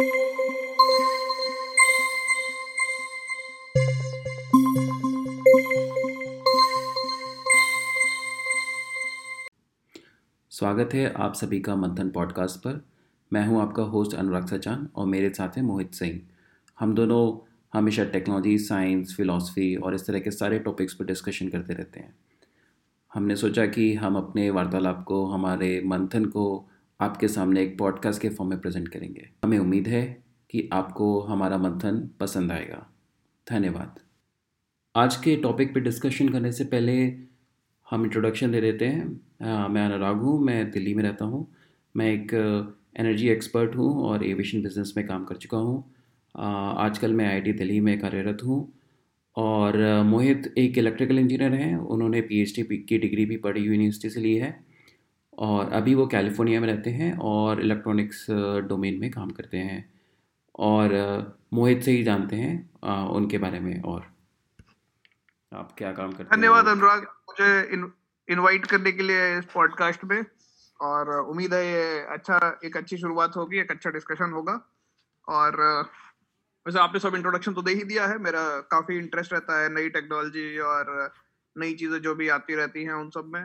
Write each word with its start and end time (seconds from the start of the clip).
स्वागत 0.00 0.12
है 10.94 11.12
आप 11.12 11.34
सभी 11.34 11.60
का 11.60 11.76
मंथन 11.76 12.10
पॉडकास्ट 12.10 12.56
पर। 12.56 12.86
मैं 13.32 13.46
हूँ 13.46 13.62
आपका 13.62 13.82
होस्ट 13.82 14.14
अनुराग 14.14 14.46
सचान 14.46 14.88
और 14.96 15.06
मेरे 15.06 15.30
साथ 15.30 15.48
हैं 15.48 15.62
मोहित 15.62 15.94
सिंह। 15.94 16.20
हम 16.80 16.94
दोनों 16.94 17.50
हमेशा 17.78 18.04
टेक्नोलॉजी, 18.04 18.58
साइंस, 18.58 19.16
फिलॉसफी 19.16 19.76
और 19.76 19.94
इस 19.94 20.06
तरह 20.06 20.18
के 20.18 20.30
सारे 20.30 20.58
टॉपिक्स 20.58 20.94
पर 20.94 21.04
डिस्कशन 21.04 21.48
करते 21.48 21.74
रहते 21.74 22.00
हैं। 22.00 22.14
हमने 23.14 23.36
सोचा 23.36 23.66
कि 23.66 23.94
हम 23.94 24.16
अपने 24.16 24.50
वार्तालाप 24.50 25.04
को, 25.04 25.26
हमारे 25.26 25.82
मंथन 25.86 26.24
को 26.24 26.68
आपके 27.00 27.28
सामने 27.28 27.62
एक 27.62 27.78
पॉडकास्ट 27.78 28.22
के 28.22 28.28
फॉर्म 28.28 28.50
में 28.50 28.60
प्रेजेंट 28.60 28.88
करेंगे। 28.88 29.28
हमें 29.44 29.58
उम्मीद 29.58 29.86
है 29.88 30.02
कि 30.50 30.68
आपको 30.72 31.20
हमारा 31.20 31.58
मंथन 31.58 32.10
पसंद 32.20 32.52
आएगा। 32.52 32.86
धन्यवाद। 33.46 34.00
आज 34.94 35.16
के 35.16 35.36
टॉपिक 35.36 35.74
पे 35.74 35.80
डिस्कशन 35.80 36.28
करने 36.28 36.52
से 36.52 36.64
पहले 36.64 36.96
हम 37.90 38.04
इंट्रोडक्शन 38.04 38.52
दे 38.52 38.60
देते 38.60 38.86
हैं। 38.86 39.20
आ, 39.42 39.68
मैं 39.68 39.84
अनुराग 39.84 40.16
हूँ 40.16 40.38
मैं 40.44 40.70
दिल्ली 40.70 40.94
में 40.94 41.02
रहता 41.02 41.24
हूँ। 41.24 41.46
मैं 41.94 42.12
एक 42.12 42.34
एनर्जी 42.96 43.28
एक्सपर्ट 43.28 43.76
हूँ 43.76 43.92
और 44.02 44.24
एविएशन 44.26 44.62
बिज़नेस 44.62 44.94
में 44.96 45.06
काम 45.06 45.24
कर 45.24 45.36
चुका 45.36 45.58
हूँ। 45.58 45.84
आजकल 46.34 47.12
मैं 47.12 47.26
आईटी 47.26 47.52
दिल्ली 47.52 47.80
में 47.80 47.98
कार्यरत 48.00 48.42
हूँ 48.44 48.60
और 49.36 50.02
मोहित 50.02 50.54
एक 50.58 50.78
इलेक्ट्रिकल 50.78 51.18
इंजीनियर 51.18 51.54
हैं। 51.54 51.76
उन्होंने 51.76 52.20
पीएचडी 52.20 52.76
की 52.78 52.98
डिग्री 52.98 53.24
भी 53.26 53.36
पढ़ी 53.36 53.60
यूनिवर्सिटी 53.60 54.10
से 54.10 54.20
ली 54.20 54.34
है। 54.34 54.69
और 55.40 55.72
अभी 55.72 55.94
वो 55.94 56.06
कैलिफ़ोर्निया 56.06 56.60
में 56.60 56.66
रहते 56.68 56.90
हैं 56.92 57.16
और 57.26 57.60
इलेक्ट्रॉनिक्स 57.60 58.26
डोमेन 58.68 58.98
में 59.00 59.10
काम 59.10 59.30
करते 59.30 59.58
हैं 59.58 59.78
और 60.60 60.92
मोहित 61.52 61.82
से 61.82 61.90
ही 61.90 62.02
जानते 62.04 62.36
हैं 62.36 63.06
उनके 63.10 63.38
बारे 63.38 63.60
में 63.60 63.80
और। 63.82 64.02
आप 65.52 65.74
क्या 65.78 65.92
काम 65.92 66.12
करते 66.12 66.22
हैं? 66.24 66.30
धन्यवाद 66.30 66.66
अनुराग, 66.68 67.06
मुझे 67.30 67.78
इनवाइट 68.28 68.66
करने 68.66 68.92
के 68.92 69.02
लिए 69.02 69.38
इस 69.38 69.44
पॉडकास्ट 69.54 70.04
में 70.04 70.24
और 70.80 71.10
उम्मीद 71.20 71.54
है 71.54 71.64
ये 71.66 72.00
अच्छा 72.08 72.38
एक 72.64 72.76
अच्छी 72.76 72.96
शुरुआत 72.96 73.36
होगी, 73.36 73.58
एक 73.60 73.70
अच्छा 73.70 73.90
डिस्कशन 73.90 74.32
होगा 74.32 74.60
और 75.28 75.60
वैसे 76.66 76.78
आपने 76.78 77.00
सब 77.00 77.14
इंट्रोडक्शन 77.14 77.52
तो 77.54 77.62
दे 77.62 77.72
ही 77.72 77.84
दिया 77.84 78.06
है, 78.06 78.18
मेरा 78.18 78.42
काफ़ी 78.70 78.98
इंटरेस्ट 78.98 79.32
रहता 79.32 79.60
है 79.62 79.72
नई 79.74 79.88
टेक्नोलॉजी 79.90 80.58
और 80.60 81.12
नई 81.56 81.74
चीज़ें 81.74 82.00
जो 82.02 82.14
भी 82.14 82.28
आती 82.30 82.54
रहती 82.54 82.84
हैं 82.84 82.92
उन 82.94 83.10
सब 83.10 83.30
में। 83.34 83.44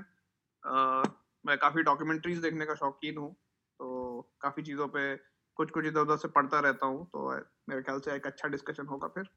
मैं 1.45 1.57
काफ़ी 1.57 1.83
डॉक्यूमेंट्रीज 1.83 2.37
देखने 2.37 2.65
का 2.65 2.75
शौकीन 2.75 3.17
हूँ 3.17 3.31
तो 3.79 4.21
काफ़ी 4.41 4.63
चीज़ों 4.63 4.87
पे 4.87 5.15
कुछ 5.59 5.71
कुछ 5.71 5.85
इधर 5.85 5.99
उधर 5.99 6.17
से 6.17 6.27
पढ़ता 6.27 6.59
रहता 6.59 6.85
हूँ 6.85 7.05
तो 7.05 7.29
मेरे 7.69 7.81
ख्याल 7.81 7.99
से 7.99 8.15
एक 8.15 8.25
अच्छा 8.27 8.47
डिस्कशन 8.47 8.85
होगा 8.85 9.07
फिर। 9.07 9.29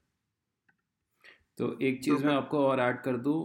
तो 1.59 1.78
एक 1.83 2.03
चीज़ 2.05 2.23
तो, 2.23 2.27
मैं 2.27 2.34
आपको 2.34 2.67
और 2.67 2.81
ऐड 2.81 3.00
कर 3.03 3.17
दूँ 3.17 3.39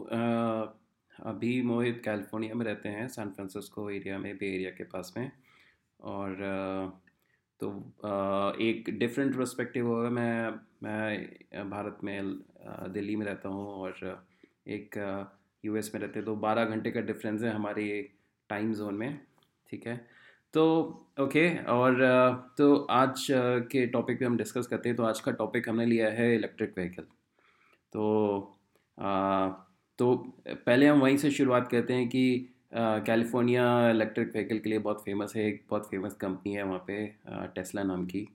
अभी 1.20 1.62
मोहित 1.62 2.02
कैलिफ़ोर्निया 2.06 2.56
में 2.56 2.66
रहते 2.66 2.90
हैं 2.90 3.08
सैन 3.08 3.30
फ्रांसिस्को 3.30 3.90
एरिया 3.90 4.18
में 4.18 4.38
बे 4.38 4.54
एरिया 4.56 4.70
के 4.70 4.84
पास 4.84 5.14
में 5.18 5.32
और 6.00 6.36
तो 7.62 7.70
एक 8.62 8.90
डिफरेंट 9.00 9.36
परस्पेक्टिव 9.36 9.88
होगा 9.88 10.10
मैं 10.10 10.50
मैं 10.84 11.70
भारत 11.70 12.00
में 12.04 12.40
दिल्ली 12.94 13.16
में 13.16 13.26
रहता 13.26 13.50
हूँ 13.50 13.68
और 13.68 14.26
एक 14.68 14.98
यूएस 15.64 15.92
में 15.96 16.02
रहते 16.02 16.22
तो 16.22 16.36
बारह 16.36 16.66
घंटे 16.66 16.92
का 16.92 17.02
डिफरेंस 17.02 17.42
है 17.44 17.54
हमारे 17.54 17.86
टाइम 18.54 18.74
जोन 18.74 18.96
में 18.96 19.20
ठीक 19.70 19.88
है? 19.88 19.96
तो 20.54 20.64
ओके 21.20 21.48
और 21.64 21.96
तो 22.58 22.76
आज 22.92 23.28
के 23.72 23.86
टॉपिक 23.88 24.20
पे 24.20 24.26
हम 24.26 24.38
डिस्कस 24.38 24.68
करते 24.68 24.90
हैं 24.90 24.96
तो 24.96 25.04
आज 25.04 25.20
का 25.20 25.32
टॉपिक 25.32 25.70
हमने 25.70 25.86
लिया 25.86 26.10
है 26.10 26.34
इलेक्ट्रिक 26.36 26.74
व्हीकल 26.78 27.04
तो 27.94 28.04
आ, 29.00 29.50
तो 29.98 30.16
पहले 30.50 30.88
हम 30.88 31.00
वहीं 31.00 31.18
से 31.18 31.32
शुरुआत 31.32 31.68
करते 31.68 31.94
हैं 31.94 32.08
कि 32.10 32.24
कैलिफ़ोर्निया 32.76 33.66
इलेक्ट्रिक 33.90 34.32
व्हीकल 34.34 34.60
के 34.60 34.70
लिए 34.70 34.80
बहुत 34.80 35.04
फ़ेमस 35.06 35.34
है 35.36 35.48
एक 35.48 35.64
बहुत 35.70 35.90
फ़ेमस 35.90 36.14
कंपनी 36.14 36.54
है 36.54 36.64
वहाँ 36.64 36.84
पे 36.88 37.06
टेस्ला 37.56 37.84
नाम 37.84 38.06
की. 38.06 38.28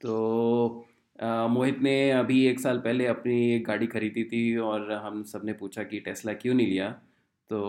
तो 0.00 0.86
मोहित 1.50 1.78
ने 1.78 2.10
अभी 2.10 2.44
एक 2.46 2.60
साल 2.60 2.78
पहले 2.78 3.06
अपनी 3.06 3.54
एक 3.54 3.64
गाड़ी 3.66 3.86
खरीदी 3.86 4.24
थी 4.24 4.56
और 4.56 4.92
हम 4.92 5.22
सबने 5.22 5.52
पूछा 5.52 5.82
कि 5.82 6.00
टेस्ला 6.00 6.32
क्यों 6.32 6.54
नहीं 6.54 6.66
लिया? 6.66 6.90
तो 7.50 7.60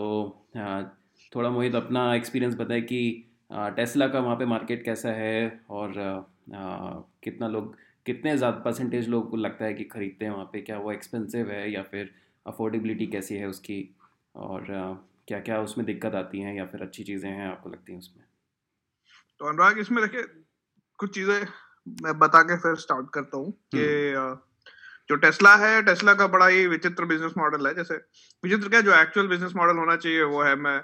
थोड़ा 1.32 1.50
मोहित 1.50 1.74
अपना 1.74 2.14
एक्सपीरियंस 2.14 2.54
बताए 2.56 2.80
कि 2.80 3.00
टेस्ला 3.52 4.08
का 4.08 4.18
वहाँ 4.18 4.36
पे 4.36 4.44
मार्केट 4.46 4.84
कैसा 4.84 5.08
है 5.12 5.60
और 5.70 5.98
आ, 5.98 6.90
कितना 7.24 7.48
लोग 7.48 7.76
कितने 8.06 8.36
ज़्यादा 8.36 8.58
परसेंटेज 8.60 9.08
लोग 9.08 9.30
को 9.30 9.36
लगता 9.36 9.64
है 9.64 9.74
कि 9.74 9.84
ख़रीदते 9.84 10.24
हैं 10.24 10.32
वहाँ 10.32 10.44
पे? 10.44 10.60
क्या 10.60 10.78
वो 10.78 10.92
एक्सपेंसिव 10.92 11.50
है 11.50 11.70
या 11.72 11.82
फिर 11.82 12.10
अफोर्डेबिलिटी 12.46 13.06
कैसी 13.06 13.36
है 13.36 13.48
उसकी? 13.48 13.78
और 14.34 14.66
क्या 15.28 15.40
क्या 15.40 15.60
उसमें 15.60 15.84
दिक्कत 15.86 16.14
आती 16.14 16.40
हैं 16.40 16.54
या 16.54 16.64
फिर 16.66 16.82
अच्छी 16.82 17.02
चीज़ें 17.04 17.30
हैं 17.30 17.48
आपको 17.48 17.70
लगती 17.70 17.92
हैं 17.92 17.98
उसमें? 17.98 18.24
तो 19.40 19.48
अनुराग 19.48 19.78
इसमें 19.78 20.02
देखिए 20.04 20.22
कुछ 20.98 21.14
चीज़ें 21.14 21.40
मैं 22.02 22.18
बता 22.18 22.42
के 22.42 22.56
फिर 22.56 22.74
स्टार्ट 22.76 23.10
करता 23.14 23.36
हूँ 23.36 23.52
कि 23.74 23.84
हम्म। 24.16 24.38
जो 25.08 25.16
टेस्ला 25.16 25.54
है 25.56 25.82
टेस्ला 25.82 26.14
का 26.14 26.26
बड़ा 26.26 26.46
ही 26.46 26.66
विचित्र 26.66 27.04
बिज़नेस 27.04 27.32
मॉडल 27.38 27.66
है। 27.66 27.74
जैसे 27.74 27.94
विचित्र 28.44 28.68
क्या 28.68 28.80
जो 28.80 28.94
एक्चुअल 28.94 29.28
बिज़नेस 29.28 29.52
मॉडल 29.56 29.78
होना 29.78 29.96
चाहिए 29.96 30.22
वो 30.22 30.42
है 30.42 30.54
मैं 30.56 30.80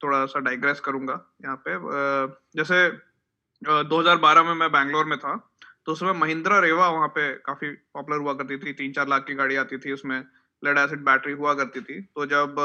थोड़ा 0.00 0.24
सा 0.26 0.40
डाइग्रेस 0.40 0.80
करूँगा 0.80 1.20
यहाँ 1.44 1.62
पे। 1.66 1.76
जैसे 2.56 2.88
2012 3.86 4.42
में 4.42 4.54
मैं 4.54 4.70
बैंगलोर 4.72 5.04
में 5.04 5.18
था 5.18 5.36
तो 5.86 5.92
उसमें 5.92 6.12
महिंद्रा 6.14 6.58
रेवा 6.60 6.88
वहाँ 6.88 7.08
पे 7.08 7.32
काफ़ी 7.40 7.70
पॉपुलर 7.94 8.18
हुआ 8.18 8.32
करती 8.34 8.56
थी। 8.58 8.72
तीन 8.74 8.92
चार 8.92 9.08
लाख 9.08 9.24
की 9.26 9.34
गाड़ी 9.34 9.56
आती 9.56 9.78
थी, 9.78 9.92
उसमें 9.92 10.18
लेड 10.62 10.78
एसिड 10.78 11.04
बैटरी 11.04 11.32
हुआ 11.34 11.54
करती 11.54 11.80
थी। 11.80 12.00
तो 12.02 12.26
जब 12.26 12.56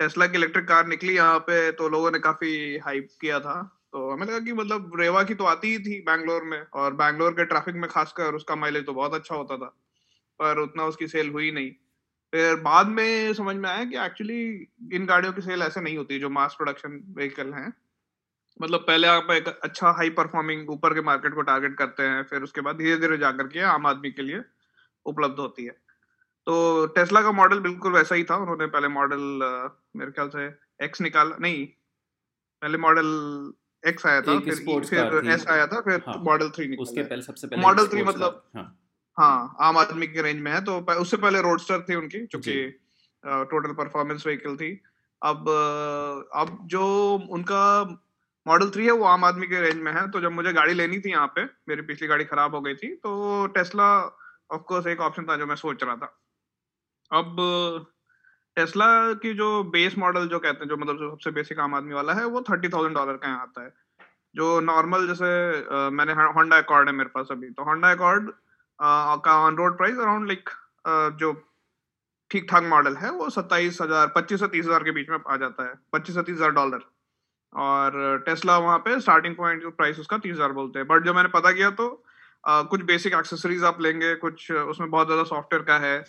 टेस्ला 0.00 0.26
की 0.26 0.38
इलेक्ट्रिक 0.38 0.66
कार 0.68 0.86
निकली 0.86 1.14
यहाँ 1.16 1.38
पे 1.40 1.70
तो 1.72 1.88
लोगों 1.88 2.10
ने 2.10 2.18
काफ़ी 2.20 2.78
हाइप 2.78 3.08
किया 3.20 3.40
था। 3.40 3.60
तो 3.92 4.10
हमें 4.10 4.26
लगा 4.26 4.38
कि 4.40 4.52
मतलब 4.52 4.92
रेवा 5.00 5.22
की 5.22 5.34
तो 5.34 5.44
आती 5.46 5.68
ही 5.68 5.78
थी 5.80 6.00
बैंगलोर 6.02 6.44
में, 6.44 6.60
और 6.64 6.94
बैंगलोर 6.94 7.32
के 7.32 7.44
ट्रैफ़िक 7.44 7.74
में 7.76 7.88
खासकर 7.90 8.34
उसका 8.34 8.56
माइलेज 8.56 8.86
तो 8.86 8.92
बहुत 8.94 9.14
अच्छा 9.14 9.34
होता 9.34 9.56
था, 9.56 9.66
पर 10.40 10.58
उतना 10.58 10.84
उसकी 10.84 11.06
सेल 11.08 11.30
हुई 11.30 11.50
नहीं। 11.50 11.70
फिर 12.32 12.56
बाद 12.56 12.86
में 12.86 13.34
समझ 13.34 13.56
में 13.56 13.70
आया 13.70 13.84
कि 13.84 13.96
एक्चुअली 13.98 14.68
इन 14.92 15.06
गाड़ियों 15.06 15.32
की 15.32 15.40
सेल 15.40 15.62
ऐसे 15.62 15.80
नहीं 15.80 15.96
होती 15.96 16.18
जो 16.18 16.30
मास 16.30 16.54
प्रोडक्शन 16.54 17.14
व्हीकल 17.16 17.52
हैं। 17.52 17.72
मतलब 18.62 18.80
पहले 18.80 19.06
आप 19.06 19.30
एक 19.30 19.48
अच्छा 19.48 19.90
हाई 19.90 20.10
परफॉर्मिंग 20.10 20.70
ऊपर 20.70 20.94
के 20.94 21.00
मार्केट 21.00 21.34
को 21.34 21.42
टारगेट 21.42 21.76
करते 21.76 22.02
हैं 22.02 22.22
फिर 22.22 22.42
उसके 22.42 22.60
बाद 22.60 22.76
धीरे 22.76 22.96
धीरे 22.96 23.18
जाकर 23.18 23.46
के 23.46 23.60
आम 23.60 23.86
आदमी 23.86 24.10
के 24.10 24.22
लिए 24.22 24.42
उपलब्ध 25.06 25.38
होती 25.38 25.64
है। 25.64 25.72
तो 26.46 26.86
टेस्ला 26.86 27.22
का 27.22 27.32
मॉडल 27.32 27.60
बिल्कुल 27.60 27.92
वैसा 27.92 28.14
ही 28.14 28.24
था। 28.24 28.36
उन्होंने 28.36 28.66
पहले 28.66 28.88
मॉडल 28.88 29.18
मेरे 29.96 30.10
ख्याल 30.10 30.28
से 30.28 30.46
एक्स 30.84 31.00
निकाला 31.00 31.36
नहीं 31.40 31.66
पहले 32.62 32.78
मॉडल 32.78 33.06
एक्स 33.88 34.06
आया 34.06 34.22
था 34.22 34.40
फिर 34.40 34.54
फिर 34.84 35.30
एस 35.30 35.46
आया 35.48 35.66
था 35.66 35.80
फिर 35.80 36.02
मॉडल 36.18 36.44
हाँ, 36.44 36.52
थ्री 36.56 36.68
निकाला 36.68 36.82
उसके 36.82 37.02
पहले 37.02 37.22
सबसे 37.22 37.46
पहले 37.46 37.62
मॉडल 37.62 37.86
थ्री 37.86 38.02
मतलब 38.02 38.50
हाँ, 38.56 38.79
हाँ 39.20 39.56
आम 39.60 39.78
आदमी 39.78 40.06
के 40.06 40.22
रेंज 40.22 40.40
में 40.42 40.50
है 40.52 40.60
तो 40.64 40.78
उससे 41.00 41.16
पहले 41.18 41.40
रोडस्टर 41.42 41.80
थी 41.88 41.94
उनकी 41.94 42.18
जो 42.26 42.38
कि 42.40 42.54
टोटल 43.24 43.72
परफॉर्मेंस 43.74 44.26
व्हीकल 44.26 44.56
थी। 44.56 44.70
अब 45.22 45.48
अब 46.34 46.58
जो 46.70 46.84
उनका 47.30 47.64
मॉडल 48.46 48.70
थ्री 48.70 48.86
है 48.86 48.92
वो 48.92 49.04
आम 49.06 49.24
आदमी 49.24 49.46
के 49.46 49.60
रेंज 49.60 49.76
में 49.78 49.92
है 49.92 50.10
तो 50.10 50.20
जब 50.20 50.32
मुझे 50.32 50.52
गाड़ी 50.52 50.74
लेनी 50.74 50.98
थी 51.00 51.10
यहाँ 51.10 51.26
पे 51.36 51.44
मेरी 51.68 51.82
पिछली 51.84 52.08
गाड़ी 52.08 52.24
खराब 52.24 52.54
हो 52.54 52.60
गई 52.60 52.74
थी 52.74 52.94
तो 52.96 53.46
टेस्ला 53.54 53.90
ऑफ़ 54.50 54.62
कोर्स 54.68 54.86
एक 54.88 55.00
ऑप्शन 55.02 55.26
था 55.26 55.36
जो 55.36 55.46
मैं 55.46 55.56
सोच 55.56 55.82
रहा 55.84 55.96
था। 55.96 56.16
अब 57.10 57.36
टेस्ला 58.56 58.86
की 59.14 59.34
जो 59.34 59.52
बेस 59.72 59.98
मॉडल 59.98 60.28
जो 60.28 60.38
कहते 60.38 60.64
हैं 60.64 60.68
जो 60.68 60.76
मतलब 60.76 60.98
जो 60.98 61.10
सबसे 61.10 61.30
बेसिक 61.32 61.58
आम 61.60 61.74
आदमी 61.74 61.94
वाला 61.94 62.12
है 62.14 62.24
वो 62.26 62.42
थर्टी 62.42 62.68
थाउज़ेंड 62.68 62.94
डॉलर 62.96 63.16
का 63.16 63.28
यहाँ 63.28 63.42
आता 63.42 63.64
है। 63.64 63.72
जो 64.34 64.60
नॉर्मल 64.62 65.06
जैसे 65.06 65.90
मैंने 65.92 66.12
होंडा 66.12 66.56
अकॉर्ड 66.58 66.88
है 66.88 66.94
मेरे 66.94 67.10
पास 67.14 67.28
अभी 67.32 67.50
तो 67.50 67.64
होंडा 67.64 67.90
अकॉर्ड 67.92 68.30
का 68.80 69.38
on 69.40 69.56
road 69.56 69.76
price 69.76 69.98
around 69.98 70.26
like 70.28 70.50
जो 71.18 71.32
ठीक 72.30 72.46
ठाक 72.50 72.62
मॉडल 72.66 72.96
है 72.96 73.10
वो 73.12 73.28
सत्ताईस 73.30 73.78
हज़ार 73.82 74.12
पच्चीस 74.16 74.40
से 74.40 74.46
तीस 74.48 74.66
हज़ार 74.66 74.84
के 74.84 74.90
बीच 74.92 75.08
में 75.10 75.18
आ 75.18 75.36
जाता 75.36 75.64
है। 75.64 75.74
पच्चीस 75.92 76.14
से 76.14 76.22
तीस 76.22 76.36
हज़ार 76.36 76.50
डॉलर 76.52 76.84
और 77.52 78.22
टेस्ला 78.26 78.58
वहाँ 78.58 78.78
पे 78.78 78.98
स्टार्टिंग 79.00 79.34
पॉइंट 79.36 79.64
प्राइस 79.76 79.98
उसका 79.98 80.18
तीस 80.18 80.34
हज़ार 80.34 80.52
बोलते 80.52 80.78
हैं। 80.78 80.88
बट 80.88 81.04
जो 81.04 81.14
मैंने 81.14 81.28
पता 81.30 81.52
किया 81.52 81.70
तो 81.72 81.88
आ, 82.44 82.62
कुछ 82.64 82.82
बेसिक 82.84 83.14
एक्सेसरीज 83.14 83.64
आप 83.64 83.80
लेंगे 83.80 84.14
कुछ 84.16 84.50
उसमें 84.52 84.90
बहुत 84.90 85.06
ज़्यादा 85.06 85.24
सॉफ्टवेयर 85.24 85.64
का 85.64 85.76
है 85.78 86.04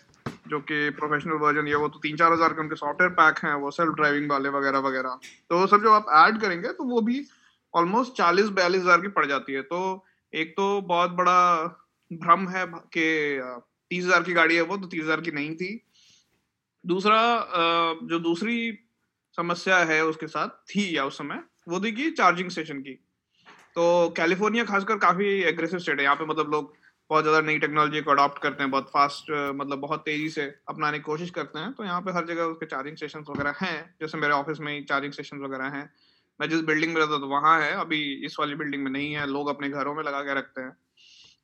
जो 0.47 0.59
कि 0.61 0.89
प्रोफेशनल 0.91 1.37
वर्जन 1.37 1.67
ये 1.67 1.75
वो 1.75 1.87
तो 1.87 1.99
तीन 1.99 2.15
चार 2.17 2.31
हज़ार 2.33 2.53
के 2.53 2.61
उनके 2.61 2.75
सॉफ्टवेयर 2.75 3.11
पैक 3.13 3.39
हैं 3.45 3.53
वो 3.55 3.71
सेल्फ 3.71 3.93
ड्राइविंग 3.95 4.29
वाले 4.31 4.49
वगैरह 4.51 4.79
वगैरह। 4.81 5.17
तो 5.49 5.59
वो 5.59 5.67
सब 5.67 5.81
जो 5.83 5.91
आप 5.93 6.05
ऐड 6.17 6.39
करेंगे 6.41 6.69
तो 6.69 6.83
वो 6.85 7.01
भी 7.01 7.25
ऑलमोस्ट 7.73 8.13
चालीस 8.13 8.49
बयालीस 8.51 8.81
हज़ार 8.81 9.01
की 9.01 9.07
पड़ 9.09 9.25
जाती 9.25 9.53
है। 9.53 9.61
तो 9.63 9.81
एक 10.33 10.53
तो 10.57 10.69
बहुत 10.83 11.11
बड़ा 11.11 11.37
भ्रम 12.13 12.47
है 12.49 12.65
कि 12.67 13.05
तीस 13.91 14.05
हज़ार 14.05 14.23
की 14.23 14.33
गाड़ी 14.33 14.55
है 14.55 14.61
वो 14.63 14.77
तो 14.77 14.87
तीस 14.87 15.03
हज़ार 15.03 15.21
की 15.21 15.31
नहीं 15.31 15.55
थी। 15.55 15.69
दूसरा 16.83 17.19
जो 18.03 18.19
दूसरी 18.19 18.71
समस्या 19.37 19.77
है 19.85 20.03
उसके 20.05 20.27
साथ 20.27 20.49
थी 20.69 20.95
या 20.97 21.05
उस 21.05 21.17
समय, 21.17 21.43
वो 21.69 21.79
थी 21.81 21.91
कि 21.91 22.09
चार्जिंग 22.11 22.49
स्टेशन 22.49 22.79
की। 22.79 22.93
तो 23.75 24.09
कैलिफ़ोर्निया 24.17 24.63
खासकर 24.65 24.97
काफ़ी 24.99 25.27
एग्रेसिव 25.43 25.79
स्टेट 25.79 25.99
है। 25.99 26.03
यहाँ 26.03 26.15
पे 26.15 26.25
मतलब 26.25 26.51
लोग 26.51 26.73
बहुत 27.09 27.23
ज़्यादा 27.23 27.41
नई 27.41 27.59
टेक्नोलॉजी 27.59 28.01
को 28.01 28.11
अडॉप्ट 28.11 28.41
करते 28.41 28.63
हैं, 28.63 28.71
बहुत 28.71 28.89
फास्ट 28.89 29.31
मतलब 29.55 29.79
बहुत 29.79 30.01
तेज़ी 30.01 30.29
से 30.29 30.43
अपनाने 30.69 30.97
की 30.97 31.03
कोशिश 31.03 31.29
करते 31.29 31.59
हैं। 31.59 31.71
तो 31.73 31.83
यहाँ 31.83 32.01
पे 32.01 32.11
हर 32.11 32.25
जगह 32.25 32.43
उसके 32.43 32.65
चार्जिंग 32.65 32.95
स्टेशन 32.95 33.23
वगैरह 33.29 33.53
हैं, 33.61 33.95
जैसे 34.01 34.17
मेरे 34.17 34.33
ऑफ़िस 34.33 34.59
में 34.59 34.73
ही 34.73 34.81
चार्जिंग 34.83 35.13
स्टेशन 35.13 35.37
वगैरह 35.37 35.77
हैं। 35.77 35.89
मैं 36.39 36.49
जिस 36.49 36.61
बिल्डिंग 36.61 36.93
में 36.93 37.01
रहता 37.01 37.17
तो 37.19 37.27
वहाँ 37.27 37.59
है। 37.61 37.71
अभी 37.75 38.01
इस 38.25 38.35
वाली 38.39 38.55
बिल्डिंग 38.55 38.83
में 38.83 38.91
नहीं 38.91 39.13
है। 39.13 39.25
लोग 39.27 39.49
अपने 39.49 39.69
घरों 39.69 39.95
में 39.95 40.03
लगा 40.03 40.21
के 40.21 40.33
रखते 40.33 40.61
हैं। 40.61 40.75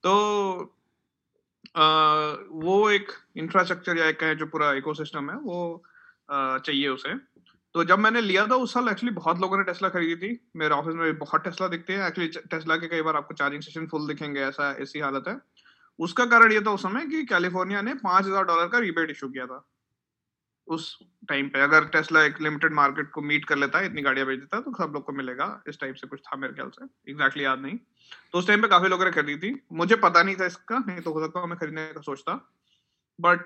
तो 0.03 0.73
आ, 1.75 1.85
वो 2.51 2.89
एक 2.89 3.11
इंफ्रास्ट्रक्चर 3.38 3.97
या 3.97 4.05
एक 4.05 4.23
जो 4.39 4.45
पूरा 4.45 4.71
इकोसिस्टम 4.73 5.29
है 5.31 5.38
वो 5.38 5.83
आ, 6.31 6.57
चाहिए 6.57 6.88
उसे। 6.88 7.13
तो 7.75 7.83
जब 7.83 7.99
मैंने 7.99 8.21
लिया 8.21 8.45
था 8.47 8.55
उस 8.55 8.73
साल 8.73 8.88
एक्चुअली 8.89 9.13
बहुत 9.15 9.39
लोगों 9.39 9.57
ने 9.57 9.63
टेस्ला 9.63 9.89
खरीदी 9.89 10.15
थी। 10.15 10.39
मेरे 10.55 10.75
ऑफ़िस 10.75 10.95
में 10.95 11.05
भी 11.05 11.11
बहुत 11.19 11.44
टेस्ला 11.44 11.67
दिखते 11.67 11.94
हैं। 11.94 12.07
एक्चुअली 12.07 12.29
टेस्ला 12.51 12.75
के 12.75 12.88
कई 12.88 13.01
बार 13.01 13.15
आपको 13.15 13.33
चार्जिंग 13.33 13.61
स्टेशन 13.61 13.88
फुल 13.88 14.07
दिखेंगे 14.07 14.41
ऐसा 14.41 14.71
ऐसी 14.81 14.99
हालत 14.99 15.27
है। 15.27 15.38
उसका 15.99 16.25
कारण 16.25 16.51
ये 16.51 16.61
था 16.61 16.71
उस 16.71 16.83
समय 16.83 17.05
कि 17.05 17.23
कैलिफ़ोर्निया 17.25 17.81
ने 17.81 17.94
पाँच 17.94 18.25
हज़ार 18.25 18.44
डॉलर 18.44 18.67
का 18.67 18.79
रिबेट 18.79 19.11
इशू 19.11 19.29
किया 19.29 19.45
था। 19.45 19.65
उस 20.67 20.97
टाइम 21.29 21.47
पे, 21.49 21.59
अगर 21.61 21.85
टेस्ला 21.87 22.23
एक 22.23 22.41
लिमिटेड 22.41 22.73
मार्केट 22.73 23.09
को 23.11 23.21
मीट 23.21 23.45
कर 23.45 23.57
लेता 23.57 23.79
है 23.79 23.85
इतनी 23.85 24.01
गाड़ियाँ 24.01 24.27
बेच 24.27 24.39
देता 24.39 24.57
है 24.57 24.63
तो 24.63 24.73
सब 24.75 24.93
लोग 24.93 25.03
को 25.05 25.13
मिलेगा। 25.13 25.45
इस 25.69 25.79
टाइप 25.81 25.95
से 25.95 26.07
कुछ 26.07 26.21
था 26.21 26.37
मेरे 26.37 26.53
ख्याल 26.53 26.69
से। 26.69 26.85
एग्जैक्टली 27.11 27.43
याद 27.43 27.59
नहीं। 27.59 27.77
तो 28.31 28.39
उस 28.39 28.47
टाइम 28.47 28.61
पे 28.61 28.67
काफ़ी 28.67 28.89
लोगों 28.89 29.05
ने 29.05 29.11
खरीदी 29.11 29.35
थी। 29.39 29.59
मुझे 29.73 29.95
पता 29.97 30.23
नहीं 30.23 30.35
था 30.35 30.45
इसका, 30.45 30.77
नहीं 30.79 31.01
तो 31.01 31.13
हो 31.13 31.25
सकता 31.25 31.45
मैं 31.45 31.57
खरीदने 31.57 31.85
का 31.87 32.01
सोचता। 32.01 32.33
बट 33.19 33.45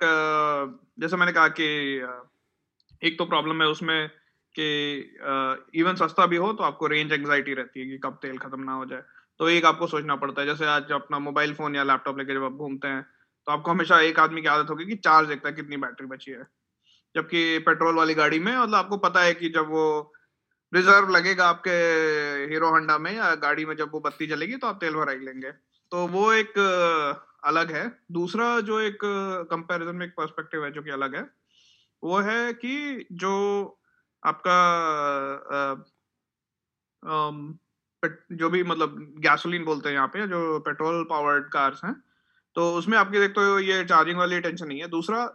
जैसे 1.00 1.18
मैंने 1.18 1.32
कहा 1.32 1.48
कि 1.60 1.68
एक 3.02 3.18
तो 3.18 3.26
प्रॉब्लम 3.26 3.62
है 3.62 3.68
उसमें 3.70 4.08
कि 4.56 4.66
इवन 5.76 5.96
सस्ता 5.96 6.26
भी 6.26 6.38
हो 6.38 6.52
तो 6.54 6.64
आपको 6.64 6.88
रेंज 6.88 7.12
एंग्जाइटी 7.14 7.54
रहती 7.54 7.80
है 7.80 7.86
कि 7.88 7.98
कब 7.98 8.18
तेल 8.22 8.38
खत्म 8.38 8.64
ना 8.64 8.74
हो 8.74 8.86
जाए। 8.86 9.04
तो 9.40 9.50
एक 9.50 9.66
आपको 9.66 9.88
सोचना 9.88 10.16
पड़ता 10.16 10.42
है। 10.42 10.48
जैसे 10.48 10.66
आज 10.68 10.92
अपना 10.92 11.20
मोबाइल 11.20 11.54
फ़ोन 11.54 11.76
या 11.76 11.84
लैपटॉप 11.84 12.18
लेके 12.18 12.34
जब 12.34 12.44
आप 12.44 12.52
घूमते 12.54 12.88
हैं 12.88 13.02
तो 13.48 13.52
आपको 13.52 13.72
हमेशा 13.72 14.00
एक 14.02 14.20
आदमी 14.20 14.42
की 14.42 14.48
आदत 14.48 14.70
होगी 14.70 14.86
कि 14.86 14.96
चार्ज 14.98 15.28
देखता 15.28 15.50
है 15.50 15.56
कितनी 15.56 15.78
बैटरी 15.78 16.08
बची 16.08 16.32
है। 16.32 16.44
जबकि 17.16 17.60
पेट्रोल 17.60 17.96
वाली 17.96 18.14
गाड़ी 18.14 18.40
में 18.40 18.56
मतलब 18.58 18.76
आपको 18.76 18.98
पता 19.00 19.22
है 19.22 19.34
कि 19.34 19.50
जब 19.50 19.70
वो 19.70 19.86
रिज़र्व 20.74 21.10
लगेगा 21.10 21.48
आपके 21.48 21.72
हीरो 22.52 22.70
होंडा 22.70 22.98
में 22.98 23.12
या 23.14 23.34
गाड़ी 23.38 23.66
में 23.66 23.76
जब 23.76 23.92
वो 23.94 24.00
बत्ती 24.00 24.28
चलेगी 24.28 24.56
तो 24.58 24.68
आप 24.68 24.78
तेल 24.82 24.94
भरा 24.96 25.12
ही 25.12 25.20
लेंगे। 25.20 25.52
तो 25.92 26.06
वो 26.08 26.32
एक 26.34 26.58
अलग 27.46 27.72
है। 27.72 27.86
दूसरा 28.12 28.60
जो 28.62 28.80
एक 28.82 28.98
कंपैरिजन 29.52 29.96
में 29.96 30.06
एक 30.06 30.14
पर्सपेक्टिव 30.18 30.66
है 30.66 30.72
जो 30.72 30.82
कि 30.82 30.90
अलग 30.92 31.16
है, 31.16 31.24
वो 32.04 32.20
है 32.20 32.54
कि 32.56 33.08
जो 33.14 33.34
आपका 34.24 34.58
जो 38.34 38.50
भी 38.50 38.64
मतलब 38.64 38.96
गैसोलीन 39.20 39.64
बोलते 39.66 39.90
हैं 39.90 39.96
यहाँ 39.96 40.08
पे, 40.08 40.28
जो 40.28 40.60
पेट्रोल 40.60 41.04
पावर्ड 41.10 41.50
कार्स 41.50 41.84
हैं 41.86 41.94
तो 42.56 42.72
उसमें 42.76 42.98
आपके 42.98 43.20
देखते 43.20 43.42
हो 43.42 43.60
ये 43.60 43.84
चार्जिंग 43.86 44.18
वाली 44.18 44.40
टेंशन 44.42 44.68
नहीं 44.68 44.80
है। 44.82 44.88
दूसरा 44.90 45.26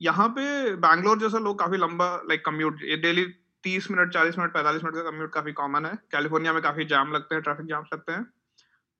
यहाँ 0.00 0.28
पे 0.28 0.74
बैंगलोर 0.76 1.18
जैसा 1.18 1.38
लोग 1.38 1.58
काफ़ी 1.58 1.78
लंबा 1.78 2.14
लाइक 2.28 2.44
कम्यूट 2.44 2.80
डेली 3.02 3.24
तीस 3.64 3.90
मिनट, 3.90 4.12
चालीस 4.12 4.38
मिनट, 4.38 4.52
पैंतालीस 4.52 4.84
मिनट 4.84 4.94
का 4.94 5.02
कम्यूट 5.02 5.32
काफ़ी 5.32 5.52
कॉमन 5.52 5.86
है। 5.86 5.94
कैलिफ़ोर्निया 6.12 6.52
में 6.52 6.62
काफ़ी 6.62 6.84
जाम 6.86 7.12
लगते 7.12 7.34
हैं 7.34 7.42
ट्रैफ़िक 7.42 7.66
जाम 7.66 7.84
लगते 7.94 8.12
हैं। 8.12 8.24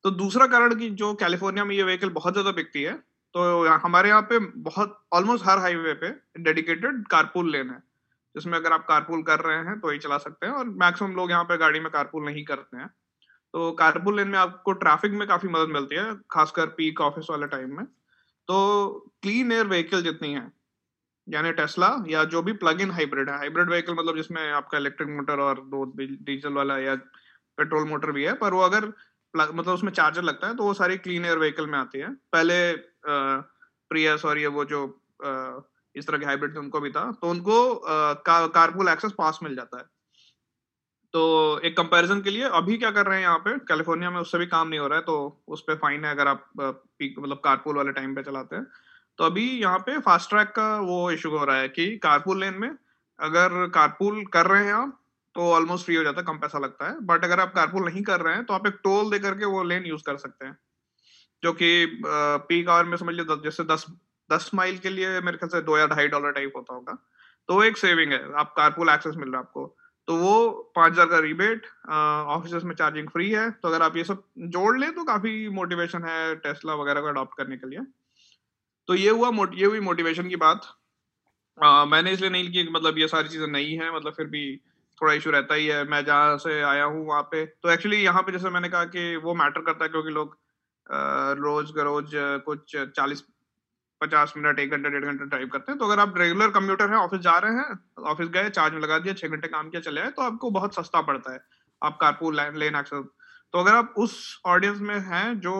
तो 0.04 0.10
दूसरा 0.12 0.46
कारण 0.46 0.74
की 0.74 0.88
जो 0.92 1.12
कैलिफ़ोर्निया 1.16 1.64
में 1.64 1.74
ये 1.76 1.82
व्हीकल 1.82 2.10
बहुत 2.12 2.32
ज़्यादा 2.32 2.50
बिकती 2.52 2.82
है 2.82 2.94
तो 3.34 3.42
हमारे 3.78 4.08
यहाँ 4.08 4.22
पे 4.22 4.38
बहुत 4.64 4.98
ऑलमोस्ट 5.12 5.44
हर 5.46 5.58
हाईवे 5.58 5.92
पे 5.94 6.10
डेडिकेटेड 6.40 7.06
कारपूल 7.08 7.50
लेन 7.52 7.70
है। 7.70 7.78
जिसमें 8.34 8.56
अगर 8.58 8.72
आप 8.72 8.84
कारपूल 8.88 9.22
कर 9.22 9.40
रहे 9.40 9.56
हैं 9.66 9.78
तो 9.80 9.90
ही 9.90 9.98
चला 9.98 10.18
सकते 10.18 10.46
हैं 10.46 10.52
और 10.52 10.68
मैक्सिमम 10.80 11.14
लोग 11.16 11.30
यहाँ 11.30 11.44
पे 11.44 11.56
गाड़ी 11.58 11.80
में 11.80 11.90
कारपूल 11.92 12.24
नहीं 12.24 12.44
करते 12.44 12.76
हैं। 12.76 12.88
तो 13.54 13.70
कारपूल 13.74 14.16
लेन 14.16 14.28
में 14.28 14.38
आपको 14.38 14.72
ट्रैफ़िक 14.74 15.12
में 15.12 15.26
काफ़ी 15.28 15.48
मदद 15.48 15.72
मिलती 15.72 15.96
है, 15.96 16.14
खासकर 16.30 16.66
पीक 16.68 17.00
ऑफ़िस 17.00 17.26
वाले 17.30 17.46
टाइम 17.48 17.76
में। 17.76 17.84
तो 17.84 19.10
क्लीन 19.22 19.52
एयर 19.52 19.66
व्हीकल 19.66 20.02
जितनी 20.02 20.32
है 20.34 20.50
यानी 21.26 21.52
टेस्ला 21.52 21.88
या 22.08 22.24
जो 22.26 22.42
भी 22.42 22.52
प्लग 22.54 22.80
इन 22.80 22.90
हाइब्रिड 22.92 23.30
है। 23.30 23.36
हाइब्रिड 23.38 23.70
व्हीकल 23.70 23.94
मतलब 23.94 24.16
जिसमें 24.16 24.50
आपका 24.52 24.78
इलेक्ट्रिक 24.78 25.08
मोटर 25.10 25.40
और 25.40 25.60
दो 25.66 25.84
डीजल 25.96 26.52
वाला 26.54 26.78
या 26.78 26.94
पेट्रोल 27.58 27.88
मोटर 27.88 28.12
भी 28.12 28.24
है 28.24 28.32
पर 28.36 28.54
वो 28.54 28.60
अगर 28.62 28.92
मतलब 29.34 29.68
उसमें 29.68 29.92
चार्जर 29.92 30.22
लगता 30.22 30.46
है 30.46 30.56
तो 30.56 30.64
वो 30.64 30.74
सारी 30.74 30.96
क्लीन 30.98 31.24
एयर 31.24 31.38
व्हीकल 31.38 31.66
में 31.66 31.78
आती 31.78 31.98
है। 31.98 32.10
पहले 32.32 32.56
प्रियस 33.90 34.24
और 34.24 34.38
ये 34.38 34.46
वो 34.48 34.64
जो 34.66 34.86
आ, 35.24 35.60
इस 35.94 36.06
तरह 36.06 36.18
के 36.18 36.24
हाइब्रिड 36.26 36.54
थे 36.54 36.58
उनको 36.58 36.80
भी 36.80 36.90
था 36.90 37.10
तो 37.12 37.28
उनको 37.30 37.58
कारपूल 38.24 38.88
एक्सेस 38.88 39.12
पास 39.18 39.38
मिल 39.42 39.54
जाता 39.56 39.78
है। 39.78 39.84
तो 41.14 41.20
एक 41.64 41.76
कंपैरिजन 41.76 42.20
के 42.20 42.30
लिए 42.30 42.48
अभी 42.54 42.76
क्या 42.78 42.90
कर 42.90 43.06
रहे 43.06 43.16
हैं 43.16 43.24
यहाँ 43.24 43.38
पे 43.38 43.56
कैलिफ़ोर्निया 43.68 44.10
में 44.10 44.18
उससे 44.20 44.38
भी 44.38 44.46
काम 44.46 44.68
नहीं 44.68 44.80
हो 44.80 44.86
रहा 44.86 44.98
है 44.98 45.04
तो 45.04 45.42
उस 45.48 45.62
पर 45.68 45.74
फाइन 45.78 46.04
है 46.04 46.10
अगर 46.10 46.28
आप 46.28 46.50
मतलब 46.58 47.40
कारपूल 47.44 47.76
वाले 47.76 47.92
टाइम 47.92 48.14
पे 48.14 48.22
चलाते 48.22 48.56
हैं। 48.56 48.66
तो 49.18 49.24
अभी 49.24 49.44
यहाँ 49.60 49.78
पे 49.80 49.98
फास्ट 50.00 50.30
ट्रैक 50.30 50.48
का 50.50 50.68
वो 50.82 51.10
इशू 51.10 51.30
हो 51.30 51.44
रहा 51.44 51.56
है 51.56 51.68
कि 51.70 51.86
कारपूल 51.98 52.40
लेन 52.40 52.54
में 52.54 52.68
अगर 53.18 53.66
कारपूल 53.74 54.24
कर 54.32 54.46
रहे 54.46 54.64
हैं 54.64 54.72
आप 54.74 54.98
तो 55.34 55.50
ऑलमोस्ट 55.52 55.84
फ्री 55.84 55.94
हो 55.96 56.02
जाता 56.04 56.20
है, 56.20 56.26
कम 56.26 56.38
पैसा 56.38 56.58
लगता 56.58 56.88
है। 56.88 56.96
बट 57.02 57.24
अगर 57.24 57.40
आप 57.40 57.52
कारपूल 57.54 57.84
नहीं 57.84 58.02
कर 58.02 58.20
रहे 58.20 58.34
हैं 58.34 58.44
तो 58.44 58.54
आप 58.54 58.66
एक 58.66 58.78
टोल 58.84 59.10
दे 59.10 59.18
करके 59.18 59.46
वो 59.46 59.62
लेन 59.64 59.86
यूज़ 59.86 60.02
कर 60.04 60.16
सकते 60.18 60.46
हैं। 60.46 60.56
जो 61.42 61.52
कि 61.52 62.00
पीक 62.02 62.68
आवर 62.68 62.84
में 62.84 62.96
समझ 62.96 63.14
लीजिए 63.14 63.36
जैसे 63.44 63.64
दस 63.64 63.86
दस 64.30 64.50
माइल 64.54 64.78
के 64.78 64.90
लिए 64.90 65.20
मेरे 65.20 65.38
ख्याल 65.38 65.50
से 65.50 65.60
दो 65.62 65.76
या 65.78 65.86
ढाई 65.86 66.08
डॉलर 66.08 66.32
टाइप 66.32 66.52
होता 66.56 66.74
होगा। 66.74 66.96
तो 67.48 67.54
वो 67.54 67.62
एक 67.64 67.76
सेविंग 67.76 68.12
है, 68.12 68.20
आप 68.34 68.54
कारपूल 68.56 68.88
एक्सेस 68.90 69.14
मिल 69.16 69.28
रहा 69.28 69.40
है 69.40 69.46
आपको। 69.46 69.66
तो 70.08 70.16
वो 70.16 70.72
पाँच 70.76 70.92
हज़ार 70.92 71.06
का 71.06 71.18
रिबेट 71.20 71.66
ऑफ़िस 71.88 72.64
में 72.64 72.74
चार्जिंग 72.74 73.08
फ्री 73.08 73.30
है। 73.30 73.50
तो 73.52 73.68
अगर 73.68 73.82
आप 73.82 73.96
ये 73.96 74.04
सब 74.04 74.22
जोड़ 74.48 74.76
लें 74.78 74.90
तो 74.94 75.04
काफ़ी 75.04 75.48
मोटिवेशन 75.50 76.04
है 76.04 76.34
टेस्ला 76.38 76.74
वगैरह 76.74 77.00
को 77.00 77.08
अडॉप्ट 77.08 77.36
करने 77.38 77.56
के 77.56 77.70
लिए। 77.70 77.80
तो 78.88 78.94
ये 78.94 79.10
हुआ 79.10 79.30
ये 79.54 79.66
हुई 79.66 79.80
मोटिवेशन 79.80 80.28
की 80.28 80.36
बात। 80.38 80.66
आ, 81.58 81.84
मैंने 81.86 82.12
इसलिए 82.12 82.30
नहीं 82.30 82.50
की 82.52 82.68
मतलब 82.70 82.98
ये 82.98 83.08
सारी 83.08 83.28
चीज़ें 83.28 83.46
नहीं 83.48 83.78
है 83.78 83.94
मतलब 83.94 84.12
फिर 84.12 84.26
भी 84.28 84.44
थोड़ा 84.98 85.12
इशू 85.14 85.30
रहता 85.30 85.54
ही 85.54 85.66
है। 85.66 85.84
मैं 85.86 86.04
जहाँ 86.04 86.36
से 86.38 86.60
आया 86.64 86.84
हूँ 86.84 87.06
वहाँ 87.06 87.22
पे। 87.32 87.44
तो 87.46 87.70
एक्चुअली 87.70 87.96
यहाँ 87.98 88.22
पे 88.22 88.32
जैसे 88.32 88.50
मैंने 88.50 88.68
कहा 88.68 88.84
कि 88.86 89.16
वो 89.24 89.34
मैटर 89.34 89.60
करता 89.62 89.84
है 89.84 89.90
क्योंकि 89.90 90.10
लोग 90.10 90.36
रोज 91.38 91.72
रोज 91.78 92.10
कुछ 92.44 92.76
चालीस 92.76 93.22
पचास 94.00 94.32
मिनट 94.36 94.58
एक 94.58 94.70
घंटे 94.70 94.90
डेढ़ 94.90 95.04
घंटे 95.04 95.24
ड्राइव 95.26 95.48
करते 95.48 95.72
हैं। 95.72 95.78
तो 95.78 95.84
अगर 95.84 96.00
आप 96.00 96.14
रेगुलर 96.18 96.50
कंप्यूटर 96.50 96.90
हैं 96.90 96.96
ऑफ़िस 96.96 97.20
जा 97.20 97.36
रहे 97.38 97.52
हैं 97.52 98.04
ऑफ़िस 98.04 98.28
गए 98.28 98.50
चार्ज 98.50 98.74
में 98.74 98.80
लगा 98.80 98.98
दिया 98.98 99.14
छह 99.14 99.28
घंटे 99.28 99.48
काम 99.48 99.70
किया 99.70 99.80
चले 99.82 100.00
आए 100.00 100.10
तो 100.10 100.22
आपको 100.22 100.50
बहुत 100.50 100.74
सस्ता 100.74 101.00
पड़ता 101.02 101.32
है। 101.32 101.40
आप 101.82 101.98
कारपूल 102.00 102.40
लेन 102.40 102.76
एक्सेस 102.76 103.04
तो 103.54 103.58
अगर 103.58 103.74
आप 103.74 103.94
उस 103.98 104.40
ऑडियंस 104.46 104.80
में 104.80 104.98
हैं 105.02 105.38
जो 105.40 105.56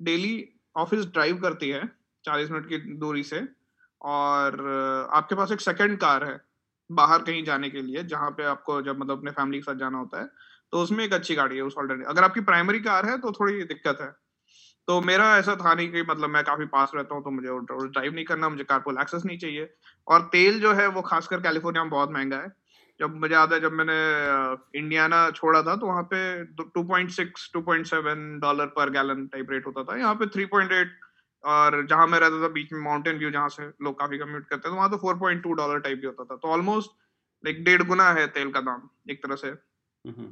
डेली 0.00 0.34
ऑफ़िस 0.76 1.06
ड्राइव 1.06 1.40
करती 1.42 1.68
है 1.70 1.82
चालीस 2.24 2.50
मिनट 2.50 2.68
की 2.68 2.78
दूरी 2.96 3.22
से। 3.24 3.46
और 4.00 4.60
आपके 5.12 5.34
पास 5.34 5.52
एक 5.52 5.60
सेकेंड 5.60 5.98
कार 6.00 6.24
है 6.24 6.40
बाहर 6.90 7.22
कहीं 7.22 7.44
जाने 7.44 7.70
के 7.70 7.82
लिए, 7.82 8.02
जहाँ 8.04 8.30
पे 8.30 8.44
आपको 8.46 8.80
जब 8.82 8.98
मतलब 8.98 9.18
अपने 9.18 9.30
फैमिली 9.32 9.58
के 9.58 9.62
साथ 9.62 9.78
जाना 9.78 9.98
होता 9.98 10.20
है 10.20 10.28
तो 10.72 10.82
उसमें 10.82 11.04
एक 11.04 11.12
अच्छी 11.12 11.34
गाड़ी 11.34 11.56
है, 11.56 11.62
उस 11.62 11.74
ऑलरेडी 11.78 12.04
अगर 12.04 12.24
आपकी 12.24 12.40
प्राइमरी 12.42 12.80
कार 12.80 13.06
है 13.06 13.16
तो 13.18 13.32
थोड़ी 13.32 13.62
दिक्कत 13.64 13.98
है। 14.00 14.10
तो 14.88 15.00
मेरा 15.02 15.26
ऐसा 15.36 15.54
था 15.56 15.72
नहीं 15.74 15.90
कि 15.92 16.02
मतलब 16.02 16.30
मैं 16.30 16.42
काफ़ी 16.44 16.66
पास 16.66 16.92
रहता 16.94 17.14
हूँ 17.14 17.22
तो 17.24 17.30
मुझे 17.30 17.48
ड्राइव 17.88 18.14
नहीं 18.14 18.24
करना, 18.24 18.48
मुझे 18.48 18.64
कार 18.64 18.78
कारपोल 18.78 18.98
एक्सेस 19.00 19.22
नहीं 19.26 19.38
चाहिए। 19.38 19.70
और 20.06 20.22
तेल 20.32 20.60
जो 20.60 20.72
है, 20.72 20.86
वो 20.88 21.02
खासकर 21.02 21.40
कैलिफ़ोर्निया 21.40 21.84
में 21.84 21.90
बहुत 21.90 22.10
महँगा 22.12 22.36
है। 22.36 22.52
जब 23.00 23.16
मुझे 23.16 23.34
याद 23.34 23.52
है, 23.52 23.60
जब 23.60 23.72
मैंने 23.72 23.98
इंडियाना 24.78 25.30
छोड़ा 25.30 25.62
था 25.62 25.76
तो 25.76 25.86
वहाँ 25.86 26.02
पे 26.12 26.20
2.6 26.54 27.48
2.7 27.54 28.38
dollar 28.40 28.66
per 28.76 28.90
gallon 28.90 29.26
type 29.26 29.50
rate 29.50 29.66
होता 29.66 29.84
था। 29.84 29.98
यहाँ 29.98 30.14
पे 30.14 30.26
3.8 30.28 30.96
और 31.44 31.86
जहाँ 31.86 32.06
मैं 32.06 32.18
रहता 32.20 32.42
था 32.42 32.48
बीच 32.48 32.72
में 32.72 32.80
माउंटेन 32.80 33.18
व्यू 33.18 33.30
जहाँ 33.30 33.48
से 33.48 33.62
लोग 33.82 33.98
काफ़ी 33.98 34.18
कम्यूट 34.18 34.46
करते 34.46 34.68
थे 34.68 34.74
वहाँ 34.74 34.90
तो 34.90 34.96
4.2 34.96 35.52
डॉलर 35.52 35.80
टाइप 35.80 35.98
भी 35.98 36.06
होता 36.06 36.24
था। 36.24 36.36
तो 36.36 36.48
ऑलमोस्ट 36.48 36.90
लाइक 37.44 37.64
डेढ़ 37.64 37.82
गुना 37.82 38.10
है 38.12 38.26
तेल 38.26 38.50
का 38.50 38.60
दाम 38.60 38.88
एक 39.10 39.22
तरह 39.22 39.36
से। 39.36 39.50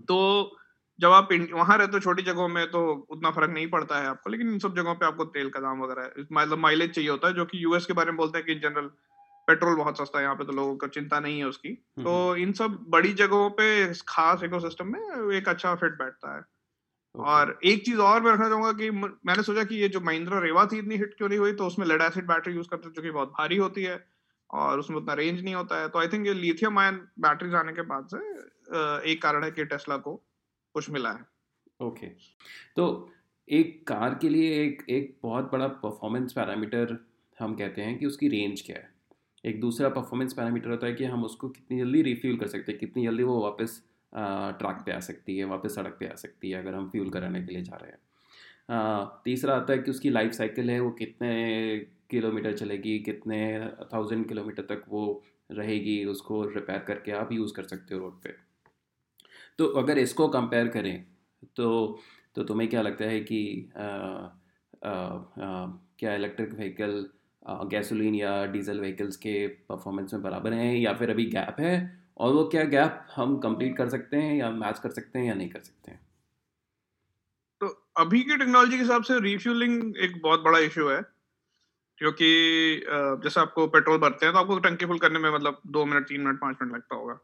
तो 0.09 0.57
जब 1.01 1.13
आप 1.13 1.29
वहाँ 1.53 1.79
रहते 1.79 1.93
हो 1.93 2.01
छोटी 2.01 2.23
जगहों 2.23 2.49
में 2.49 2.67
तो 2.71 3.07
उतना 3.11 3.31
फ़र्क 3.31 3.51
नहीं 3.51 3.71
पड़ता 3.71 3.99
है 3.99 4.07
आपको 4.07 4.31
लेकिन 4.31 4.49
इन 4.49 4.59
सब 4.59 4.77
जगहों 4.77 4.95
पे 4.95 5.07
आपको 5.07 5.25
तेल 5.25 5.51
का 5.51 5.61
दाम 5.61 5.81
वगैरह 5.81 6.25
मतलब 6.33 6.59
माइलेज 6.59 6.95
चाहिए 6.95 7.11
होता 7.11 7.29
है 7.29 7.35
जो 7.35 7.45
कि 7.45 7.65
यूएस 7.65 7.87
के 7.87 7.93
बारे 7.93 8.11
में 8.11 8.17
बोलते 8.17 8.39
हैं 8.39 8.47
कि 8.47 8.53
इन 8.53 8.61
जनरल 8.61 8.87
पेट्रोल 9.49 9.77
बहुत 9.77 9.99
सस्ता 9.99 10.19
है 10.19 10.25
यहाँ 10.25 10.37
पे 10.37 10.45
तो 10.45 10.53
लोगों 10.53 10.77
को 10.77 10.87
चिंता 10.87 11.21
नहीं 11.21 11.39
है 11.39 11.45
उसकी। 11.45 11.69
तो 12.05 12.37
इन 12.37 12.53
सब 12.53 12.85
बड़ी 12.89 13.13
जगहों 13.13 13.51
पे 13.51 13.95
खास 14.09 14.43
इकोसिस्टम 14.43 14.87
में 14.87 15.33
एक 15.33 15.49
अच्छा 15.49 15.75
फिट 15.75 15.93
बैठता 15.93 16.37
है। 16.37 16.56
और 17.17 17.59
एक 17.65 17.85
चीज़ 17.87 17.99
और 17.99 18.23
मैं 18.23 18.33
रखना 18.33 18.49
चाहूँगा 18.49 18.73
कि 18.73 18.91
मैंने 18.91 19.43
सोचा 19.43 19.65
कि 19.65 19.77
ये 19.77 19.89
जो 19.89 20.01
महिंद्रा 20.01 20.39
रेवा 20.39 20.67
थी 20.67 20.79
इतनी 20.79 20.97
हिट 20.97 21.15
क्यों 21.15 21.29
नहीं 21.29 21.39
हुई 21.39 21.53
तो 21.53 21.67
उसमें 21.67 21.87
लेड 21.87 22.03
एसिड 22.03 22.27
बैटरी 22.27 22.55
यूज़ 22.55 22.69
करते 22.69 22.91
जो 22.91 23.03
कि 23.03 23.11
बहुत 23.11 23.29
भारी 23.29 23.57
होती 23.57 23.83
है 23.83 24.05
और 24.51 24.79
उसमें 24.79 24.97
उतना 24.97 25.15
रेंज 25.15 25.43
नहीं 25.45 25.55
होता 25.55 25.81
है। 25.81 25.89
तो 25.89 25.99
आई 25.99 26.09
थिंक 26.09 26.27
ये 26.27 26.35
लिथियम 26.35 26.79
आयन 26.79 27.01
बैटरीज 27.19 27.55
आने 27.55 27.73
के 27.73 27.83
बाद 27.83 28.09
से 28.15 29.11
एक 29.13 29.23
कारण 29.23 29.45
है 29.45 29.51
कि 29.51 29.65
टेस्ला 29.65 29.97
को 29.97 30.15
कुछ 30.75 30.91
मिला 30.91 31.13
है। 31.13 31.25
Okay 31.81 32.07
okay. 32.07 32.19
तो 32.77 33.13
एक 33.49 33.87
कार 33.89 34.15
के 34.15 34.29
लिए 34.29 34.63
एक 34.65 34.83
एक 34.91 35.19
बहुत 35.23 35.51
बड़ा 35.53 35.67
परफॉर्मेंस 35.67 36.33
पैरामीटर 36.33 36.97
हम 37.39 37.55
कहते 37.55 37.83
हैं 37.83 37.99
कि 37.99 38.07
उसकी 38.07 38.29
रेंज 38.29 38.61
क्या 38.61 38.77
है। 38.77 38.95
एक 39.45 39.61
दूसरा 39.61 39.89
परफॉर्मेंस 39.89 40.33
पैरामीटर 40.33 40.71
होता 40.71 40.87
है 40.87 40.95
कि 40.95 41.05
हम 41.05 41.25
उसको 41.25 41.49
कितनी 41.49 41.79
जल्दी 41.79 42.03
रिफ्यूल 42.03 42.37
कर 42.37 42.47
सकते 42.47 42.73
हैं 42.73 42.79
कितनी 42.79 43.05
जल्दी 43.05 43.23
वो 43.23 43.41
वापस 43.43 43.83
ट्रैक 44.17 44.83
पे 44.87 44.93
आ 44.93 45.01
सकती 45.01 45.37
है 45.39 45.45
वापस 45.45 45.75
सड़क 45.75 45.97
पे 46.01 46.07
आ 46.07 46.15
सकती 46.15 46.51
है 46.51 46.63
अगर 46.63 46.75
हम 46.75 46.89
फ्यूल 46.91 47.11
कराने 47.11 47.43
के 47.43 47.53
लिए 47.53 47.63
जा 47.63 47.77
रहे 47.77 47.91
हैं। 47.91 47.99
तीसरा 49.25 49.57
आता 49.57 49.73
है 49.73 49.79
कि 49.79 49.91
उसकी 49.91 50.11
लाइफ 50.11 50.33
साइकिल 50.33 50.71
है 50.71 50.79
वो 50.81 50.91
कितने 50.91 51.33
किलोमीटर 52.11 52.53
चलेगी 52.53 52.99
कितने 52.99 53.39
थाउज़ेंड 53.93 54.27
किलोमीटर 54.29 54.63
तक 54.63 54.85
वो 54.89 55.23
रहेगी 55.51 56.05
उसको 56.05 56.43
रिपेयर 56.45 56.79
करके 56.79 57.13
आप 57.13 57.33
यूज़ 57.33 57.55
कर 57.55 57.63
सकते 57.63 57.95
हो 57.95 58.01
रोड 58.01 58.23
पे। 58.23 58.35
तो 59.59 59.67
अगर 59.67 59.99
इसको 59.99 60.29
कंपेयर 60.29 60.69
करें 60.69 61.05
तो 61.57 61.99
तो 62.37 62.45
तुम्हें 62.45 62.69
क्या 62.71 62.83
लगता 62.83 63.05
है 63.05 63.21
कि 63.21 63.71
आ, 63.77 63.83
आ, 63.83 64.91
आ, 64.93 65.67
क्या 65.99 66.15
इलेक्ट्रिक 66.15 66.53
व्हीकल 66.55 67.07
गैसोलीन 67.71 68.15
या 68.15 68.45
डीजल 68.47 68.81
व्हीकल्स 68.81 69.17
के 69.17 69.47
परफॉर्मेंस 69.49 70.15
में 70.15 70.23
बराबर 70.23 70.53
हैं 70.53 70.75
या 70.77 70.93
फिर 70.95 71.11
अभी 71.11 71.25
गैप 71.27 71.61
है? 71.61 72.06
और 72.17 72.33
वो 72.33 72.45
क्या 72.49 72.63
गैप 72.67 73.07
हम 73.15 73.37
कंप्लीट 73.41 73.77
कर 73.77 73.89
सकते 73.89 74.17
हैं 74.17 74.37
या 74.37 74.51
मैच 74.53 74.79
कर 74.79 74.91
सकते 74.91 75.19
हैं 75.19 75.27
या 75.27 75.35
नहीं 75.35 75.49
कर 75.49 75.61
सकते 75.61 75.91
हैं? 75.91 76.01
तो 77.61 77.67
अभी 77.97 78.23
की 78.23 78.37
टेक्नोलॉजी 78.37 78.77
के 78.77 78.83
हिसाब 78.83 79.03
से 79.03 79.19
रिफ्यूलिंग 79.23 79.97
एक 79.99 80.21
बहुत 80.23 80.41
बड़ा 80.43 80.59
इशू 80.61 80.89
है, 80.89 81.01
क्योंकि 81.99 82.31
जैसे 83.23 83.41
आपको 83.41 83.67
पेट्रोल 83.69 83.99
भरते 83.99 84.27
हैं 84.27 84.33
तो 84.35 84.41
आपको 84.41 84.59
टंकी 84.61 84.87
फुल 84.87 84.99
करने 84.99 85.19
में 85.19 85.31
मतलब 85.31 85.61
दो 85.69 85.85
मिनट 85.85 86.09
तीन 86.09 86.21
मिनट 86.21 86.41
पाँच 86.41 86.57
मिनट 86.63 86.75
लगता 86.75 86.97
होगा, 86.97 87.19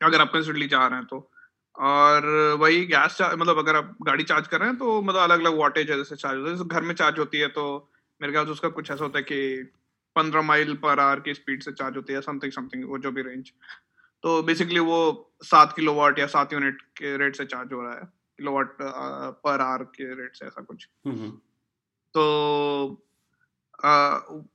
अगर 0.00 0.20
आप 0.20 0.32
कंसिडरली 0.32 0.66
जा 0.68 0.86
रहे 0.86 0.98
हैं 0.98 1.06
तो। 1.08 1.30
और 1.76 2.26
वही 2.60 2.84
गैस 2.86 3.18
मतलब 3.22 3.58
अगर 3.58 3.76
आप 3.76 3.96
गाड़ी 4.02 4.24
चार्ज 4.24 4.48
कर 4.48 4.60
रहे 4.60 4.68
हैं 4.68 4.78
तो 4.78 5.00
मतलब 5.02 5.20
अलग 5.20 5.40
अलग 5.40 5.58
वाटेज 5.58 5.90
है, 5.90 5.96
जैसे 5.96 6.16
चार्ज 6.16 6.38
होता 6.38 6.48
है। 6.48 6.56
जैसे 6.56 6.68
घर 6.68 6.82
में 6.82 6.94
चार्ज 6.94 7.18
होती 7.18 7.38
है 7.38 7.48
तो 7.50 7.64
मेरे 8.20 8.32
ख्याल 8.32 8.44
से 8.44 8.52
उसका 8.52 8.68
कुछ 8.70 8.90
ऐसा 8.90 9.04
होता 9.04 9.18
है 9.18 9.22
कि 9.24 9.72
पंद्रह 10.16 10.42
माइल 10.42 10.74
पर 10.74 11.00
आवर 11.00 11.20
की 11.20 11.34
स्पीड 11.34 11.62
से 11.62 11.72
चार्ज 11.72 11.96
होती 11.96 12.12
है 12.12 12.20
समथिंग 12.20 12.52
समथिंग 12.52 12.88
वो 12.90 12.98
जो 12.98 13.12
भी 13.12 13.22
रेंज 13.22 13.52
तो 14.24 14.42
बेसिकली 14.42 14.78
वो 14.78 15.00
सात 15.42 15.72
किलो 15.76 15.94
वाट 15.94 16.18
या 16.18 16.26
सात 16.26 16.52
यूनिट 16.52 16.80
के 16.96 17.16
रेट 17.16 17.36
से 17.36 17.44
चार्ज 17.44 17.72
हो 17.72 17.82
रहा 17.82 17.92
है. 17.92 18.04
किलो 18.38 18.52
वाट 18.52 18.76
पर 19.44 19.60
आवर 19.60 19.84
के 19.84 20.14
रेट 20.14 20.36
से 20.36 20.46
ऐसा 20.46 20.62
कुछ. 20.62 20.88
हम्म, 21.06 21.18
हम्म। 21.18 21.30
तो 22.14 23.06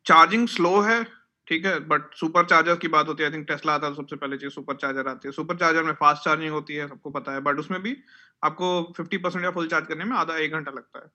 चार्जिंग 0.05 0.47
स्लो 0.47 0.79
है 0.79 1.03
ठीक 1.47 1.65
है 1.65 1.79
बट 1.79 2.13
सुपर 2.15 2.45
चार्जर 2.45 2.75
की 2.75 2.87
बात 2.87 3.07
होती 3.07 3.23
है 3.23 3.29
आई 3.29 3.35
थिंक 3.35 3.47
टेस्ला 3.47 3.73
आता 3.73 3.87
है 3.87 3.95
सबसे 3.95 4.15
पहले 4.15 4.37
चीज़ 4.37 4.49
सुपर 4.49 4.75
चार्जर 4.75 5.07
आती 5.07 5.27
है. 5.27 5.31
सुपर 5.31 5.57
चार्जर 5.57 5.83
में 5.83 5.93
फास्ट 5.93 6.23
चार्जिंग 6.23 6.51
होती 6.51 6.75
है 6.75 6.87
सबको 6.87 7.09
पता 7.09 7.31
है 7.31 7.41
बट 7.41 7.59
उसमें 7.59 7.81
भी 7.81 7.97
आपको 8.43 8.93
फिफ्टी 8.97 9.17
परसेंट 9.17 9.45
या 9.45 9.51
फुल 9.51 9.67
चार्ज 9.67 9.87
करने 9.87 10.05
में 10.05 10.15
आधा 10.17 10.37
एक 10.37 10.51
घंटा 10.51 10.71
लगता 10.71 10.99
है. 10.99 11.05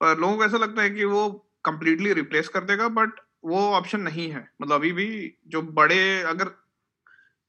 पर 0.00 0.18
लोगों 0.18 0.36
को 0.36 0.44
ऐसा 0.44 0.56
लगता 0.56 0.82
है 0.82 0.90
कि 0.90 1.04
वो 1.04 1.28
कंप्लीटली 1.64 2.12
रिप्लेस 2.12 2.48
कर 2.48 2.64
देगा 2.64 2.88
बट 2.88 3.20
वो 3.44 3.60
ऑप्शन 3.72 4.00
नहीं 4.00 4.30
है। 4.30 4.48
मतलब 4.62 4.74
अभी 4.74 4.92
भी 4.92 5.36
जो 5.46 5.62
बड़े, 5.62 6.22
अगर 6.22 6.48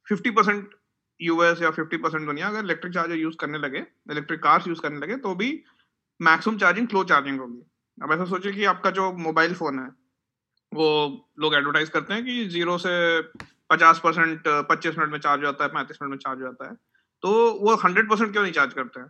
फिफ्टी 0.07 0.31
परसेंट 0.31 0.69
यूएस 1.19 1.61
या 1.61 1.71
फिफ्टी 1.71 1.97
परसेंट 1.97 2.25
दुनिया 2.25 2.47
अगर 2.47 2.63
इलेक्ट्रिक 2.63 2.93
चार्जर 2.93 3.15
यूज़ 3.15 3.35
करने 3.37 3.57
लगे 3.57 3.79
इलेक्ट्रिक 4.11 4.41
कार्स 4.43 4.67
यूज़ 4.67 4.81
करने 4.81 4.99
लगे 4.99 5.15
तो 5.17 5.33
भी 5.35 5.63
मैक्सिमम 6.19 6.57
चार्जिंग 6.57 6.87
स्लो 6.87 7.03
चार्जिंग 7.03 7.39
होगी। 7.39 7.61
अब 7.97 8.11
ऐसा 8.11 8.25
सोचिए 8.25 8.51
कि 8.51 8.65
आपका 8.65 8.91
जो 8.91 9.11
मोबाइल 9.13 9.53
फ़ोन 9.53 9.79
है, 9.79 9.87
वो 10.71 11.29
लोग 11.39 11.55
एडवर्टाइज 11.55 11.89
करते 11.89 12.13
हैं 12.13 12.25
कि 12.25 12.45
ज़ीरो 12.45 12.77
से 12.77 13.21
पचास 13.69 14.01
परसेंट 14.03 14.43
पच्चीस 14.47 14.97
मिनट 14.97 15.11
में 15.11 15.19
चार्ज 15.19 15.39
हो 15.39 15.45
जाता 15.45 15.63
है, 15.63 15.69
पैंतीस 15.69 15.97
मिनट 16.01 16.11
में 16.11 16.17
चार्ज 16.17 16.39
हो 16.39 16.45
जाता 16.45 16.69
है। 16.69 16.75
तो 17.23 17.31
वो 17.61 17.75
हंड्रेड 17.75 18.09
परसेंट 18.09 18.31
क्यों 18.31 18.43
नहीं 18.43 18.53
चार्ज 18.53 18.73
करते 18.73 18.99
हैं? 18.99 19.07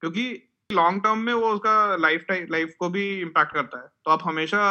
क्योंकि 0.00 0.52
लॉन्ग 0.72 1.02
टर्म 1.02 1.18
में 1.18 1.32
वो 1.32 1.52
उसका 1.52 1.96
लाइफ 1.96 2.24
टाइम 2.28 2.46
लाइफ 2.50 2.74
को 2.78 2.88
भी 2.90 3.20
इम्पैक्ट 3.20 3.52
करता 3.52 3.78
है। 3.78 3.88
तो 4.04 4.10
आप 4.10 4.20
हमेशा 4.24 4.62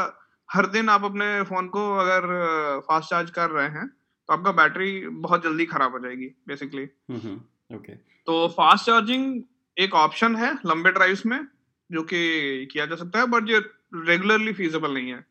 हर 0.50 0.66
दिन 0.68 0.90
आप 0.90 1.04
अपने 1.04 1.26
फ़ोन 1.44 1.68
को 1.68 1.82
अगर 1.98 2.28
फास्ट 2.80 3.10
चार्ज 3.10 3.30
कर 3.32 3.50
रहे 3.50 3.68
हैं 3.70 3.88
तो 3.88 4.34
आपका 4.34 4.52
बैटरी 4.52 5.08
बहुत 5.08 5.44
जल्दी 5.44 5.66
खराब 5.66 5.92
हो 5.92 6.00
जाएगी 6.00 6.28
बेसिकली 6.48 6.84
ओके 7.76 7.96
तो 8.28 8.48
फास्ट 8.48 8.86
चार्जिंग 8.86 9.42
एक 9.78 9.94
ऑप्शन 9.96 10.36
है 10.36 10.54
लंबे 10.66 10.92
ड्राइव्स 10.92 11.26
में 11.26 11.40
जो 11.90 12.04
कि 12.04 12.68
किया 12.72 12.86
जा 12.86 12.96
सकता 12.96 13.20
है 13.20 13.26
बट 13.28 13.50
ये 13.50 13.58
रेगुलरली 13.96 14.54
फीजेबल 14.54 14.94
नहीं 14.94 15.12
है. 15.12 15.26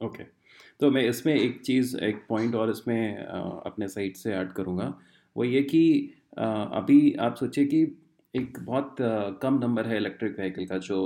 ओके 0.00 0.24
तो 0.80 0.90
मैं 0.90 1.02
इसमें 1.04 1.34
एक 1.34 1.60
चीज़ 1.60 1.96
एक 1.98 2.24
पॉइंट 2.28 2.54
और 2.54 2.70
इसमें 2.70 3.16
अपने 3.16 3.88
साइड 3.88 4.16
से 4.16 4.32
ऐड 4.32 4.52
करूँगा। 4.52 4.94
वो 5.36 5.44
ये 5.44 5.62
कि 5.62 5.82
अभी 6.38 7.14
आप 7.20 7.36
सोचिए 7.36 7.64
कि 7.64 7.82
एक 8.34 8.58
बहुत 8.60 8.96
कम 9.42 9.58
नंबर 9.58 9.86
है 9.86 9.96
इलेक्ट्रिक 9.96 10.38
व्हीकल 10.38 10.66
का 10.66 10.78
जो 10.78 11.00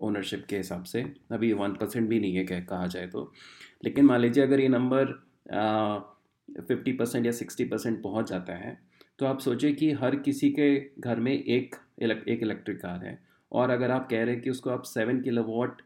ओनरशिप 0.00 0.44
के 0.48 0.56
हिसाब 0.56 0.84
से। 0.84 1.02
अभी 1.32 1.52
वन 1.52 1.72
परसेंट 1.72 2.08
भी 2.08 2.20
नहीं 2.20 2.36
है 2.36 2.44
कह, 2.44 2.60
कहा 2.60 2.86
जाए 2.86 3.06
तो। 3.06 3.32
लेकिन 3.84 4.04
मान 4.04 4.20
लीजिए 4.20 4.44
अगर 4.44 4.60
ये 4.60 4.68
नंबर 4.68 5.12
फिफ्टी 6.58 6.92
परसेंट 6.92 7.26
या 7.26 7.32
सिक्सटी 7.32 7.64
परसेंट 7.64 8.02
पहुँच 8.02 8.30
जाता 8.30 8.54
है 8.56 8.78
तो 9.18 9.26
आप 9.26 9.38
सोचिए 9.40 9.72
कि 9.72 9.90
हर 9.94 10.16
किसी 10.18 10.50
के 10.50 10.68
घर 11.00 11.20
में 11.20 11.32
एक 11.32 11.76
एक 12.02 12.42
इलेक्ट्रिक 12.42 12.80
कार 12.80 13.04
है। 13.04 13.18
और 13.52 13.70
अगर 13.70 13.90
आप 13.90 14.08
कह 14.10 14.22
रहे 14.24 14.34
हैं 14.34 14.42
कि 14.42 14.50
उसको 14.50 14.70
आप 14.70 14.82
सेवन 14.84 15.20
किलो 15.20 15.42
वॉट 15.44 15.80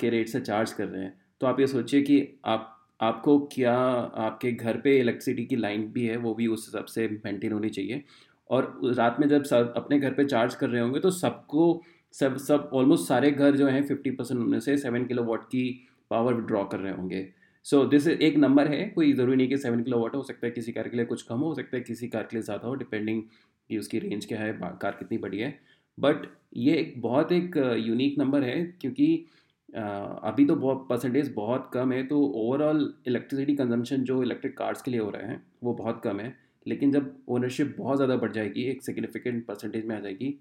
के 0.00 0.10
रेट 0.10 0.28
से 0.28 0.40
चार्ज 0.40 0.72
कर 0.72 0.88
रहे 0.88 1.02
हैं 1.02 1.18
तो 1.40 1.46
आप 1.46 1.60
ये 1.60 1.66
सोचिए 1.66 2.02
कि 2.02 2.26
आप, 2.44 2.76
आपको 3.00 3.38
क्या 3.52 3.74
आपके 3.74 4.52
घर 4.52 4.76
पे 4.80 4.98
इलेक्ट्रिसिटी 4.98 5.44
की 5.46 5.56
लाइन 5.56 5.86
भी 5.92 6.06
है, 6.06 6.16
वो 6.16 6.34
भी 6.34 6.46
उस 6.46 6.66
हिसाब 6.68 6.84
से 6.86 7.08
मेंटेन 7.24 7.52
होनी 7.52 7.68
चाहिए। 7.70 8.02
और 8.50 8.80
रात 8.96 9.16
में 9.20 9.26
जब 9.28 9.44
सब 9.44 9.72
अपने 9.76 9.98
घर 9.98 10.12
पे 10.12 10.24
चार्ज 10.24 10.54
कर 10.54 10.68
रहे 10.68 10.82
होंगे 10.82 11.00
तो 11.00 11.10
सबको 11.12 11.82
सब 12.14 12.36
सब 12.38 12.70
ऑलमोस्ट 12.74 13.08
सारे 13.08 13.30
घर 13.30 13.56
जो 13.56 13.66
हैं 13.68 13.82
फिफ्टी 13.86 14.10
परसेंट 14.10 14.40
उनमें 14.40 14.60
से 14.60 14.76
सेवन 14.78 15.04
किलो 15.06 15.24
वाट 15.24 15.44
की 15.44 15.64
पावर 16.10 16.34
विड्रॉ 16.34 16.64
कर 16.64 16.78
रहे 16.78 16.92
होंगे। 16.92 17.26
सो 17.66 17.84
दिस 17.86 18.06
एक 18.08 18.36
नंबर 18.38 18.68
है, 18.68 18.84
कोई 18.88 19.12
ज़रूरी 19.12 19.36
नहीं 19.36 19.48
कि 19.48 19.56
सेवन 19.58 19.82
किलो 19.82 19.98
वाट 20.00 20.14
हो 20.14 20.22
सकता 20.22 20.46
है, 20.46 20.52
किसी 20.52 20.72
कार 20.72 20.88
के 20.88 20.96
लिए 20.96 21.06
कुछ 21.06 21.22
कम 21.22 21.40
हो 21.40 21.54
सकता 21.54 21.76
है, 21.76 21.82
किसी 21.82 22.08
कार 22.08 22.22
के 22.22 22.36
लिए 22.36 22.42
ज़्यादा 22.42 22.68
हो 22.68 22.74
डिपेंडिंग 22.76 23.22
कि 23.70 23.78
उसकी 23.78 23.98
रेंज 23.98 24.26
क्या 24.26 24.38
है 24.40 24.52
कार 24.62 24.96
कितनी 24.98 25.18
बड़ी 25.18 25.38
है। 25.38 25.58
बट 25.98 26.26
ये 26.58 26.74
एक 26.76 26.94
बहुत 27.02 27.32
एक 27.32 27.56
यूनिक 27.78 28.18
नंबर 28.18 28.44
है, 28.44 28.62
क्योंकि 28.80 29.26
अभी 29.68 30.44
तो 30.46 30.54
बहुत 30.56 30.86
परसेंटेज 30.88 31.32
बहुत 31.34 31.70
कम 31.74 31.92
है 31.92 32.02
तो 32.06 32.20
ओवरऑल 32.36 32.92
इलेक्ट्रिसिटी 33.06 33.54
कंजम्पशन 33.56 34.04
जो 34.04 34.22
इलेक्ट्रिक 34.22 34.56
कार्स 34.56 34.82
के 34.82 34.90
लिए 34.90 35.00
हो 35.00 35.10
रहे 35.10 35.26
हैं, 35.26 35.42
वो 35.62 35.74
बहुत 35.74 36.00
कम 36.04 36.20
है। 36.20 36.34
लेकिन 36.66 36.90
जब 36.92 37.14
ओनरशिप 37.28 37.74
बहुत 37.78 37.96
ज़्यादा 37.96 38.16
बढ़ 38.16 38.32
जाएगी, 38.32 38.62
एक 38.62 38.82
सिग्निफिकेंट 38.82 39.44
परसेंटेज 39.46 39.86
में 39.86 39.96
आ 39.96 40.00
जाएगी 40.00 40.38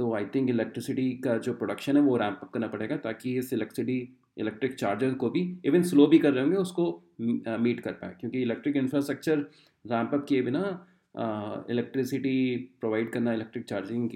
तो 0.00 0.12
आई 0.14 0.24
थिंक 0.34 0.48
इलेक्ट्रिसिटी 0.50 1.10
का 1.24 1.36
जो 1.38 1.52
प्रोडक्शन 1.54 1.96
है 1.96 2.02
वो 2.02 2.16
रैम्प 2.16 2.38
अप 2.42 2.50
करना 2.52 2.66
पड़ेगा 2.68 2.96
ताकि 2.98 3.36
इस 3.38 3.52
इलेक्ट्रिसिटी 3.52 3.96
इलेक्ट्रिक 4.38 4.74
चार्जर 4.74 5.14
को 5.14 5.28
भी 5.30 5.42
इवन 5.66 5.82
स्लो 5.82 6.06
भी 6.06 6.18
कर 6.18 6.32
रहे 6.32 6.44
होंगे, 6.44 6.56
उसको 6.58 6.84
मीट 7.20 7.80
कर 7.80 7.92
पाए। 7.94 8.16
क्योंकि 8.20 8.42
इलेक्ट्रिक 8.42 8.76
इंफ्रास्ट्रक्चर 8.76 9.38
रैम्प 9.84 10.14
अप 10.14 10.24
किए 10.28 10.42
बिना 10.42 10.62
इलेक्ट्रिसिटी 11.70 12.56
प्रोवाइड 12.80 13.12
करना 13.12 13.32
इलेक्ट्रिक 13.32 13.64
चार्जिंग 13.64 14.08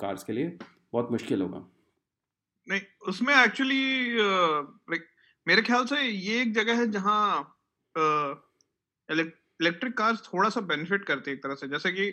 कार्स 0.00 0.24
के 0.24 0.32
लिए 0.32 0.56
बहुत 0.92 1.12
मुश्किल 1.12 1.42
होगा। 1.42 1.58
नहीं, 2.68 2.80
उसमें 3.08 3.34
एक्चुअली 3.34 4.16
लाइक 4.16 5.06
मेरे 5.46 5.62
ख्याल 5.62 5.84
से 5.86 6.02
ये 6.02 6.40
एक 6.40 6.52
जगह 6.54 6.80
है 6.80 6.90
जहाँ 6.90 7.22
इलेक्ट्रिक 9.08 9.96
कार्स 9.98 10.22
थोड़ा 10.24 10.48
सा 10.48 10.60
बेनिफिट 10.68 11.04
करते 11.04 11.30
हैं 11.30 11.36
एक 11.36 11.42
तरह 11.42 11.54
से। 11.54 11.68
जैसे 11.68 11.92
कि 11.92 12.10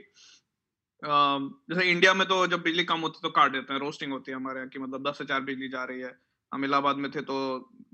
जैसे 1.01 1.89
इंडिया 1.91 2.13
में 2.13 2.27
तो 2.27 2.45
जब 2.47 2.61
बिजली 2.61 2.83
कम 2.85 2.99
होती 2.99 3.17
है 3.17 3.21
तो 3.23 3.29
काट 3.31 3.51
देते 3.51 3.73
हैं 3.73 3.79
रोस्टिंग 3.79 4.11
होती 4.11 4.31
है 4.31 4.37
हमारे 4.37 4.59
यहाँ 4.59 4.69
की 4.69 4.79
मतलब 4.79 5.07
दस 5.07 5.17
से 5.17 5.25
चार 5.25 5.41
बिजली 5.43 5.69
जा 5.69 5.83
रही 5.83 6.01
है। 6.01 6.17
हम 6.51 6.65
इलाहाबाद 6.65 6.97
में 6.97 7.09
थे 7.11 7.21
तो 7.23 7.35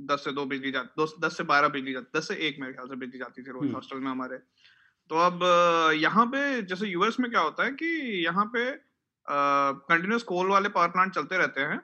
दस 0.01 0.23
से 0.23 0.31
दो 0.31 0.45
बिजली 0.45 0.71
जाती 0.71 1.05
दस 1.19 1.37
से 1.37 1.43
बारह 1.45 1.67
बिजली 1.69 1.93
जाती 1.93 2.19
दस 2.19 2.27
से 2.27 2.35
एक 2.47 2.59
मेरे 2.59 2.73
ख्याल 2.73 2.87
से 2.87 2.95
बिजली 2.95 3.19
जाती 3.19 3.43
थी 3.43 3.51
रोज 3.51 3.71
हॉस्टल 3.73 3.95
हम्म। 3.95 4.05
में 4.05 4.11
हमारे। 4.11 4.37
तो 5.09 5.15
अब 5.17 5.43
यहाँ 5.95 6.25
पे 6.27 6.61
जैसे 6.63 6.87
यूएस 6.87 7.19
में 7.19 7.29
क्या 7.31 7.41
होता 7.41 7.63
है 7.63 7.71
कि 7.73 7.87
यहाँ 8.25 8.45
पे 8.55 8.69
कंटिन्यूस 9.27 10.23
कोल 10.25 10.47
वाले 10.49 10.69
पावर 10.69 10.87
प्लांट 10.89 11.13
चलते 11.13 11.37
रहते 11.37 11.61
हैं 11.63 11.79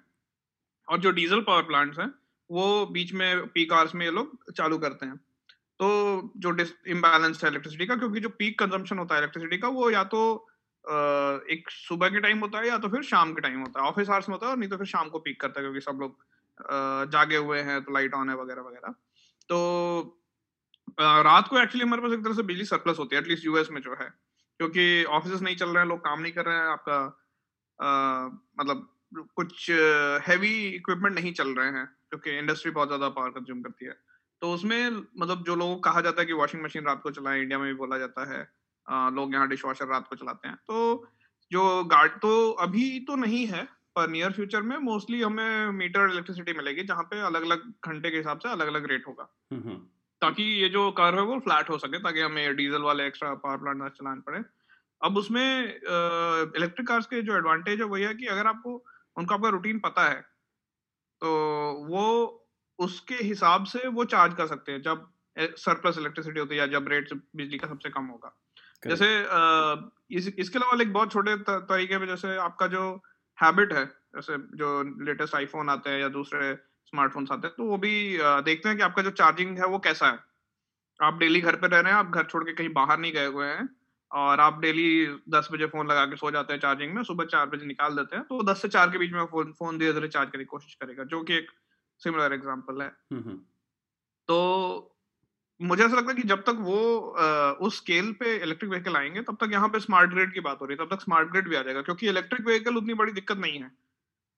और 0.88 1.00
जो 1.00 1.12
डीजल 1.12 1.42
पावर 1.42 1.64
प्लांट्स 1.64 2.00
हैं 2.00 2.12
वो 2.50 2.86
बीच 2.88 3.14
में 3.14 3.48
पीक 3.50 3.74
आवर्स 3.74 3.96
में 3.96 4.06
ये 4.06 4.12
लोग 4.12 4.52
चालू 4.54 4.78
करते 4.78 5.06
हैं। 5.06 5.16
तो 5.80 5.88
जो 6.38 6.56
इम्बैलेंस 6.90 7.44
है 7.44 7.50
इलेक्ट्रिसिटी 7.50 7.86
का 7.86 7.96
क्योंकि 7.96 8.20
जो 8.20 8.30
पीक 8.40 8.58
कंजम्पशन 8.60 8.98
होता 9.00 9.16
है 9.16 9.22
इलेक्ट्रिसिटी 9.22 9.58
का 9.58 9.68
वो 9.70 9.90
या 9.90 10.04
तो 10.06 10.22
एक 10.86 11.70
सुबह 11.70 12.10
के 12.10 12.20
टाइम 12.20 12.40
होता 12.40 12.60
है 12.60 12.68
या 12.68 12.78
तो 12.78 12.90
फिर 12.90 13.04
शाम 13.04 13.34
के 13.34 13.42
टाइम 13.42 13.60
होता 13.60 13.82
है। 13.82 13.88
ऑफ़िस 13.88 14.10
आवर्स 14.10 14.30
में 14.30 14.36
होता 14.36 14.46
है 14.46 14.52
और 14.52 14.58
नहीं 14.58 14.70
तो 14.70 14.78
फिर 14.78 14.88
शाम 14.88 15.10
को 15.10 15.20
पीक 15.20 15.40
करता 15.42 15.60
है 15.60 15.64
क्योंकि 15.64 15.82
सब 15.82 16.00
लोग 16.02 16.18
जागे 17.12 17.38
हुए 17.38 17.60
हैं 17.62 17.82
तो 17.84 17.94
लाइट 17.94 18.14
ऑन 18.14 18.30
है 18.30 18.36
वगैरह 18.36 18.62
वगैरह। 18.62 18.94
तो 19.50 19.58
रात 21.00 21.48
को 21.48 21.60
एक्चुअली 21.60 21.84
हमारे 21.84 22.02
पास 22.02 22.12
एक 22.12 22.24
तरह 22.24 22.34
से 22.34 22.44
बिजली 22.44 22.66
सरप्लस 22.66 23.00
होती 23.00 23.16
है 23.16 23.22
एटलीस्ट 23.22 23.46
यूएस 23.46 23.70
में 23.72 23.82
जो 23.82 23.96
है। 24.02 24.10
क्योंकि 24.60 25.04
ऑफ़िस 25.12 25.42
नहीं 25.42 25.56
चल 25.56 25.70
रहे 25.70 25.84
हैं 25.84 25.90
लोग 25.90 26.00
काम 26.00 26.22
नहीं 26.22 26.32
कर 26.34 26.46
रहे 26.46 26.56
हैं 26.56 26.66
आपका 26.70 26.98
मतलब 28.60 28.88
कुछ 29.38 29.70
हैवी 30.28 30.54
इक्विपमेंट 30.68 31.16
नहीं 31.16 31.34
चल 31.34 31.50
रहे 31.56 31.70
हैं 31.70 31.86
क्योंकि 31.86 32.38
इंडस्ट्री 32.38 32.72
बहुत 32.72 32.88
ज़्यादा 32.88 33.10
पावर 33.10 33.30
कंज्यूम 33.30 33.62
करती 33.62 33.86
है। 33.86 33.94
तो 34.42 34.52
उसमें 34.54 34.90
मतलब 34.90 35.44
जो 35.44 35.56
लोगों 35.56 35.76
को 35.76 35.82
कहा 35.82 36.02
जाता 36.02 36.22
है 36.22 36.26
कि 36.28 36.34
वॉशिंग 36.34 36.64
मशीन 36.64 36.86
रात 36.86 37.02
को 37.04 37.12
चलाएँ 37.12 37.42
इंडिया 37.42 37.60
में 37.60 37.68
भी 37.68 37.74
बोला 37.76 37.98
जाता 37.98 38.26
है। 38.34 38.42
आ, 38.42 38.61
लोग 38.92 39.34
यहाँ 39.34 39.48
डिश 39.48 39.66
वॉशर 39.66 39.88
रात 39.88 40.08
को 40.08 40.16
चलाते 40.16 40.48
हैं। 40.48 40.56
तो 40.58 41.08
जो 41.52 41.84
गार्ड 41.86 42.12
तो 42.22 42.52
अभी 42.62 43.00
तो 43.00 43.16
नहीं 43.18 43.46
है 43.48 43.64
पर 43.96 44.10
नियर 44.10 44.32
फ्यूचर 44.32 44.62
में 44.62 44.78
मोस्टली 44.80 45.22
हमें 45.22 45.72
मीटर 45.74 46.10
इलेक्ट्रिसिटी 46.10 46.54
मिलेगी 46.54 46.84
जहाँ 46.84 47.04
पे 47.04 47.20
अलग 47.22 47.44
अलग 47.44 47.64
घंटे 47.86 48.12
के 48.12 48.18
हिसाब 48.18 48.40
से 48.40 48.50
अलग 48.50 48.68
अलग 48.68 48.86
रेट 48.92 49.08
होगा। 49.08 49.28
हम्म, 49.52 49.62
हम्म। 49.62 49.78
ताकि 50.22 50.44
ये 50.62 50.70
जो 50.70 50.90
कार 50.92 51.16
है 51.16 51.22
वो 51.24 51.40
फ्लैट 51.40 51.70
हो 51.70 51.78
सके 51.78 52.00
ताकि 52.00 52.22
हमें 52.22 52.56
डीजल 52.56 52.82
वाले 52.82 53.06
एक्स्ट्रा 53.08 53.34
पावर 53.36 53.58
प्लांट 53.58 53.78
ना 53.78 53.88
चलाने 53.90 54.22
पड़े। 54.22 54.44
अब 55.02 55.18
उसमें 55.18 55.66
इलेक्ट्रिक 55.66 56.88
कार्स 56.88 57.06
के 57.06 57.22
जो 57.22 57.38
एडवांटेज 57.38 57.80
है 57.80 57.86
वही 57.86 58.04
है 58.04 58.14
कि 58.14 58.26
अगर 58.28 58.48
आपको 58.48 58.84
उनका 59.18 59.36
आपका 59.36 59.50
रूटीन 59.50 59.80
पता 59.80 60.08
है 60.10 60.20
तो 61.22 61.32
वो 61.88 62.04
उसके 62.80 63.16
हिसाब 63.16 63.66
से 63.66 63.88
वो 63.88 64.06
चार्ज 64.06 64.34
कर 64.34 64.48
सकते 64.48 64.72
हैं 64.72 64.82
जब 64.82 65.08
सरप्लस 65.38 65.98
इलेक्ट्रिसिटी 65.98 66.40
होती 66.40 66.56
है 66.56 66.62
या 66.62 66.68
जब 66.68 66.88
रेट 66.88 67.14
बिजली 67.36 67.58
का 67.58 67.68
सबसे 67.68 67.90
कम 67.90 68.06
होगा। 68.06 68.32
जैसे 68.84 69.08
इस, 70.18 70.28
इसके 70.28 70.60
अलावा 70.60 70.82
एक 70.82 70.94
बहुत 70.94 71.12
छोटे 71.12 71.36
तरीके 71.48 71.98
में 71.98 72.08
जैसे 72.08 72.36
आपका 72.40 72.68
जो 72.68 72.84
हैबिट 73.38 73.74
है 73.74 73.86
जैसे 74.16 74.38
जो 74.58 74.82
लेटेस्ट 75.06 75.36
आईफोन 75.36 75.70
आते 75.70 75.90
हैं 75.90 76.00
या 76.00 76.08
दूसरे 76.10 76.54
स्मार्टफोन्स 76.88 77.32
आते 77.32 77.48
हैं 77.48 77.56
तो 77.58 77.66
वो 77.66 77.78
भी 77.78 77.94
देखते 78.20 78.70
हैं 78.70 78.78
कि 78.78 78.84
आपका 78.84 79.02
जो 79.02 79.12
चार्जिंग 79.12 79.58
है 79.58 79.66
वो 79.68 79.80
कैसा 79.80 80.08
है। 80.08 80.20
आप 81.00 81.18
डेली 81.20 81.42
घर 81.42 81.56
पे 81.56 81.68
रह 81.68 81.80
रहे 81.80 81.92
हैं 81.92 82.00
आप 82.00 82.10
घर 82.10 82.26
छोड़ 82.26 82.44
के 82.44 82.54
कहीं 82.54 82.70
बाहर 82.74 83.00
नहीं 83.00 83.12
गए 83.14 83.26
हुए 83.28 83.46
हैं 83.46 83.68
और 84.12 84.40
आप 84.40 84.60
डेली 84.60 85.08
दस 85.30 85.48
बजे 85.52 85.66
फ़ोन 85.68 85.88
लगा 85.88 86.06
के 86.06 86.16
सो 86.16 86.32
जाते 86.32 86.54
हैं 86.54 86.60
चार्जिंग 86.60 86.94
में 86.94 87.04
सुबह 87.04 87.26
चार 87.26 87.46
बजे 87.50 87.66
निकाल 87.66 87.96
देते 87.96 88.16
हैं 88.16 88.26
तो 88.26 88.42
दस 88.44 88.62
से 88.62 88.68
चार 88.70 88.90
के 88.90 88.98
बीच 88.98 89.12
में 89.12 89.26
फ़ोन 89.26 89.52
फ़ोन 89.60 89.78
धीरे 89.78 89.94
धीरे 89.94 90.08
चार्ज 90.08 90.32
करने 90.32 90.44
की 90.44 90.48
कोशिश 90.48 90.74
करेगा 90.82 91.04
जो 91.06 91.22
कि 91.24 91.38
एक 91.38 91.52
सिमिलर 92.02 92.34
एग्ज़ाम्पल 92.34 92.82
है। 92.82 92.88
हम्म, 92.88 93.24
हम्म। 93.24 93.38
तो 94.30 94.91
मुझे 95.62 95.84
ऐसा 95.84 95.96
लगता 95.96 96.12
है 96.12 96.16
कि 96.16 96.28
जब 96.28 96.42
तक 96.44 96.58
वो 96.60 97.00
आ, 97.12 97.52
उस 97.52 97.78
स्केल 97.78 98.12
पे 98.20 98.36
इलेक्ट्रिक 98.38 98.72
व्हीकल 98.72 98.96
आएँगे 98.98 99.22
तब 99.22 99.38
तक 99.42 99.52
यहाँ 99.52 99.70
पे 99.70 99.80
स्मार्ट 99.80 100.12
ग्रिड 100.12 100.34
की 100.34 100.40
बात 100.40 100.62
हो 100.62 100.66
रही 100.66 100.78
है 100.80 100.86
तब 100.86 100.96
तक 100.96 101.02
स्मार्ट 101.02 101.30
ग्रिड 101.32 101.48
भी 101.50 101.56
आ 101.56 101.62
जाएगा 101.62 101.82
क्योंकि 101.82 102.08
इलेक्ट्रिक 102.10 102.46
व्हीकल 102.48 102.78
उतनी 102.78 102.94
बड़ी 102.94 103.12
दिक्कत 103.12 103.38
नहीं 103.38 103.60
है। 103.60 103.72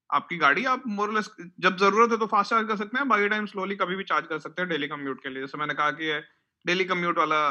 आपकी 0.10 0.38
गाड़ी 0.38 0.66
आप 0.66 0.84
मोरलेस 0.88 1.30
जब 1.60 1.78
ज़रूरत 1.78 2.12
है 2.12 2.18
तो 2.18 2.26
फास्ट 2.28 2.50
चार्ज 2.50 2.68
कर 2.68 2.76
सकते 2.78 2.98
हैं 2.98 3.08
बाकी 3.10 3.30
टाइम 3.30 3.46
स्लोली 3.46 3.76
कभी 3.76 3.96
भी 3.96 4.04
चार्ज 4.04 4.28
कर 4.28 4.40
सकते 4.40 4.62
हैं 4.62 4.70
डेली 4.70 4.88
कम्यूट 4.88 5.24
के 5.24 5.30
लिए। 5.30 5.42
जैसे 5.42 5.58
मैंने 5.58 5.74
कहा 5.74 5.92
कि 5.92 6.20
डेली 6.66 6.86
कम्यूट 6.86 7.18
वाला 7.18 7.42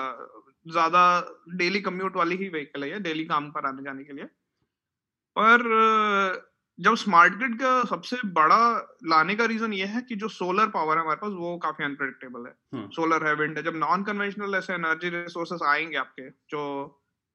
ज़्यादा 0.66 1.02
डेली 1.56 1.80
कम्यूट 1.80 2.16
वाली 2.16 2.36
ही 2.36 2.48
व्हीकल 2.48 2.84
है 2.84 3.00
डेली 3.02 3.24
काम 3.24 3.50
पर 3.50 3.66
आने 3.66 3.82
जाने 3.82 4.04
के 4.04 4.12
लिए। 4.12 4.24
पर 5.36 5.62
जब 6.82 6.94
स्मार्ट 6.94 7.34
ग्रिड 7.34 7.54
का 7.54 7.84
सबसे 7.84 8.16
बड़ा 8.32 8.60
लाने 9.04 9.34
का 9.34 9.44
रीजन 9.44 9.72
ये 9.72 9.84
है 9.86 10.00
कि 10.02 10.16
जो 10.16 10.28
सोलर 10.28 10.66
पावर 10.66 10.96
है 10.96 11.02
हमारे 11.02 11.16
पास 11.16 11.32
वो 11.32 11.56
काफ़ी 11.58 11.84
अनप्रेडिक्टेबल 11.84 12.46
है। 12.46 12.88
सोलर 12.88 13.26
है 13.26 13.34
विंड 13.34 13.58
है। 13.58 13.62
जब 13.64 13.76
नॉन 13.76 14.02
कन्वेंशनल 14.02 14.54
ऐसे 14.54 14.72
एनर्जी 14.74 15.08
रिसोर्सेस 15.08 15.60
आएँगे 15.66 15.96
आपके 15.96 16.28
जो 16.50 16.64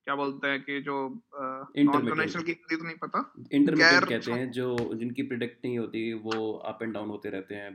क्या 0.07 0.15
बोलते 0.15 0.47
हैं 0.47 0.61
कि 0.61 0.79
जो 0.81 0.97
नॉन 1.37 2.09
कन्वेंशनल 2.09 2.43
की 2.43 2.53
तो 2.53 2.83
नहीं 2.83 2.95
पता। 2.95 3.21
इंटरमीडिएट 3.51 4.05
कहते 4.05 4.31
हैं 4.31 4.51
जो 4.51 4.75
जिनकी 4.93 5.23
प्रिडिक्ट 5.23 5.65
नहीं 5.65 5.77
होती 5.79 6.13
वो 6.13 6.51
अप 6.65 6.83
एंड 6.83 6.93
डाउन 6.93 7.09
होते 7.09 7.29
रहते 7.29 7.55
हैं। 7.55 7.71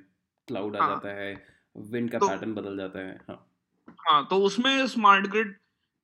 क्लाउड 0.49 0.77
आ 0.77 0.81
हाँ, 0.81 0.89
जाता 0.89 1.09
है 1.09 1.33
विंड 1.77 2.11
का 2.11 2.19
तो, 2.19 2.29
पैटर्न 2.29 2.55
बदल 2.55 2.77
जाता 2.77 2.99
है 2.99 3.19
हाँ। 3.29 3.37
हाँ 4.09 4.27
तो 4.31 4.37
उसमें 4.37 4.87
स्मार्ट 4.87 5.27
ग्रिड 5.27 5.55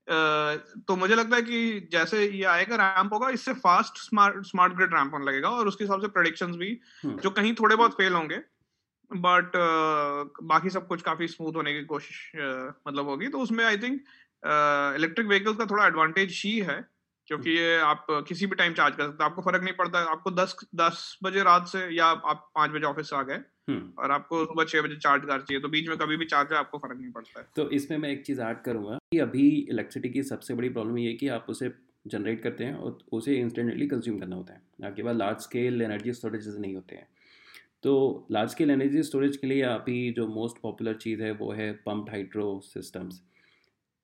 तो 0.09 0.97
मुझे 0.97 1.15
लगता 1.15 1.37
है 1.37 1.43
कि 1.43 1.88
जैसे 1.93 2.25
ये 2.27 2.45
आएगा 2.45 2.77
रैम्प 2.77 3.12
होगा 3.12 3.29
इससे 3.31 3.53
fast 3.55 3.99
smart 3.99 4.47
smart 4.47 4.73
grid 4.73 4.95
ramp 4.95 5.12
होने 5.12 5.27
लगेगा 5.27 5.50
और 5.50 5.69
उसके 5.69 5.85
हिसाब 5.85 6.00
से 6.00 6.09
प्रोडिक्शन 6.09 6.53
भी 6.53 6.79
हम्म। 7.05 7.17
जो 7.17 7.31
कहीं 7.31 7.55
थोड़े 7.55 7.77
बहुत 7.77 7.93
फेल 7.93 8.12
होंगे 8.12 8.41
बट 9.11 9.47
uh, 9.47 10.45
बाकी 10.45 10.71
सब 10.71 10.87
कुछ 10.87 11.03
काफ़ी 11.03 11.29
स्मूथ 11.29 11.53
होने 11.53 11.73
की 11.73 11.85
कोशिश 11.85 12.33
uh, 12.35 12.88
मतलब 12.88 13.09
होगी 13.09 13.29
तो 13.29 13.38
उसमें 13.38 13.65
आई 13.65 13.79
थिंक 13.79 14.00
इलेक्ट्रिक 14.97 15.27
व्हीकल्स 15.27 15.57
का 15.57 15.67
थोड़ा 15.67 15.87
एडवांटेज 15.87 16.43
ही 16.45 16.59
है 16.61 16.81
क्योंकि 17.28 17.50
ये 17.50 17.76
आप 17.82 18.06
किसी 18.28 18.47
भी 18.47 18.56
टाइम 18.56 18.73
चार्ज 18.73 18.97
कर 18.97 19.02
सकते 19.02 19.23
हैं। 19.23 19.30
आपको 19.30 19.42
फ़र्क 19.42 19.62
नहीं 19.62 19.75
पड़ता। 19.75 19.99
आपको 20.11 20.30
दस 20.32 20.56
दस 20.76 21.18
बजे 21.23 21.42
रात 21.42 21.66
से 21.68 21.80
या 21.97 22.06
आप 22.06 22.50
पाँच 22.54 22.70
बजे 22.70 22.87
ऑफ़िस 22.87 23.11
से 23.11 23.16
आ 23.16 23.23
गए 23.23 23.40
हम्म। 23.68 24.02
और 24.02 24.11
आपको 24.11 24.44
सुबह 24.44 24.64
छह 24.64 24.82
बजे 24.82 24.97
चार्ज 24.99 25.25
कर 25.25 25.40
चाहिए 25.40 25.61
तो 25.62 25.68
बीच 25.68 25.88
में 25.88 25.97
कभी 25.99 26.16
भी 26.16 26.25
चार्ज 26.26 26.52
है 26.52 26.58
आपको 26.58 26.78
फ़र्क 26.78 26.99
नहीं 27.00 27.11
पड़ता 27.12 27.40
है। 27.40 27.47
तो 27.56 27.68
इसमें 27.70 27.99
मैं 27.99 28.11
एक 28.11 28.25
चीज़ 28.26 28.40
ऐड 28.42 28.62
करूँगा 28.62 28.97
कि 29.12 29.18
अभी 29.18 29.49
इलेक्ट्रिसिटी 29.70 30.12
की 30.14 30.23
सबसे 30.25 30.54
बड़ी 30.54 30.68
प्रॉब्लम 30.70 30.99
ये 30.99 31.08
है 31.08 31.14
कि 31.16 31.28
आप 31.28 31.47
उसे 31.49 31.70
जनरेट 32.06 32.42
करते 32.42 32.64
हैं 32.64 32.75
और 32.75 32.99
उसे 33.12 33.35
इंस्टेंटली 33.37 33.87
कंज्यूम 33.87 34.18
करना 34.18 34.37
होता 34.37 34.52
है। 34.52 34.88
आपके 34.88 35.02
पास 35.02 35.16
लार्ज 35.16 35.40
स्केल 35.42 35.82
एनर्जी 35.82 36.12
स्टोरेज 36.12 36.49
नहीं 36.58 36.75
होते 36.75 36.97
हैं। 36.97 37.06
तो 37.82 38.26
लार्ज 38.32 38.50
स्केल 38.50 38.70
एनर्जी 38.70 39.02
स्टोरेज 39.02 39.37
के 39.37 39.46
लिए 39.46 39.62
अभी 39.64 40.11
जो 40.12 40.26
मोस्ट 40.29 40.57
पॉपुलर 40.62 40.94
चीज़ 40.96 41.22
है 41.22 41.31
वो 41.33 41.50
है 41.53 41.72
पम्प्ड 41.87 42.11
हाइड्रो 42.11 42.48
सिस्टम्स 42.64 43.20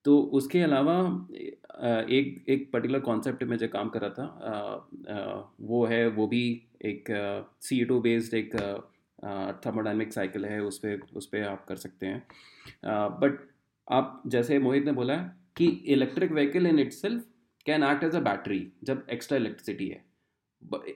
तो 0.05 0.19
उसके 0.39 0.61
अलावा 0.63 0.95
एक 2.11 2.45
एक 2.49 2.71
पर्टिकुलर 2.73 3.01
कॉन्सेप्ट 3.01 3.43
में 3.45 3.57
जो 3.59 3.69
काम 3.69 3.89
कर 3.89 4.01
रहा 4.01 4.11
था 4.11 5.55
वो 5.61 5.85
है, 5.85 6.07
वो 6.09 6.27
भी 6.27 6.45
एक 6.85 7.05
सी 7.63 7.85
टू 7.85 8.01
बेस्ड 8.01 8.35
एक 8.35 8.55
थर्मोडाइनमिक 9.67 10.13
साइकिल 10.13 10.45
है, 10.45 10.61
उस 10.63 10.79
पर 10.79 11.01
उस 11.17 11.27
पर 11.27 11.43
आप 11.49 11.65
कर 11.69 11.77
सकते 11.77 12.07
हैं। 12.07 12.27
बट 12.85 13.39
आप, 13.89 14.23
जैसे 14.27 14.59
मोहित 14.59 14.85
ने 14.85 14.93
बोला 14.93 15.17
कि 15.57 15.67
electric 15.67 16.33
vehicle 16.33 16.67
in 16.67 16.79
itself 16.93 17.25
can 17.67 17.83
act 17.85 18.05
as 18.05 18.15
a 18.15 18.21
battery 18.21 18.67
जब 18.85 19.07
एक्स्ट्रा 19.11 19.39
इलेक्ट्रिसिटी 19.39 19.89
है। 19.89 20.05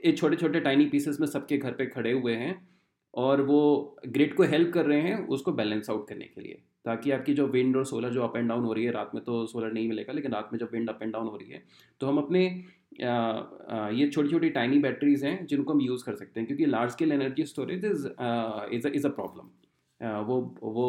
ये 0.04 0.12
छोटे 0.12 0.36
छोटे 0.36 0.60
टाइनी 0.60 0.86
पीसेस 0.86 1.20
में 1.20 1.26
सबके 1.26 1.58
घर 1.58 1.72
पे 1.72 1.86
खड़े 1.86 2.12
हुए 2.12 2.34
हैं 2.36 2.56
और 3.14 3.42
वो 3.42 3.60
ग्रिड 4.06 4.34
को 4.34 4.42
हेल्प 4.44 4.72
कर 4.74 4.86
रहे 4.86 5.00
हैं 5.02 5.26
उसको 5.28 5.52
बैलेंस 5.52 5.90
आउट 5.90 6.08
करने 6.08 6.24
के 6.24 6.40
लिए। 6.40 6.62
ताकि 6.88 7.10
आपकी 7.10 7.34
जो 7.34 7.46
विंड 7.48 7.76
और 7.76 7.84
सोलर 7.84 8.10
जो 8.10 8.22
अप 8.22 8.36
एंड 8.36 8.48
डाउन 8.48 8.64
हो 8.64 8.72
रही 8.72 8.84
है 8.84 8.90
रात 8.92 9.10
में 9.14 9.22
तो 9.24 9.44
सोलर 9.46 9.72
नहीं 9.72 9.88
मिलेगा 9.88 10.12
लेकिन 10.12 10.32
रात 10.32 10.50
में 10.52 10.58
जब 10.58 10.68
विंड 10.72 10.90
अप 10.90 11.02
एंड 11.02 11.12
डाउन 11.12 11.26
हो 11.26 11.36
रही 11.36 11.50
है 11.50 11.62
तो 12.00 12.06
हम 12.06 12.18
अपने 12.18 12.44
आ, 13.04 13.08
आ, 13.08 13.88
ये 13.90 14.08
छोटी 14.08 14.28
छोटी 14.28 14.50
टाइनी 14.50 14.78
बैटरीज 14.78 15.24
हैं 15.24 15.46
जिनको 15.46 15.72
हम 15.72 15.80
यूज़ 15.80 16.04
कर 16.04 16.14
सकते 16.14 16.40
हैं 16.40 16.46
क्योंकि 16.46 16.66
large 16.66 16.92
scale 16.92 17.12
energy 17.12 17.44
storage 17.44 17.84
is 17.84 18.06
is 18.72 18.88
is 18.88 19.06
a 19.06 19.10
problem 19.10 19.50
वो 20.00 20.40
वो 20.62 20.88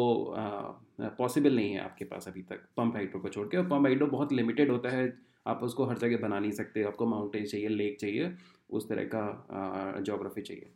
पॉसिबल 1.18 1.56
नहीं 1.56 1.72
है 1.72 1.80
आपके 1.80 2.04
पास 2.04 2.28
अभी 2.28 2.42
तक 2.42 2.66
पम्प 2.76 2.96
हाइड्रो 2.96 3.20
को 3.20 3.28
छोड़ 3.28 3.46
के 3.48 3.56
और 3.56 3.68
पम्प 3.68 3.86
हाइड्रो 3.86 4.06
बहुत 4.06 4.32
लिमिटेड 4.32 4.70
होता 4.70 4.88
है 4.88 5.12
आप 5.46 5.62
उसको 5.62 5.84
हर 5.84 5.98
जगह 5.98 6.18
बना 6.18 6.38
नहीं 6.38 6.52
सकते 6.52 6.82
आपको 6.82 7.06
माउंटेन 7.06 7.44
चाहिए 7.44 7.68
लेक 7.68 7.96
चाहिए 8.00 8.34
उस 8.70 8.88
तरह 8.88 9.08
का 9.14 10.02
जोग्राफी 10.06 10.42
चाहिए 10.42 10.72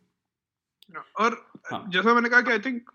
और 1.19 1.35
हाँ. 1.65 1.83
जैसा 1.89 2.13
मैंने 2.13 2.29
कहा 2.29 2.41
कि 2.41 2.51
आई 2.51 2.59
थिंक 2.59 2.89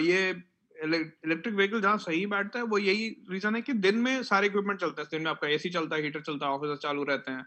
ये 0.00 0.32
इलेक्ट्रिक 0.74 1.54
व्हीकल 1.54 1.80
जहाँ 1.80 1.98
सही 1.98 2.24
बैठता 2.26 2.58
है 2.58 2.64
वो 2.66 2.78
यही 2.78 3.08
रीजन 3.30 3.54
है 3.54 3.60
कि 3.62 3.72
दिन 3.80 3.98
में 3.98 4.22
सारे 4.22 4.46
इक्विपमेंट 4.46 4.80
चलते 4.80 5.02
हैं। 5.02 5.08
दिन 5.10 5.22
में 5.22 5.30
आपका 5.30 5.48
एसी 5.48 5.70
चलता 5.70 5.96
है 5.96 6.02
हीटर 6.02 6.20
चलता 6.20 6.46
है 6.46 6.52
ऑफ़िस 6.52 6.78
चालू 6.78 7.04
रहते 7.04 7.32
हैं। 7.32 7.44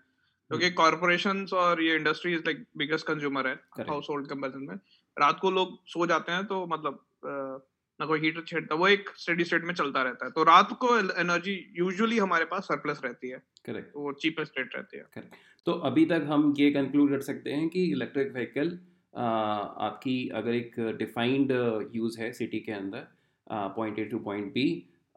क्योंकि 0.52 0.70
कॉर्पोरेशन 0.72 1.46
और 1.54 1.82
ये 1.84 1.96
इंडस्ट्रीज़ 1.96 2.42
लाइक 2.42 2.64
बिगेस्ट 2.78 3.06
कंज्यूमर 3.08 3.48
है 3.48 3.54
हाउस 3.80 4.08
होल्ड 4.10 4.28
कंपेरिजन 4.28 4.66
में। 4.66 4.76
रात 5.18 5.40
को 5.42 5.52
लोग 5.52 5.78
सो 5.88 6.06
जाते 6.08 6.32
हैं 6.32 6.46
तो 6.46 6.66
मतलब 6.68 7.04
ना 8.00 8.06
कोई 8.06 8.20
हीटर 8.20 8.42
छेड़ता 8.48 8.76
वो 8.76 8.88
एक 8.88 9.10
स्टेडी 9.18 9.44
स्टेट 9.44 9.64
में 9.64 9.74
चलता 9.74 10.02
रहता 10.04 10.26
है। 10.26 10.32
तो 10.32 10.44
रात 10.44 10.72
को 10.82 10.98
एनर्जी 10.98 11.56
यूजुअली 11.78 12.18
हमारे 12.18 12.46
पास 12.46 12.64
सरप्लस 12.64 13.02
रहती 13.04 13.30
है। 13.30 13.42
करेक्ट 13.66 13.92
वो 13.96 14.14
चीपेस्ट 14.22 14.58
रेट 14.58 14.76
रहती 14.76 14.98
है। 14.98 15.04
करेक्ट 15.14 15.36
तो 15.68 15.72
अभी 15.90 16.06
तक 16.06 16.26
हम 16.30 16.54
ये 16.58 16.72
कंक्लूड 16.72 17.10
कर 17.10 17.22
सकते 17.22 17.54
हैं 17.54 17.68
कि 17.70 17.84
इलेक्ट्रिक 17.92 18.32
व्हीकल 18.34 18.78
आपकी 19.18 20.18
अगर 20.36 20.54
एक 20.54 20.80
डिफाइंड 20.98 21.52
यूज़ 21.96 22.20
है 22.22 22.32
सिटी 22.34 22.60
के 22.60 22.72
अंदर 22.72 23.08
point 23.50 24.00
A 24.00 24.06
to 24.06 24.20
point 24.20 24.54
B 24.54 24.66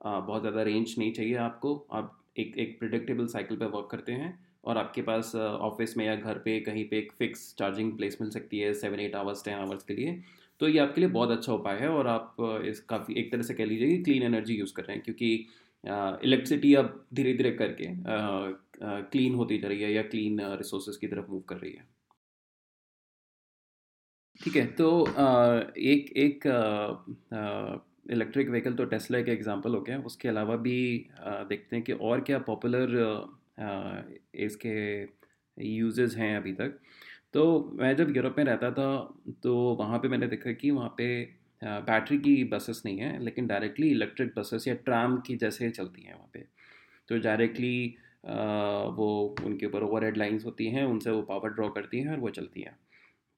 बहुत 0.00 0.40
ज़्यादा 0.40 0.62
रेंज 0.62 0.94
नहीं 0.98 1.12
चाहिए 1.12 1.34
आपको। 1.38 1.74
आप 1.92 2.16
एक 2.38 2.56
एक 2.58 2.78
प्रिडिक्टेबल 2.78 3.26
साइकिल 3.26 3.56
पे 3.56 3.66
वर्क 3.66 3.88
करते 3.90 4.12
हैं 4.12 4.38
और 4.64 4.78
आपके 4.78 5.02
पास 5.02 5.34
ऑफ़िस 5.36 5.96
में 5.96 6.04
या 6.06 6.14
घर 6.14 6.38
पे 6.38 6.58
कहीं 6.60 6.84
पे 6.88 6.98
एक 6.98 7.12
फिक्स 7.12 7.54
चार्जिंग 7.58 7.96
प्लेस 7.96 8.18
मिल 8.20 8.30
सकती 8.30 8.58
है 8.58 8.72
seven 8.74 9.00
eight 9.00 9.14
hours 9.16 9.44
ten 9.44 9.54
hours 9.54 9.82
के 9.84 9.94
लिए। 9.94 10.20
तो 10.60 10.68
ये 10.68 10.78
आपके 10.78 11.00
लिए 11.00 11.10
बहुत 11.10 11.30
अच्छा 11.30 11.52
उपाय 11.52 11.78
है 11.78 11.88
और 11.88 12.06
आप 12.06 12.36
इस 12.64 12.80
काफ़ी, 12.80 13.14
एक 13.14 13.32
तरह 13.32 13.42
से 13.42 13.54
कह 13.54 13.64
लीजिए 13.64 13.88
कि 13.88 14.02
क्लीन 14.02 14.22
एनर्जी 14.22 14.54
यूज़ 14.54 14.74
कर 14.74 14.82
रहे 14.82 14.96
हैं 14.96 15.04
क्योंकि 15.04 15.34
इलेक्ट्रिसिटी 16.24 16.74
अब 16.74 17.06
धीरे 17.14 17.32
धीरे 17.34 17.50
करके 17.52 17.86
क्लीन 19.10 19.34
होती 19.34 19.58
जा 19.58 19.68
रही 19.68 19.82
है 19.82 19.92
या 19.92 20.02
क्लीन 20.04 20.40
रिसोर्सेज 20.58 20.96
की 20.96 21.06
तरफ़ 21.06 21.30
मूव 21.30 21.40
कर 21.48 21.56
रही 21.56 21.72
है। 21.72 21.88
ठीक 24.40 24.56
है 24.56 24.66
तो 24.74 24.88
एक 25.78 26.12
एक 26.16 26.46
इलेक्ट्रिक 28.06 28.48
व्हीकल 28.50 28.74
तो 28.74 28.84
टेस्ला 28.86 29.20
के 29.22 29.30
एग्जांपल 29.32 29.74
हो 29.74 29.80
गया 29.80 29.98
उसके 30.06 30.28
अलावा 30.28 30.56
भी 30.58 30.78
देखते 31.20 31.76
हैं 31.76 31.84
कि 31.84 31.92
और 31.92 32.20
क्या 32.20 32.38
पॉपुलर 32.46 32.96
इसके 34.36 34.74
यूजेस 35.56 36.14
हैं 36.16 36.36
अभी 36.36 36.52
तक। 36.52 36.78
तो 37.32 37.42
मैं 37.74 37.94
जब 37.96 38.16
यूरोप 38.16 38.34
में 38.38 38.44
रहता 38.44 38.70
था 38.72 38.88
तो 39.42 39.54
वहाँ 39.78 39.98
पे 39.98 40.08
मैंने 40.08 40.26
देखा 40.26 40.52
कि 40.52 40.70
वहाँ 40.70 40.94
पे 40.98 41.08
बैटरी 41.62 42.18
की 42.18 42.42
बसेस 42.44 42.82
नहीं 42.86 42.98
है, 42.98 43.22
लेकिन 43.24 43.46
डायरेक्टली 43.46 43.88
इलेक्ट्रिक 43.90 44.32
बसेस 44.38 44.66
या 44.68 44.74
ट्राम 44.84 45.16
की 45.26 45.36
जैसे 45.36 45.70
चलती 45.70 46.02
हैं 46.02 46.14
वहाँ 46.14 46.30
पे। 46.34 46.44
तो 47.08 47.18
डायरेक्टली 47.18 47.96
वो 48.96 49.36
उनके 49.44 49.66
ऊपर 49.66 49.82
ओवर 49.82 50.04
हेड 50.04 50.16
लाइन्स 50.16 50.44
होती 50.44 50.66
हैं, 50.68 50.84
उनसे 50.84 51.10
वो 51.10 51.22
पावर 51.22 51.50
ड्रॉ 51.50 51.68
करती 51.70 52.00
हैं 52.00 52.10
और 52.10 52.18
वो 52.18 52.30
चलती 52.30 52.60
हैं। 52.60 52.76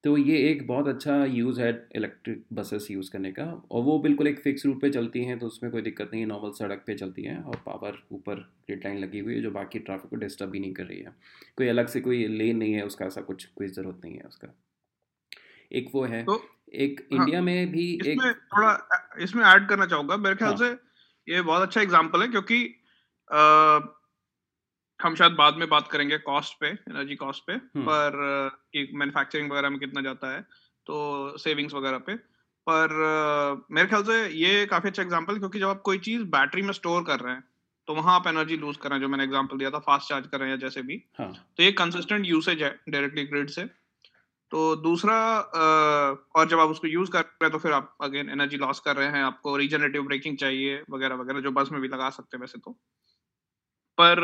तो 0.04 0.16
ये 0.16 0.36
एक 0.50 0.66
बहुत 0.66 0.88
अच्छा 0.88 1.24
यूज़ 1.24 1.60
है 1.60 1.68
इलेक्ट्रिक 1.96 2.44
बसेस 2.52 2.90
यूज़ 2.90 3.10
करने 3.10 3.30
का 3.32 3.44
और 3.70 3.82
वो 3.82 3.98
बिल्कुल 3.98 4.26
एक 4.26 4.40
फ़िक्स 4.40 4.66
रूट 4.66 4.80
पे 4.80 4.90
चलती 4.90 5.24
हैं 5.24 5.38
तो 5.38 5.46
उसमें 5.46 5.70
कोई 5.72 5.82
दिक्कत 5.82 6.10
नहीं 6.12 6.22
है 6.22 6.28
नॉर्मल 6.28 6.50
सड़क 6.50 6.82
पे 6.86 6.94
चलती 6.94 7.22
हैं 7.22 7.42
और 7.42 7.62
पावर 7.66 8.02
ऊपर 8.12 8.34
ग्रिड 8.34 8.84
लाइन 8.84 8.98
लगी 8.98 9.18
हुई 9.18 9.34
है 9.34 9.40
जो 9.42 9.50
बाकी 9.50 9.78
ट्रैफ़िक 9.78 10.10
को 10.10 10.16
डिस्टर्ब 10.16 10.50
भी 10.50 10.60
नहीं 10.60 10.72
कर 10.72 10.84
रही 10.84 10.98
है। 10.98 11.14
कोई 11.56 11.68
अलग 11.68 11.88
से 11.88 12.00
कोई 12.00 12.26
लेन 12.26 12.56
नहीं 12.56 12.72
है 12.72 12.82
उसका 12.82 13.04
ऐसा 13.04 13.20
कुछ 13.20 13.44
कोई 13.44 13.68
ज़रूरत 13.68 14.00
नहीं 14.04 14.14
है 14.14 14.22
उसका। 14.22 14.48
एक 15.72 15.90
वो 15.94 16.04
है 16.04 16.24
तो, 16.24 16.42
एक 16.74 17.08
हाँ, 17.12 17.18
इंडिया 17.18 17.40
में 17.42 17.70
भी 17.72 17.86
एक 18.06 18.20
थोड़ा 18.56 18.78
इसमें 19.18 19.44
ऐड 19.44 19.68
करना 19.68 19.86
चाहूँगा 19.86 20.16
मेरे 20.16 20.36
ख्याल 20.36 20.50
हाँ, 20.50 20.58
से 20.58 21.32
ये 21.34 21.42
बहुत 21.42 21.62
अच्छा 21.62 21.80
एग्ज़ाम्पल 21.80 22.22
है 22.22 22.28
क्योंकि 22.28 22.58
हम 25.02 25.14
शायद 25.14 25.32
बाद 25.34 25.56
में 25.56 25.68
बात 25.68 25.88
करेंगे 25.88 26.18
कॉस्ट 26.20 26.58
पे 26.60 26.66
एनर्जी 26.68 27.14
कॉस्ट 27.16 27.42
पे 27.46 27.52
हम्म। 27.52 27.84
पर 27.84 28.18
कि 28.72 28.88
मैन्युफैक्चरिंग 28.94 29.50
वगैरह 29.50 29.70
में 29.70 29.78
कितना 29.78 30.00
जाता 30.00 30.32
है 30.32 30.40
तो 30.86 31.38
सेविंग्स 31.38 31.74
वगैरह 31.74 31.98
पे 32.00 32.14
पर 32.66 32.94
मेरे 33.70 33.88
ख्याल 33.88 34.02
से 34.04 34.26
ये 34.36 34.66
काफ़ी 34.66 34.88
अच्छा 34.88 35.02
एग्जांपल 35.02 35.38
क्योंकि 35.38 35.58
जब 35.58 35.68
आप 35.68 35.80
कोई 35.82 35.98
चीज़ 36.00 36.22
बैटरी 36.30 36.62
में 36.62 36.72
स्टोर 36.72 37.02
कर 37.04 37.20
रहे 37.20 37.34
हैं 37.34 37.44
तो 37.88 37.94
वहाँ 37.94 38.14
आप 38.14 38.26
एनर्जी 38.26 38.56
लूज 38.56 38.76
कर 38.76 38.88
रहे 38.88 38.98
हैं 38.98 39.02
जो 39.02 39.08
मैंने 39.08 39.24
एग्जांपल 39.24 39.58
दिया 39.58 39.70
था 39.70 39.78
फास्ट 39.82 40.08
चार्ज 40.08 40.26
कर 40.26 40.40
रहे 40.40 40.50
हैं 40.50 40.58
जैसे 40.58 40.82
भी 40.82 41.02
हाँ. 41.18 41.32
तो 41.56 41.62
ये 41.62 41.72
कंसिस्टेंट 41.74 42.26
यूसेज 42.26 42.62
है 42.62 42.70
डायरेक्टली 42.88 43.24
ग्रिड 43.26 43.50
से 43.50 43.64
तो 44.52 44.64
दूसरा 44.76 45.16
और 46.36 46.48
जब 46.48 46.60
आप 46.60 46.68
उसको 46.68 46.86
यूज़ 46.86 47.10
कर 47.10 47.20
रहे 47.20 47.44
हैं 47.44 47.50
तो 47.52 47.58
फिर 47.58 47.72
आप 47.72 47.96
अगेन 48.02 48.30
एनर्जी 48.30 48.56
लॉस 48.56 48.80
कर 48.80 48.96
रहे 48.96 49.08
हैं 49.08 49.22
आपको 49.24 49.56
रीजनरेटिव 49.56 50.02
ब्रेकिंग 50.04 50.36
चाहिए 50.36 50.82
वगैरह 50.90 51.14
वगैरह 51.14 51.40
जो 51.40 51.50
बस 51.50 51.68
में 51.72 51.80
भी 51.80 51.88
लगा 51.88 52.10
सकते 52.10 52.36
हैं 52.36 52.40
वैसे 52.40 52.58
तो 52.58 52.70
पर 53.98 54.20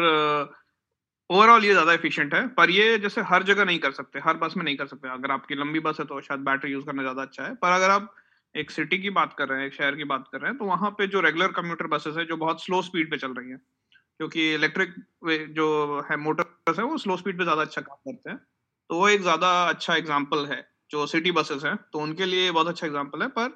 ओवरऑल 1.30 1.64
ये 1.64 1.72
ज़्यादा 1.72 1.92
एफिशिएंट 1.92 2.34
है, 2.34 2.46
पर 2.48 2.70
ये 2.70 2.98
जैसे 2.98 3.20
हर 3.22 3.42
जगह 3.44 3.64
नहीं 3.64 3.78
कर 3.78 3.90
सकते, 3.92 4.18
हर 4.18 4.36
बस 4.36 4.54
में 4.56 4.64
नहीं 4.64 4.76
कर 4.76 4.86
सकते। 4.86 5.08
अगर 5.10 5.30
आपकी 5.30 5.54
लंबी 5.54 5.80
बस 5.80 5.96
है 6.00 6.06
तो 6.06 6.20
शायद 6.20 6.40
बैटरी 6.42 6.72
यूज़ 6.72 6.84
करना 6.86 7.02
ज़्यादा 7.02 7.22
अच्छा 7.22 7.42
है, 7.42 7.54
पर 7.54 7.72
अगर 7.72 7.90
आप 7.90 8.14
एक 8.54 8.70
सिटी 8.70 8.98
की 8.98 9.10
बात 9.12 9.34
कर 9.38 9.48
रहे 9.48 9.60
हैं, 9.60 9.66
एक 9.66 9.74
शहर 9.74 9.96
की 9.96 10.04
बात 10.06 10.24
कर 10.32 10.40
रहे 10.40 10.50
हैं 10.50 10.58
तो 10.58 10.64
वहाँ 10.64 10.90
पे 10.90 11.06
जो 11.06 11.20
रेगुलर 11.20 11.52
कम्यूटर 11.52 11.86
बसेस 11.88 12.16
है, 12.16 12.24
जो 12.26 12.36
बहुत 12.36 12.64
स्लो 12.64 12.80
स्पीड 12.82 13.10
पे 13.10 13.16
चल 13.18 13.34
रही 13.34 13.50
है, 13.50 13.56
क्योंकि 14.20 14.52
इलेक्ट्रिक 14.54 14.94
जो 15.54 15.66
है 16.10 16.16
मोटर 16.18 16.44
बस 16.68 16.78
है, 16.78 16.84
वो 16.84 16.98
स्लो 16.98 17.16
स्पीड 17.16 17.38
पे 17.38 17.44
ज़्यादा 17.44 17.62
अच्छा 17.62 17.80
काम 17.82 17.96
करते 18.04 18.30
हैं। 18.30 18.38
तो 18.90 18.96
वो 18.96 19.08
एक 19.08 19.20
ज़्यादा 19.22 19.50
अच्छा 19.64 19.94
एग्ज़ाम्पल 19.96 20.46
है, 20.46 20.64
जो 20.90 21.06
सिटी 21.06 21.32
बसेस 21.32 21.64
हैं 21.64 21.76
तो 21.92 21.98
उनके 22.00 22.24
लिए 22.26 22.50
बहुत 22.50 22.68
अच्छा 22.68 22.86
एग्ज़ाम्पल 22.86 23.22
है, 23.22 23.28
पर 23.30 23.54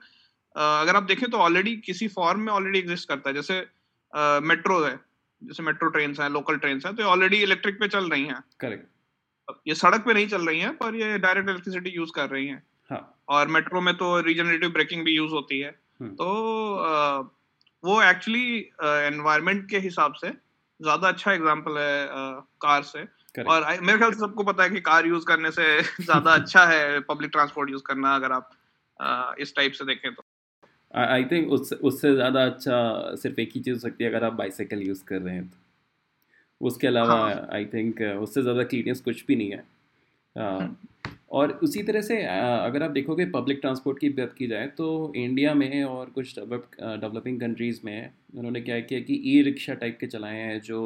अगर 0.56 0.96
आप 0.96 1.02
देखें 1.04 1.30
तो 1.30 1.38
ऑलरेडी 1.40 1.74
किसी 1.86 2.08
फॉर्म 2.10 2.40
में 2.40 2.52
ऑलरेडी 2.52 2.78
एग्जिस्ट 2.78 3.08
करता 3.08 3.30
है, 3.30 3.34
जैसे 3.34 3.54
मेट्रो 4.46 4.78
है 4.80 4.94
जैसे 5.42 5.62
मेट्रो 5.62 5.88
ट्रेन 5.88 6.14
है 6.20 6.28
लोकल 6.30 6.56
ट्रेन 6.56 6.80
है 6.86 6.94
तो 6.94 7.04
ऑलरेडी 7.06 7.42
इलेक्ट्रिक 7.42 7.78
पे 7.80 7.88
चल 7.88 8.10
रही 8.10 8.24
हैं 8.26 8.42
करेक्ट 8.60 9.58
ये 9.66 9.74
सड़क 9.74 10.04
पे 10.04 10.14
नहीं 10.14 10.26
चल 10.28 10.46
रही 10.46 10.60
हैं 10.60 10.76
पर 10.76 10.94
ये 10.94 11.18
डायरेक्ट 11.18 11.48
इलेक्ट्रिसिटी 11.48 11.90
यूज़ 11.90 12.12
कर 12.14 12.28
रही 12.28 12.46
हैं 12.46 12.62
हाँ. 12.90 13.02
और 13.28 13.48
मेट्रो 13.48 13.80
में 13.80 13.94
तो 13.96 14.18
रीजनरेटिव 14.20 14.70
ब्रेकिंग 14.72 15.04
भी 15.04 15.16
यूज़ 15.16 15.32
होती 15.32 15.58
है 15.60 15.74
हम्म। 16.00 16.14
तो 16.14 16.76
आ, 16.76 17.18
वो 17.84 18.02
एक्चुअली 18.02 18.58
एनवायरमेंट 19.06 19.68
के 19.70 19.78
हिसाब 19.80 20.14
से 20.14 20.30
ज़्यादा 20.80 21.08
अच्छा 21.08 21.32
एग्जांपल 21.32 21.78
है 21.78 22.08
आ, 22.08 22.30
कार 22.60 22.82
से 22.84 23.06
Correct. 23.34 23.50
और 23.50 23.80
मेरे 23.80 23.98
ख्याल 23.98 24.12
से 24.12 24.18
सबको 24.18 24.44
पता 24.44 24.62
है 24.62 24.70
कि 24.70 24.80
कार 24.82 25.06
यूज़ 25.06 25.24
करने 25.26 25.50
से 25.50 25.66
ज़्यादा 26.00 26.32
अच्छा 26.40 26.64
है 26.66 27.00
पब्लिक 27.02 27.30
ट्रांसपोर्ट 27.30 27.70
यूज़ 27.70 27.82
करना 27.86 28.14
अगर 28.14 28.32
आप 28.32 28.50
आ, 29.00 29.34
इस 29.38 29.54
टाइप 29.56 29.72
से 29.72 29.84
देखें 29.84 30.14
तो 30.14 30.24
आई 30.92 31.24
थिंक 31.24 31.50
उससे 31.52 31.76
उससे 31.82 32.14
ज़्यादा 32.14 32.44
अच्छा 32.46 33.14
सिर्फ़ 33.16 33.40
एक 33.40 33.50
ही 33.54 33.60
चीज़ 33.60 33.74
हो 33.74 33.80
सकती 33.80 34.04
है 34.04 34.10
अगर 34.10 34.24
आप 34.24 34.32
बाइसाइकिल 34.32 34.82
यूज़ 34.82 35.04
कर 35.04 35.20
रहे 35.22 35.34
हैं 35.34 35.48
तो। 35.48 36.66
उसके 36.66 36.86
अलावा 36.86 37.20
आई 37.24 37.62
हाँ. 37.62 37.70
थिंक 37.74 38.00
उससे 38.22 38.42
ज़्यादा 38.42 38.62
क्लीनियस 38.64 39.00
कुछ 39.00 39.24
भी 39.26 39.36
नहीं 39.36 39.50
है। 39.50 39.64
uh, 40.36 40.68
और 41.30 41.52
उसी 41.62 41.82
तरह 41.82 42.00
से 42.00 42.16
अगर 42.24 42.82
आप 42.82 42.90
देखोगे 42.90 43.24
पब्लिक 43.26 43.58
ट्रांसपोर्ट 43.60 43.98
की 43.98 44.08
बात 44.08 44.32
की 44.32 44.46
जाए 44.46 44.66
तो 44.76 45.12
इंडिया 45.16 45.54
में 45.54 45.84
और 45.84 46.10
कुछ 46.10 46.34
डेवलप 46.34 46.70
डेवलपिंग 46.80 47.40
कंट्रीज़ 47.40 47.80
में 47.84 48.10
उन्होंने 48.38 48.60
क्या 48.60 48.80
किया 48.80 49.00
कि 49.00 49.14
ई 49.26 49.40
रिक्शा 49.42 49.74
टाइप 49.74 49.96
के 50.00 50.06
चलाए 50.06 50.36
हैं 50.36 50.60
जो 50.60 50.82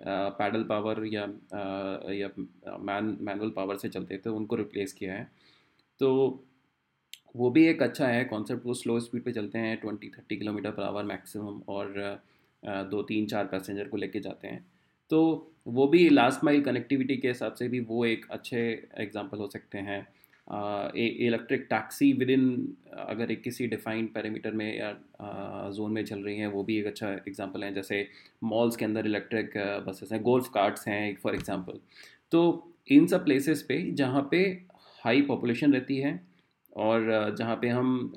पैडल 0.00 0.62
पावर 0.62 1.04
या 1.06 1.22
या 2.12 2.28
मैन 2.80 3.16
मैनुअल 3.20 3.50
पावर 3.50 3.76
से 3.76 3.88
चलते 3.88 4.18
थे 4.18 4.30
उनको 4.30 4.56
रिप्लेस 4.56 4.92
किया 4.92 5.14
है। 5.14 5.28
तो 6.00 6.10
वो 7.38 7.50
भी 7.50 7.66
एक 7.66 7.82
अच्छा 7.82 8.06
है 8.06 8.24
कॉन्सेप्ट 8.24 8.66
वो 8.66 8.74
स्लो 8.74 8.98
स्पीड 9.00 9.22
पे 9.24 9.32
चलते 9.32 9.58
हैं 9.58 9.76
twenty 9.80 10.08
thirty 10.08 10.36
kilometre 10.36 10.70
per 10.70 10.82
hour 10.82 11.04
maximum 11.04 11.60
और 11.68 11.94
दो, 12.62 13.02
तीन, 13.02 13.26
चार 13.26 13.44
पैसेंजर 13.46 13.88
को 13.88 13.96
लेके 13.96 14.20
जाते 14.20 14.48
हैं। 14.48 14.64
तो 15.10 15.50
वो 15.66 15.86
भी 15.86 16.08
लास्ट 16.08 16.44
माइल 16.44 16.62
कनेक्टिविटी 16.62 17.16
के 17.16 17.28
हिसाब 17.28 17.54
से 17.54 17.68
भी 17.68 17.80
वो 17.80 18.04
एक 18.04 18.26
अच्छे 18.30 18.60
एग्जांपल 18.98 19.38
हो 19.38 19.48
सकते 19.48 19.78
हैं। 19.78 20.06
इलेक्ट्रिक 20.96 21.66
टैक्सी 21.70 22.12
विद 22.12 22.30
इन 22.30 22.46
अगर 22.98 23.30
एक 23.30 23.42
किसी 23.42 23.66
डिफाइंड 23.66 24.08
पैरामीटर 24.12 24.52
में 24.52 24.76
या 24.76 24.92
जोन 25.76 25.92
में 25.92 26.04
चल 26.04 26.20
रही 26.20 26.38
हैं, 26.38 26.46
वो 26.46 26.62
भी 26.62 26.78
एक 26.78 26.86
अच्छा 26.86 27.10
एग्जांपल 27.10 27.64
है। 27.64 27.72
जैसे 27.74 28.06
मॉल्स 28.44 28.76
के 28.76 28.84
अंदर 28.84 29.06
इलेक्ट्रिक 29.06 29.52
बसेस 29.88 30.12
हैं 30.12 30.22
गोल्फ 30.22 30.50
कार्ट्स 30.54 30.88
हैं 30.88 31.16
फॉर 31.22 31.34
एग्जांपल 31.34 31.78
तो 32.32 32.40
इन 32.90 33.06
सब 33.06 33.24
प्लेसेस 33.24 33.62
पे 33.62 33.80
जहाँ 33.92 34.26
पे 34.30 34.40
हाई 35.02 35.22
पॉपुलेशन 35.22 35.72
रहती 35.72 35.96
है 35.98 36.20
और 36.72 37.34
जहाँ 37.38 37.56
पे 37.56 37.68
हम 37.68 38.12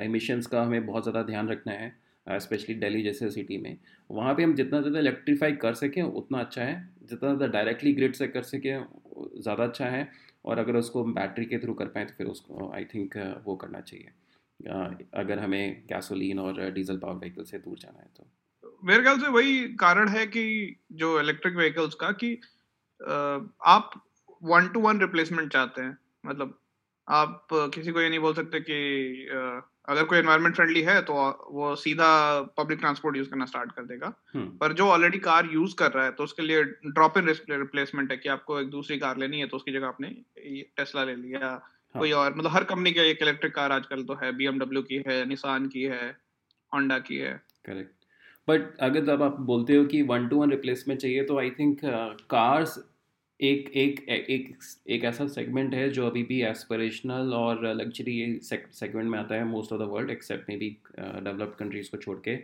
एमिशंस 0.00 0.46
का 0.46 0.62
हमें 0.62 0.86
बहुत 0.86 1.02
ज़्यादा 1.02 1.22
ध्यान 1.22 1.48
रखना 1.48 1.72
है 1.72 1.92
स्पेशली 2.26 2.74
दिल्ली 2.76 3.02
जैसे 3.02 3.30
सिटी 3.30 3.56
में, 3.58 3.76
वहाँ 4.10 4.34
पे 4.34 4.42
हम 4.42 4.54
जितना 4.54 4.80
ज़्यादा 4.80 4.98
इलेक्ट्रीफाई 4.98 5.52
कर 5.56 5.74
सकें, 5.74 6.02
उतना 6.02 6.40
अच्छा 6.40 6.62
है, 6.62 6.74
जितना 7.02 7.28
ज़्यादा 7.28 7.46
डायरेक्टली 7.48 7.92
ग्रिड 7.92 8.14
से 8.14 8.26
कर 8.28 8.42
सकें, 8.44 8.84
ज़्यादा 9.38 9.64
अच्छा 9.64 9.86
है, 9.86 10.08
और 10.44 10.58
अगर 10.58 10.76
उसको 10.76 11.04
बैटरी 11.06 11.44
के 11.46 11.58
थ्रू 11.58 11.74
कर 11.74 11.86
पाएँ 11.86 12.06
तो 12.06 12.14
फिर 12.18 12.26
उसको 12.26 12.70
आई 12.74 12.84
थिंक 12.84 13.16
वो 13.46 13.56
करना 13.56 13.80
चाहिए 13.82 14.10
अगर 15.14 15.38
हमें 15.38 15.82
गैसोलीन 15.88 16.38
और 16.38 16.60
डीजल 16.70 16.98
पावर 16.98 17.14
व्हीकल 17.16 17.44
से 17.44 17.58
दूर 17.58 17.78
जाना 17.78 17.98
है 17.98 18.08
तो। 18.16 18.26
मेरे 18.82 19.02
ख्याल 19.02 19.18
से 19.18 19.28
वही 19.30 19.58
कारण 19.76 20.08
है 20.08 20.26
कि 20.26 20.44
जो 20.92 21.18
इलेक्ट्रिक 21.20 21.56
व्हीकल्स 21.56 21.94
का 21.94 22.10
कि 22.22 22.34
आप 23.66 23.90
वन 24.42 24.68
टू 24.68 24.80
वन 24.80 25.00
रिप्लेसमेंट 25.00 25.52
चाहते 25.52 25.82
हैं 25.82 25.96
मतलब 26.26 26.58
आप 27.12 27.48
किसी 27.74 27.92
को 27.92 28.00
ये 28.00 28.08
नहीं 28.08 28.18
बोल 28.20 28.34
सकते 28.34 28.60
कि 28.60 28.78
अगर 29.88 30.04
कोई 30.04 30.18
एनवायरमेंट 30.18 30.54
फ्रेंडली 30.54 30.82
है 30.82 31.00
तो 31.02 31.14
वो 31.50 31.74
सीधा 31.76 32.08
पब्लिक 32.58 32.78
ट्रांसपोर्ट 32.78 33.16
यूज़ 33.16 33.28
करना 33.30 33.44
स्टार्ट 33.46 33.72
कर 33.72 33.84
देगा 33.84 34.12
हम्म। 34.34 34.46
पर 34.58 34.72
जो 34.72 34.86
ऑलरेडी 34.88 35.18
कार 35.20 35.48
यूज़ 35.52 35.74
कर 35.76 35.90
रहा 35.92 36.04
है 36.04 36.12
तो 36.12 36.24
उसके 36.24 36.42
लिए 36.42 36.62
ड्रॉप 36.88 37.18
इन 37.18 37.28
रिप्लेसमेंट 37.28 38.10
है 38.10 38.16
कि 38.16 38.28
आपको 38.30 38.60
एक 38.60 38.68
दूसरी 38.70 38.98
कार 38.98 39.18
लेनी 39.18 39.40
है 39.40 39.46
तो 39.46 39.56
उसकी 39.56 39.72
जगह 39.72 39.86
आपने 39.86 40.08
टेस्ला 40.76 41.04
ले 41.04 41.14
लिया 41.16 41.40
हाँ. 41.40 41.60
कोई 41.94 42.12
और 42.12 42.34
मतलब 42.34 42.50
हर 42.50 42.64
कंपनी 42.64 42.92
का 42.92 43.02
एक 43.04 43.22
इलेक्ट्रिक 43.22 43.54
कार 43.54 43.72
आजकल 43.72 44.04
तो 44.04 44.18
है 44.22 44.32
बीएमडब्ल्यू 44.34 44.82
की 44.82 45.02
है 45.08 45.24
निशान 45.26 45.66
की 45.68 45.82
है 45.86 46.08
होंडा 46.72 46.98
की 47.00 47.16
है 47.18 47.32
करेक्ट 47.64 48.02
बट 48.48 48.76
अगर 48.82 49.04
जब 49.04 49.22
आप 49.22 49.40
बोलते 49.42 49.76
हो 49.76 49.84
कि 49.86 50.02
वन 50.04 50.28
टू 50.28 50.36
वन 50.36 50.50
रिप्लेसमेंट 50.50 51.00
चाहिए 51.00 51.24
तो 51.24 51.38
आई 51.38 51.50
थिंक 51.58 51.80
कार्स 52.30 52.78
एक 53.42 53.70
एक 53.76 54.00
एक 54.08 54.58
एक 54.88 55.04
ऐसा 55.04 55.26
सेगमेंट 55.28 55.74
है 55.74 55.88
जो 55.90 56.06
अभी 56.06 56.22
भी 56.22 56.40
एस्परेशनल 56.42 57.32
और 57.34 57.64
लग्जरी 57.74 58.38
सेगमेंट 58.42 59.10
में 59.10 59.18
आता 59.18 59.34
है 59.34 59.44
most 59.44 59.72
of 59.72 59.80
the 59.80 59.84
world 59.84 60.10
except 60.10 60.50
maybe 60.56 60.68
developed 60.98 61.54
countries 61.54 61.90
को 61.90 61.96
छोड़ 61.96 62.16
के। 62.18 62.36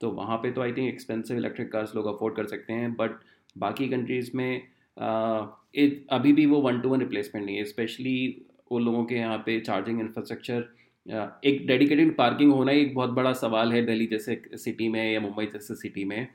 तो 0.00 0.10
वहाँ 0.10 0.36
पे 0.36 0.50
तो 0.52 0.60
I 0.60 0.72
think 0.72 0.88
expensive 0.88 1.36
electric 1.36 1.72
cars 1.72 1.94
लोग 1.94 2.06
अफोर्ड 2.06 2.36
कर 2.36 2.46
सकते 2.46 2.72
हैं 2.72 2.92
बट 2.94 3.10
बाकी 3.58 3.88
कंट्रीज़ 3.88 4.30
में 4.34 4.60
uh, 4.60 5.90
अभी 6.10 6.32
भी 6.32 6.46
वो 6.46 6.60
वन 6.60 6.80
टू 6.80 6.88
वन 6.88 7.00
रिप्लेसमेंट 7.00 7.46
नहीं 7.46 7.56
है 7.56 7.64
स्पेशली 7.64 8.46
उन 8.70 8.84
लोगों 8.84 9.04
के 9.04 9.14
यहाँ 9.14 9.38
पे 9.38 9.60
चार्जिंग 9.60 10.00
इंफ्रास्ट्रक्चर 10.00 10.68
एक 11.06 11.66
डेडिकेटेड 11.66 12.16
पार्किंग 12.16 12.52
होना 12.52 12.72
ही 12.72 12.80
एक 12.80 12.94
बहुत 12.94 13.10
बड़ा 13.10 13.32
सवाल 13.34 13.72
है 13.72 13.84
दिल्ली 13.86 14.06
जैसे 14.06 14.40
सिटी 14.54 14.88
में 14.88 15.12
या 15.12 15.20
मुंबई 15.20 15.46
जैसे 15.46 15.74
सिटी 15.74 16.04
में। 16.04 16.28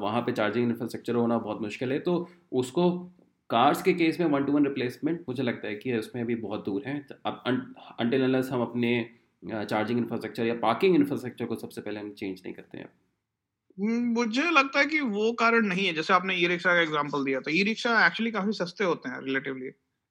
वहाँ 0.00 0.20
पे 0.22 0.32
चार्जिंग 0.32 0.68
इंफ्रास्ट्रक्चर 0.70 1.14
होना 1.14 1.38
बहुत 1.38 1.62
मुश्किल 1.62 1.92
है 1.92 1.98
तो 2.00 2.16
उसको 2.54 2.90
कार्स 3.50 3.82
के 3.82 3.92
केस 3.94 4.20
में 4.20 4.26
वन 4.26 4.44
टू 4.44 4.52
वन 4.52 4.66
रिप्लेसमेंट 4.66 5.24
मुझे 5.28 5.42
लगता 5.42 5.68
है 5.68 5.74
कि 5.76 5.96
उसमें 5.96 6.22
अभी 6.22 6.34
बहुत 6.36 6.64
दूर 6.64 6.82
है। 6.86 6.98
अब 7.26 7.42
अंटिल 7.46 8.22
अनटिल 8.22 8.36
हम 8.52 8.62
अपने 8.62 8.90
चार्जिंग 9.44 9.98
इंफ्रास्ट्रक्चर 9.98 10.46
या 10.46 10.54
पार्किंग 10.62 10.94
इंफ्रास्ट्रक्चर 10.96 11.44
को 11.44 11.56
सबसे 11.56 11.80
पहले 11.80 12.00
हम 12.00 12.12
चेंज 12.12 12.40
नहीं 12.44 12.54
करते 12.54 12.78
हैं। 12.78 12.88
हम्म, 13.78 14.04
मुझे 14.14 14.50
लगता 14.50 14.78
है 14.78 14.86
कि 14.86 15.00
वो 15.00 15.32
कारण 15.40 15.66
नहीं 15.66 15.86
है। 15.86 15.92
जैसे 15.94 16.12
आपने 16.14 16.34
ई 16.36 16.46
रिक्शा 16.46 16.74
का 16.74 16.80
एग्जांपल 16.82 17.24
दिया 17.24 17.40
तो 17.40 17.50
ई 17.50 17.62
रिक्शा 17.64 18.06
एक्चुअली 18.06 18.30
काफ़ी 18.30 18.52
सस्ते 18.54 18.84
होते 18.84 19.08
हैं 19.08 19.20
रिलेटिवली 19.24 19.68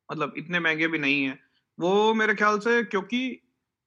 मतलब 0.10 0.34
इतने 0.38 0.60
महँगे 0.60 0.88
भी 0.88 0.98
नहीं 1.00 1.24
है। 1.24 1.38
वो 1.78 2.14
मेरे 2.14 2.36
ख्याल 2.36 2.60
से 2.60 2.84
क्योंकि 2.86 3.20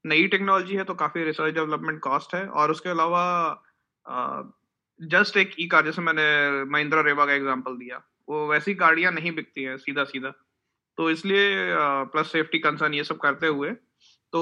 नई 0.04 0.26
टेक्नोलॉजी 0.28 0.76
है 0.76 0.84
तो 0.84 0.94
काफ़ी 0.96 1.24
रिसर्च 1.24 1.54
डेवलपमेंट 1.54 2.00
कॉस्ट 2.02 2.34
है। 2.34 2.46
और 2.48 2.70
उसके 2.70 2.88
अलावा 2.90 3.22
जस्ट 5.00 5.36
एक 5.38 5.54
ई 5.60 5.66
कार 5.68 5.84
जैसे 5.84 6.02
मैंने 6.02 6.64
महिंद्रा 6.66 7.00
रेवा 7.02 7.26
का 7.26 7.32
एग्ज़ाम्पल 7.34 7.76
दिया, 7.76 8.02
वो 8.28 8.46
वैसी 8.48 8.74
गाड़ियाँ 8.76 9.12
नहीं 9.12 9.32
बिकती 9.34 9.62
है 9.62 9.76
सीधा 9.78 10.04
सीधा 10.06 10.32
तो 10.98 11.10
इसलिए 11.10 11.44
प्लस 12.12 12.32
सेफ्टी 12.32 12.58
कंसर्न 12.60 12.94
ये 12.94 13.04
सब 13.04 13.18
करते 13.18 13.46
हुए 13.48 13.70
तो 14.32 14.40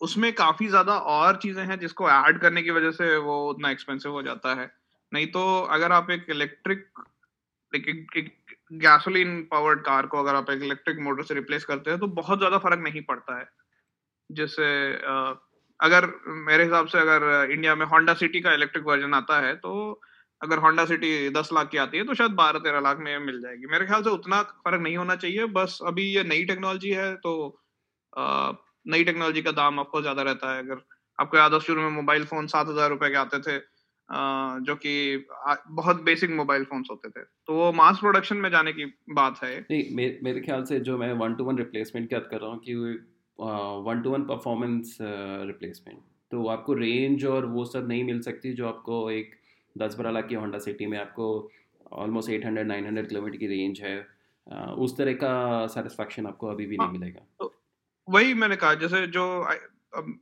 उसमें 0.00 0.32
काफ़ी 0.34 0.66
ज़्यादा 0.68 0.96
और 1.12 1.36
चीज़ें 1.38 1.62
हैं 1.64 1.78
जिसको 1.80 2.08
ऐड 2.10 2.38
करने 2.40 2.62
की 2.62 2.70
वजह 2.72 2.90
से 2.92 3.16
वो 3.18 3.38
उतना 3.50 3.70
एक्सपेंसिव 3.70 4.12
हो 4.12 4.22
जाता 4.22 4.54
है। 4.54 4.70
नहीं 5.12 5.26
तो 5.28 5.44
अगर 5.70 5.92
आप 5.92 6.10
एक 6.10 6.26
इलेक्ट्रिक 6.30 6.84
गैसोलीन 8.74 9.40
पावर्ड 9.50 9.80
कार 9.82 10.06
को 10.06 10.18
अगर 10.18 10.34
आप 10.34 10.50
एक 10.50 10.62
इलेक्ट्रिक 10.62 10.98
मोटर 11.00 11.22
से 11.24 11.34
रिप्लेस 11.34 11.64
करते 11.64 11.90
हैं 11.90 12.00
तो 12.00 12.06
बहुत 12.14 12.38
ज़्यादा 12.38 12.58
फ़र्क 12.58 12.80
नहीं 12.80 13.02
पड़ता 13.04 13.38
है। 13.38 13.44
जैसे 14.30 14.66
अगर 15.80 16.06
मेरे 16.44 16.64
हिसाब 16.64 16.86
से 16.86 16.98
अगर 17.00 17.50
इंडिया 17.52 17.74
में 17.74 17.86
होंडा 17.86 18.14
सिटी 18.16 18.40
का 18.40 18.52
इलेक्ट्रिक 18.54 18.84
वर्जन 18.86 19.14
आता 19.14 19.40
है 19.40 19.54
तो 19.56 20.00
अगर 20.40 20.58
होंडा 20.58 20.84
सिटी 20.84 21.28
दस 21.30 21.48
लाख 21.52 21.68
की 21.70 21.78
आती 21.78 21.98
है 21.98 22.04
तो 22.04 22.14
शायद 22.14 22.32
बारह 22.34 22.58
तेरह 22.60 22.80
लाख 22.80 22.98
में 22.98 23.18
मिल 23.20 23.40
जाएगी। 23.42 23.66
मेरे 23.66 23.86
ख्याल 23.86 24.02
से 24.02 24.10
उतना 24.10 24.42
फ़र्क 24.42 24.80
नहीं 24.82 24.96
होना 24.96 25.16
चाहिए, 25.16 25.46
बस 25.46 25.78
अभी 25.86 26.02
ये 26.06 26.22
नई 26.24 26.44
टेक्नोलॉजी 26.46 26.90
है 26.92 27.14
तो 27.18 27.32
नई 28.86 29.04
टेक्नोलॉजी 29.04 29.42
का 29.42 29.52
दाम 29.54 29.80
आपको 29.80 30.00
ज़्यादा 30.02 30.22
रहता 30.24 30.52
है। 30.52 30.62
अगर 30.62 30.84
आपको 31.18 31.36
याद 31.36 31.52
हो, 31.52 31.60
शुरू 31.60 31.82
में 31.82 31.90
मोबाइल 31.92 32.24
फ़ोन 32.26 32.46
सात 32.48 32.68
हज़ार 32.68 32.88
रुपए 32.90 33.08
के 33.10 33.16
आते 33.18 33.38
थे 33.40 33.58
जो 34.62 34.74
कि 34.76 35.26
बहुत 35.72 36.02
बेसिक 36.02 36.30
मोबाइल 36.32 36.64
फोन्स 36.64 36.88
होते 36.90 37.08
थे। 37.10 37.24
तो 37.46 37.54
वो 37.54 37.72
मास 37.74 37.98
प्रोडक्शन 38.00 38.36
में 38.36 38.50
जाने 38.50 38.72
की 38.72 38.84
बात 39.12 39.42
है 39.42 39.58
नहीं 39.62 40.10
मेरे 40.22 40.40
ख्याल 40.40 40.64
से 40.64 40.78
जो 40.82 40.96
मैं 40.98 41.12
वन 41.16 41.34
टू 41.34 41.44
वन 41.44 41.58
रिप्लेसमेंट 41.58 42.08
की 42.08 42.14
बात 42.14 42.28
कर 42.30 42.40
रहा 42.40 42.50
हूँ, 42.50 42.58
कि 42.60 42.74
one 43.38 44.00
to 44.02 44.10
one 44.10 44.22
performance 44.24 44.96
replacement 45.00 45.98
तो 46.30 46.46
आपको 46.46 46.74
रेंज 46.74 47.24
और 47.24 47.46
वो 47.46 47.64
सब 47.64 47.88
नहीं 47.88 48.04
मिल 48.04 48.20
सकती 48.20 48.52
जो 48.52 48.68
आपको 48.68 49.10
एक 49.10 49.34
दस 49.76 49.94
बारह 49.94 50.10
लाख 50.10 50.26
की 50.28 50.34
होंडा 50.34 50.58
सिटी 50.58 50.86
में 50.86 50.98
आपको 50.98 51.28
almost 51.92 52.30
eight 52.30 52.44
hundred 52.46 52.66
nine 52.66 52.86
hundred 52.86 53.08
kilometre 53.08 53.36
की 53.36 53.46
रेंज 53.46 53.80
है। 53.80 53.96
uh, 54.46 54.70
उस 54.78 54.96
तरह 54.98 55.12
का 55.12 55.66
सेटिस्फैक्शन 55.66 56.26
आपको 56.26 56.46
अभी 56.46 56.66
भी 56.66 56.76
नहीं 56.76 56.86
हाँ, 56.86 56.92
मिलेगा। 56.92 57.26
तो 57.38 57.54
वही 58.08 58.34
मैंने 58.34 58.56
कहा 58.56 58.74
जैसे 58.74 59.06
जो 59.06 59.24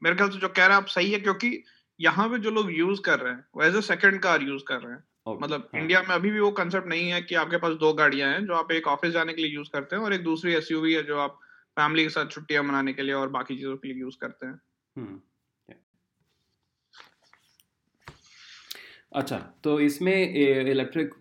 मेरे 0.03 0.15
ख्याल 0.17 0.31
से 0.31 0.39
जो 0.39 0.49
कह 0.49 0.67
रहे 0.67 0.77
हैं 0.77 0.83
आप 0.83 0.87
सही 0.89 1.11
है 1.13 1.19
क्योंकि 1.21 1.63
यहाँ 2.01 2.29
पे 2.29 2.39
जो 2.39 2.51
लोग 2.51 2.71
यूज़ 2.73 3.01
कर 3.01 3.19
रहे 3.21 3.33
हैं 3.33 3.45
वो 3.57 3.63
as 3.63 3.77
a 3.77 3.81
second 3.81 4.21
car 4.21 4.43
use 4.43 4.63
कर 4.69 4.81
रहे 4.81 4.93
हैं। 4.93 5.03
Okay, 5.29 5.43
मतलब 5.43 5.69
हाँ. 5.75 5.81
इंडिया 5.81 6.01
में 6.03 6.15
अभी 6.15 6.31
भी 6.31 6.41
वो 6.41 6.51
कंसेप्ट 6.53 6.89
नहीं 6.89 7.09
है 7.11 7.21
कि 7.23 7.35
आपके 7.35 7.57
पास 7.57 7.75
दो 7.77 7.93
गाड़ियाँ 7.95 8.31
हैं 8.33 8.45
जो 8.47 8.55
आप 8.55 8.73
एक 8.73 8.87
ऑफ़िस 8.89 9.13
जाने 9.13 9.33
के 9.33 9.43
लिए 9.43 9.51
यूज़ 9.51 9.71
करते 9.73 9.97
हैं 9.97 10.03
और 10.03 10.13
एक 10.15 10.23
दूसरी 10.25 10.55
एसयूवी 10.55 10.93
है 10.95 11.03
जो 11.03 11.19
आप 11.19 11.39
फैमिली 11.77 12.03
के 12.03 12.11
साथ 12.11 12.31
छुट्टियाँ 12.31 12.63
मनाने 12.65 12.93
के 12.93 13.03
लिए 13.03 13.15
और 13.15 13.29
बाकी 13.31 13.57
चीज़ों 13.57 13.77
के 13.77 13.89
लिए 13.89 14.01
यूज़ 14.01 14.17
करते 14.21 14.47
हैं। 14.47 14.61
hmm. 14.97 15.17
अच्छा 19.13 19.37
तो 19.65 19.79
इसमें 19.81 20.35
इलेक्ट्रिक 20.35 21.15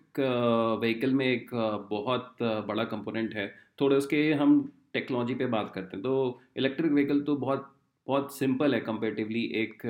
व्हीकल 0.80 1.14
में 1.14 1.26
एक 1.26 1.50
बहुत 1.90 2.36
बड़ा 2.42 2.84
कंपोनेंट 2.84 3.34
है। 3.34 3.46
थोड़े 3.80 3.96
उसके 3.96 4.32
हम 4.34 4.60
टेक्नोलॉजी 4.92 5.34
पे 5.34 5.46
बात 5.46 5.70
करते 5.74 5.96
हैं। 5.96 6.02
तो 6.02 6.40
इलेक्ट्रिक 6.56 6.92
व्हीकल 6.92 7.20
तो 7.20 7.36
बहुत 7.36 7.72
बहुत 8.06 8.36
सिंपल 8.36 8.74
है 8.74 8.80
कंपेरेटिवली 8.80 9.44
एक 9.62 9.86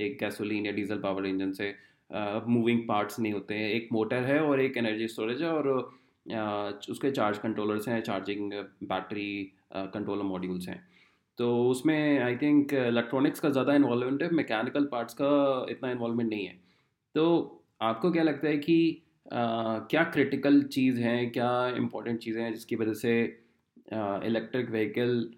एक 0.00 0.18
गैसोलीन 0.20 0.66
या 0.66 0.72
डीजल 0.72 0.98
पावर 0.98 1.26
इंजन 1.26 1.52
से 1.52 1.74
मूविंग 2.48 2.80
पार्ट्स 2.88 3.18
नहीं 3.20 3.32
होते 3.32 3.54
हैं। 3.54 3.70
एक 3.70 3.88
मोटर 3.92 4.22
है 4.24 4.40
और 4.40 4.60
एक 4.60 4.76
एनर्जी 4.76 5.08
स्टोरेज 5.08 5.42
है 5.42 5.48
और 5.50 5.68
उसके 6.26 7.10
चार्ज 7.10 7.38
कंट्रोलर्स 7.38 7.88
हैं 7.88 8.00
चार्जिंग 8.02 8.52
बैटरी 8.84 9.52
कंट्रोलर 9.74 10.22
मॉड्यूल्स 10.22 10.68
हैं। 10.68 10.82
तो 11.38 11.50
उसमें 11.70 12.18
आई 12.20 12.36
थिंक 12.36 12.72
इलेक्ट्रॉनिक्स 12.74 13.40
का 13.40 13.50
ज़्यादा 13.50 13.74
इन्वॉल्वमेंट 13.74 14.22
है 14.22 14.30
मैकेनिकल 14.30 14.84
पार्ट्स 14.84 15.14
का 15.14 15.66
इतना 15.70 15.90
इन्वॉल्वमेंट 15.90 16.30
नहीं 16.30 16.46
है। 16.46 16.58
तो 17.14 17.62
आपको 17.82 18.10
क्या 18.10 18.22
लगता 18.22 18.48
है 18.48 18.56
कि 18.58 19.02
आ, 19.32 19.78
क्या 19.90 20.02
क्रिटिकल 20.04 20.62
चीज़ 20.62 21.00
हैं 21.00 21.30
क्या 21.32 21.50
इम्पोर्टेंट 21.76 22.18
चीज़ें 22.20 22.42
हैं 22.42 22.52
जिसकी 22.54 22.76
वजह 22.76 22.94
से 22.94 23.12
इलेक्ट्रिक 24.26 24.70
व्हीकल 24.70 25.30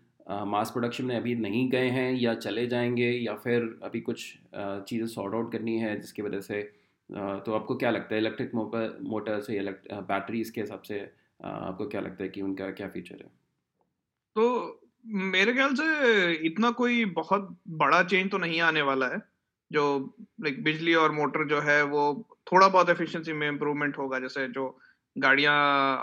मास 0.46 0.70
प्रोडक्शन 0.70 1.04
में 1.04 1.16
अभी 1.16 1.34
नहीं 1.34 1.68
गए 1.70 1.88
हैं 1.88 2.12
या 2.12 2.34
चले 2.34 2.66
जाएँगे 2.66 3.10
या 3.10 3.34
फिर 3.34 3.62
अभी 3.82 4.00
कुछ 4.00 4.22
चीज़ें 4.56 5.06
सॉर्ट 5.06 5.34
आउट 5.34 5.52
करनी 5.52 5.76
है 5.78 5.98
जिसकी 6.00 6.22
वजह 6.22 6.40
से 6.40 6.60
तो 7.14 7.52
आपको 7.54 7.74
क्या 7.76 7.90
लगता 7.90 8.14
है, 8.14 8.20
इलेक्ट्रिक 8.20 8.54
मोटर 8.54 9.40
से 9.40 9.60
बैटरीज 10.02 10.50
के 10.50 10.60
हिसाब 10.60 10.82
से 10.82 11.00
आपको 11.40 11.86
क्या 11.88 12.00
लगता 12.00 12.22
है 12.24 12.28
कि 12.30 12.42
उनका 12.42 12.70
क्या 12.72 12.88
फीचर 12.88 13.14
है? 13.14 13.30
तो 14.36 14.80
मेरे 15.04 15.52
ख्याल 15.54 15.74
से 15.74 16.32
इतना 16.46 16.70
कोई 16.72 17.04
बहुत 17.14 17.56
बड़ा 17.80 18.02
चेंज 18.04 18.30
तो 18.30 18.38
नहीं 18.38 18.60
आने 18.62 18.82
वाला 18.82 19.06
है, 19.08 19.20
जो 19.70 20.14
लाइक 20.40 20.62
बिजली 20.64 20.94
और 20.96 21.12
मोटर 21.12 21.46
जो 21.48 21.60
है, 21.60 21.82
वो 21.84 22.28
थोड़ा 22.52 22.68
बहुत 22.68 22.90
एफिशिएंसी 22.90 23.32
में 23.32 23.48
इम्प्रूवमेंट 23.48 23.98
होगा। 23.98 24.18
जैसे 24.20 24.46
जो 24.48 24.66
गाड़ियाँ 25.16 25.54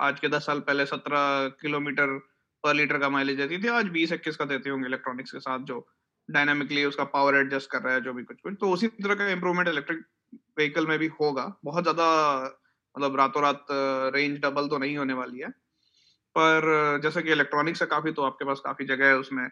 आज 0.02 0.20
के 0.20 0.28
दस 0.30 0.46
साल 0.46 0.60
पहले 0.62 0.86
सत्रह 0.86 1.48
किलोमीटर 1.62 2.18
पर 2.64 2.76
लीटर 2.76 2.98
का 3.00 3.10
माइलेज 3.10 3.38
देती 3.38 3.58
थी, 3.64 3.68
आज 3.70 3.88
बीस, 3.90 4.12
इक्कीस 4.14 4.36
का 4.38 4.46
देते 4.46 4.70
होंगे 4.70 4.88
इलेक्ट्रॉनिक्स 4.88 5.32
के 5.32 5.40
साथ, 5.40 5.60
जो 5.60 5.88
डायनामिकली 6.30 6.86
उसका 6.86 7.04
पावर 7.14 7.36
एडजस्ट 7.38 7.70
कर 7.72 7.82
रहा 7.82 7.94
है, 7.94 8.02
जो 8.02 8.14
भी 8.14 8.24
कुछ 8.24 8.42
कुछ 8.42 8.54
तो 8.62 8.72
उसी 8.74 8.88
तरह 8.88 9.16
का 9.16 9.30
इम्प्रूवमेंट 9.30 9.68
इलेक्ट्रिक 9.68 10.02
व्हीकल 10.34 10.88
में 10.88 10.98
भी 11.00 11.08
होगा। 11.22 11.46
बहुत 11.66 11.84
ज़्यादा 11.84 12.08
मतलब 12.96 13.16
रातों 13.18 13.42
रात 13.44 13.66
रेंज 14.16 14.40
डबल 14.42 14.68
तो 14.68 14.78
नहीं 14.78 14.98
होने 14.98 15.14
वाली 15.14 15.40
है। 15.40 15.50
पर, 16.36 17.00
जैसे 17.04 17.22
कि 17.24 17.32
इलेक्ट्रॉनिक्स 17.32 17.82
है, 17.82 17.88
काफ़ी 17.90 18.12
तो 18.12 18.24
आपके 18.24 18.46
पास 18.46 18.62
काफ़ी 18.66 18.86
जगह 18.88 19.08
है 19.08 19.18
उसमें 19.18 19.48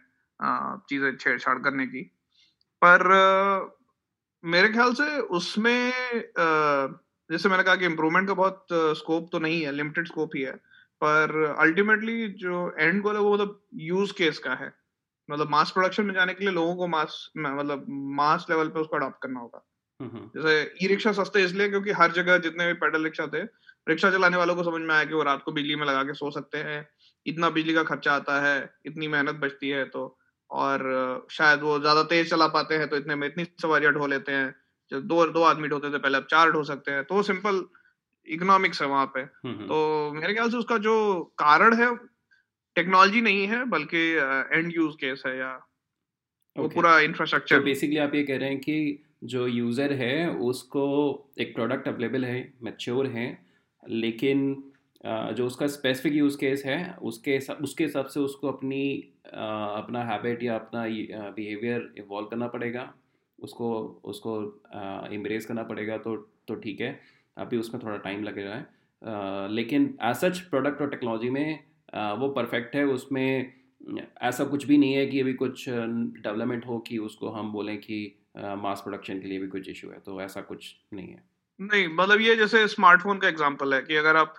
चीज़ें 0.88 1.16
छेड़छाड़ 1.16 1.58
करने 1.60 1.86
की। 1.86 2.02
पर 2.82 3.04
मेरे 4.44 4.68
ख्याल 4.70 4.92
से 4.94 5.18
उसमें 5.32 5.92
जैसे 7.30 7.48
मैंने 7.48 7.62
कहा 7.64 7.76
कि 7.76 7.86
इम्प्रूवमेंट 7.86 8.28
का 8.28 8.34
बहुत 8.34 8.66
स्कोप 8.98 9.28
तो 9.32 9.38
नहीं 9.40 9.62
है 9.62 9.72
लिमिटेड 9.72 10.06
स्कोप 10.06 10.30
ही 10.36 10.42
है। 10.42 10.52
पर 11.02 11.34
अल्टीमेटली 11.60 12.28
जो 12.38 12.70
एंड 12.78 13.02
गोल 13.02 13.16
है, 13.16 13.22
वो 13.22 13.34
मतलब 13.34 13.60
यूज़ 13.82 14.12
केस 14.14 14.38
का 14.38 14.54
है। 14.54 14.72
मतलब 15.28 15.50
मास 15.50 15.70
प्रोडक्शन 15.70 16.06
में 16.06 16.14
जाने 16.14 16.34
के 16.34 16.44
लिए 16.44 16.54
लोगों 16.54 16.76
को 16.76 16.86
मास 16.88 17.30
मतलब 17.38 17.86
मास 18.16 18.46
लेवल 18.50 18.68
पे 18.68 18.80
उसको 18.80 18.96
अडॉप्ट 18.96 19.22
करना 19.22 19.40
होगा। 19.40 19.64
जैसे 20.00 20.62
ई 20.82 20.86
रिक्शा 20.88 21.12
सस्ते 21.12 21.42
इसलिए 21.44 21.68
क्योंकि 21.68 21.90
हर 21.92 22.12
जगह 22.12 22.38
जितने 22.40 22.66
भी 22.66 22.72
पैडल 22.80 23.04
रिक्शा 23.04 23.26
थे 23.26 23.42
रिक्शा 23.86 24.10
चलाने 24.10 24.36
वालों 24.36 24.54
को 24.54 24.62
समझ 24.62 24.80
में 24.80 24.94
आया 24.94 25.04
कि 25.04 25.14
वो 25.14 25.22
रात 25.22 25.42
को 25.42 25.52
बिजली 25.52 25.76
में 25.76 25.86
लगा 25.86 26.02
के 26.02 26.14
सो 26.14 26.30
सकते 26.30 26.58
हैं। 26.60 26.86
इतना 27.26 27.50
बिजली 27.50 27.74
का 27.74 27.82
खर्चा 27.84 28.12
आता 28.14 28.40
है 28.42 28.58
इतनी 28.86 29.08
मेहनत 29.08 29.34
बचती 29.36 29.68
है 29.70 29.84
तो 29.86 30.04
और 30.50 31.26
शायद 31.30 31.60
वो 31.62 31.78
ज़्यादा 31.80 32.02
तेज 32.04 32.30
चला 32.30 32.46
पाते 32.50 32.74
हैं 32.74 32.88
तो 32.88 32.96
इतने 32.96 33.14
में 33.14 33.26
इतनी 33.26 33.44
सवारियाँ 33.62 33.92
ढो 33.92 34.06
लेते 34.08 34.32
हैं। 34.32 34.54
जो 34.92 35.00
दो 35.02 35.24
दो 35.28 35.42
आदमी 35.44 35.68
ढोते 35.68 35.90
थे 35.90 35.98
पहले 35.98 36.18
अब 36.18 36.26
चार 36.30 36.50
ढो 36.50 36.62
सकते 36.64 36.92
हैं 36.92 37.04
तो 37.04 37.22
सिंपल 37.22 37.64
इकोनॉमिक्स 38.26 38.82
है 38.82 38.88
वहाँ 38.88 39.06
पे। 39.16 39.24
तो 39.66 40.12
मेरे 40.14 40.32
ख्याल 40.34 40.50
से 40.50 40.56
उसका 40.56 40.78
जो 40.80 40.94
कारण 41.38 41.74
है 41.74 41.94
टेक्नोलॉजी 42.76 43.20
नहीं 43.20 43.46
है 43.48 43.64
बल्कि 43.68 44.02
एंड 44.52 44.72
यूज़ 44.76 44.96
केस 44.96 45.22
है 45.26 45.36
या 45.38 45.52
वो 46.56 46.68
पूरा 46.70 46.98
इंफ्रास्ट्रक्चर 47.02 47.58
तो 47.58 47.64
बेसिकली 47.64 47.98
आप 47.98 48.14
ये 48.14 48.22
कह 48.22 48.38
रहे 48.38 48.48
हैं 48.48 48.58
कि 48.60 48.76
जो 49.22 49.46
यूज़र 49.46 49.92
है, 49.92 50.30
उसको 50.30 50.84
एक 51.40 51.54
प्रोडक्ट 51.54 51.88
अवेलेबल 51.88 52.24
है 52.24 52.52
मैच्योर 52.62 53.06
है, 53.08 53.26
लेकिन 53.82 54.62
जो 55.34 55.46
उसका 55.46 55.66
स्पेसिफिक 55.68 56.14
यूज़ 56.14 56.36
केस 56.38 56.62
है, 56.66 56.94
उसके 56.94 57.38
उसके 57.62 57.84
हिसाब 57.84 58.06
से 58.06 58.20
उसको 58.20 58.48
अपनी 58.48 58.82
अपना 59.26 60.02
हैबिट 60.04 60.42
या 60.42 60.54
अपना 60.54 60.84
बिहेवियर 61.30 61.92
इवॉल्व 61.98 62.26
करना 62.28 62.46
पड़ेगा। 62.48 62.92
उसको 63.38 63.70
उसको 64.04 64.32
इम्ब्रेस 65.14 65.46
करना 65.46 65.62
पड़ेगा 65.62 65.96
तो 65.98 66.16
तो 66.48 66.54
ठीक 66.56 66.80
है। 66.80 66.98
अभी 67.36 67.56
उसमें 67.56 67.82
थोड़ा 67.84 67.96
टाइम 67.98 68.22
लगेगा 68.24 68.54
है 68.54 69.48
लेकिन 69.50 69.94
एज 70.02 70.16
सच 70.16 70.38
प्रोडक्ट 70.50 70.80
और 70.82 70.90
टेक्नोलॉजी 70.90 71.30
में 71.30 71.58
वो 72.18 72.28
परफेक्ट 72.30 72.74
है। 72.76 72.84
उसमें 72.86 73.52
ऐसा 74.22 74.44
कुछ 74.44 74.66
भी 74.66 74.78
नहीं 74.78 74.94
है 74.94 75.06
कि 75.06 75.20
अभी 75.20 75.32
कुछ 75.34 75.64
डेवलपमेंट 75.68 76.66
हो 76.66 76.78
कि 76.78 76.98
उसको 77.00 77.28
हम 77.30 77.52
बोलें 77.52 77.76
कि 77.78 78.00
मास 78.34 78.80
प्रोडक्शन 78.80 79.20
के 79.20 79.28
लिए 79.28 79.38
भी 79.38 79.46
कुछ 79.48 79.68
इशू 79.68 79.88
है 79.88 79.98
तो 80.00 80.20
ऐसा 80.22 80.40
कुछ 80.42 80.74
नहीं 80.94 81.08
है। 81.08 81.22
नहीं 81.60 81.88
मतलब 81.94 82.20
ये 82.20 82.36
जैसे 82.36 82.66
स्मार्टफ़ोन 82.68 83.18
का 83.18 83.28
एग्जांपल 83.28 83.74
है 83.74 83.80
कि 83.82 83.96
अगर 83.96 84.16
आप 84.16 84.34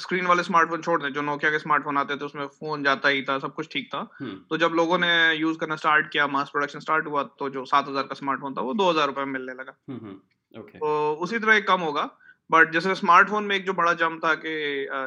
स्क्रीन 0.00 0.26
वाले 0.26 0.42
स्मार्टफ़ोन 0.42 0.82
छोड़ 0.82 1.00
दें 1.02 1.12
जो 1.12 1.22
नोकिया 1.22 1.50
के 1.50 1.58
स्मार्टफ़ोन 1.58 1.96
आते 1.98 2.16
थे 2.16 2.24
उसमें 2.24 2.46
फ़ोन 2.48 2.82
जाता 2.84 3.08
ही 3.08 3.22
था 3.22 3.38
सब 3.38 3.54
कुछ 3.54 3.68
ठीक 3.72 3.88
था। 3.94 3.98
हम्म। 4.20 4.36
तो 4.50 4.56
जब 4.58 4.72
लोगों 4.76 4.98
ने 4.98 5.08
यूज़ 5.34 5.58
करना 5.58 5.76
स्टार्ट 5.76 6.10
किया 6.10 6.26
मास 6.28 6.50
प्रोडक्शन 6.50 6.80
स्टार्ट 6.80 7.06
हुआ 7.06 7.22
तो 7.38 7.48
जो 7.50 7.64
सात 7.66 7.88
हज़ार 7.88 8.02
का 8.02 8.14
स्मार्टफ़ोन 8.14 8.54
था 8.54 8.60
वो 8.60 8.74
दो 8.74 8.90
हज़ार 8.90 9.06
रुपए 9.06 9.24
में 9.24 9.32
मिलने 9.32 9.54
लगा। 9.54 9.76
हम्म, 9.88 9.98
हम्म, 9.98 10.14
तो 10.54 11.14
उसी 11.16 11.38
तरह 11.38 11.54
एक 11.54 11.66
कम 11.68 11.80
होगा 11.80 12.08
बट 12.50 12.70
जैसे 12.72 12.94
स्मार्टफ़ोन 12.94 13.44
में 13.44 13.56
एक 13.56 13.64
जो 13.66 13.72
बड़ा 13.74 13.92
जम 13.96 14.18
था 14.18 14.34
कि 14.36 14.54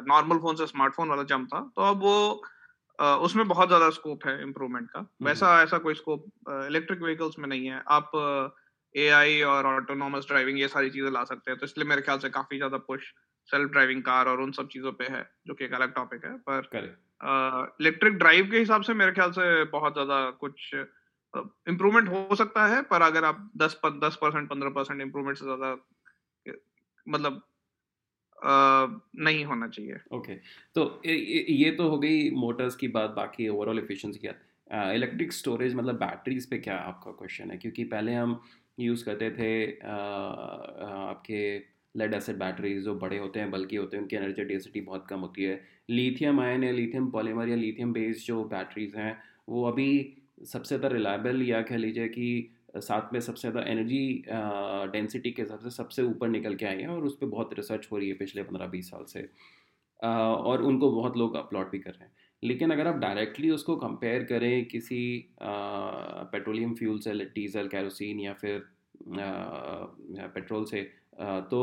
नॉर्मल 0.08 0.38
फ़ोन 0.40 0.56
से 0.56 0.68
स्मार्टफ़ोन 0.68 1.10
वाला 1.10 1.24
जम 1.26 1.46
था 1.46 1.60
तो 1.76 1.82
अब 1.84 2.02
वो 2.02 2.16
उसमें 3.00 3.48
बहुत 3.48 3.68
ज़्यादा 3.68 3.90
स्कोप 3.92 4.26
है 4.28 4.42
इम्प्रूवमेंट 4.44 4.90
का। 4.90 5.06
वैसा 5.24 5.62
ऐसा 5.64 5.78
कोई 5.80 5.94
स्कोप 5.96 6.26
इलेक्ट्रिक 6.50 7.02
व्हीकल्स 7.02 7.40
में 7.40 7.48
नहीं 7.48 7.68
है। 7.68 7.82
आप 7.90 8.12
एआई 8.96 9.42
और 9.44 9.66
ऑटोनोमस 9.66 10.26
ड्राइविंग 10.28 10.60
ये 10.60 10.68
सारी 10.68 10.90
चीज़ें 10.90 11.10
ला 11.12 11.24
सकते 11.26 11.52
हैं 11.52 11.60
तो 11.60 11.66
इसलिए 11.66 11.88
मेरे 11.88 12.02
ख्याल 12.02 12.20
से 12.20 12.30
काफ़ी 12.32 12.58
ज़्यादा 12.58 12.78
पुश 12.88 13.14
सेल्फ 13.50 13.72
ड्राइविंग 13.72 14.02
कार 14.04 14.28
और 14.28 14.42
उन 14.42 14.52
सब 14.52 14.68
चीज़ों 14.68 14.92
पे 14.94 15.06
है 15.08 15.22
जो 15.48 15.54
कि 15.54 15.66
एक 15.66 15.74
अलग 15.74 15.94
टॉपिक 15.96 16.26
है। 16.26 16.34
पर 16.50 17.78
इलेक्ट्रिक 17.82 18.14
ड्राइव 18.16 18.50
के 18.52 18.60
हिसाब 18.60 18.82
से 18.82 18.94
मेरे 18.96 19.12
ख्याल 19.12 19.32
से 19.32 19.64
बहुत 19.72 19.94
ज़्यादा 19.94 20.30
कुछ 20.40 20.74
इम्प्रूवमेंट 20.74 22.10
हो 22.10 22.36
सकता 22.36 22.66
है 22.68 22.82
पर 22.84 23.02
अगर 23.02 23.26
आप 23.26 23.50
दस 23.58 23.80
दस 23.86 24.18
परसेंट 24.22 24.50
पंद्रह 24.50 24.70
परसेंट 24.72 25.02
इम्प्रूवमेंट 25.02 25.38
से 25.38 25.46
ज़्यादा 25.46 25.76
मतलब 27.08 27.42
नहीं 28.42 29.44
होना 29.46 29.68
चाहिए। 29.68 29.96
Okay 30.12 30.34
okay. 30.34 30.38
तो 30.76 31.02
ये 31.06 31.72
तो 31.72 31.88
हो 31.90 31.98
गई 32.00 32.30
मोटर्स 32.32 32.76
की 32.76 32.88
बात, 32.90 33.10
बाकी 33.12 33.48
ओवरऑल 33.50 33.80
एफिशिएंसी 33.80 34.20
की 34.20 34.28
इलेक्ट्रिक 34.96 35.34
स्टोरेज 35.34 35.76
मतलब 35.76 35.96
बैटरीज 35.98 36.46
पे 36.50 36.58
क्या 36.60 36.76
आपका 36.78 37.12
क्वेश्चन 37.14 37.52
है? 37.52 37.58
क्योंकि 37.58 37.84
पहले 37.86 38.14
हम 38.14 38.40
यूज़ 38.80 39.04
करते 39.06 39.30
थे 39.32 39.52
आपके 41.00 41.42
लेड 41.96 42.14
एसिड 42.14 42.38
बैटरीज 42.40 42.84
जो 42.84 42.94
बड़े 42.96 43.18
होते 43.18 43.40
हैं 43.40 43.50
बल्कि 43.52 43.76
होते 43.76 43.98
हैं, 43.98 44.02
उनकी 44.04 44.16
एनर्जी 44.16 44.44
डेंसिटी 44.44 44.82
बहुत 44.82 45.08
कम 45.08 45.20
होती 45.20 45.44
है। 45.44 45.60
लिथियम 45.90 46.40
आयन 46.40 46.64
या 46.64 46.72
लिथियम 46.72 47.10
पॉलीमर 47.12 47.50
या 47.50 47.56
लिथियम 47.56 47.94
बेस्ड 47.94 48.26
जो 48.28 48.44
बैटरीज 48.46 48.96
हैं, 48.96 49.18
वो 49.50 49.64
अभी 49.66 49.90
सबसे 50.46 50.78
ज़्यादा 50.78 50.96
रिलायबल 50.96 51.42
या 51.42 51.62
कह 51.62 51.78
लीजिए 51.78 52.08
कि 52.10 52.50
साथ 52.78 53.14
में 53.14 53.20
सबसे 53.20 53.50
ज़्यादा 53.50 53.70
एनर्जी 53.72 54.24
डेंसिटी 54.94 55.32
के 55.32 55.42
हिसाब 55.42 55.60
से 55.60 55.70
सबसे 55.72 56.04
ऊपर 56.04 56.28
निकल 56.30 56.56
के 56.56 56.66
आई 56.66 56.82
हैं 56.82 56.88
और 56.88 57.04
उस 57.06 57.18
पर 57.18 57.26
बहुत 57.28 57.54
रिसर्च 57.58 57.88
हो 57.92 57.98
रही 57.98 58.10
है 58.10 58.16
पिछले 58.16 58.44
पंद्रह 58.44 58.68
बीस 58.68 58.90
साल 58.92 59.04
से। 59.08 59.28
और 60.00 60.62
उनको 60.64 60.92
बहुत 60.92 61.18
लोग 61.18 61.36
अपलोड 61.36 61.70
भी 61.72 61.80
कर 61.80 61.92
रहे 61.92 62.04
हैं। 62.04 62.14
लेकिन 62.44 62.72
अगर 62.72 62.88
आप 62.88 62.96
डायरेक्टली 62.98 63.50
उसको 63.52 63.76
कंपेयर 63.78 64.24
करें 64.24 64.66
किसी 64.66 65.02
पेट्रोलियम 65.42 66.74
फ्यूल 66.76 67.00
से 67.00 67.14
डीजल 67.36 67.68
कैरोसिन 67.68 68.20
या 68.20 68.34
फिर 68.34 68.64
पेट्रोल 70.36 70.66
से 70.66 70.82
तो 71.52 71.62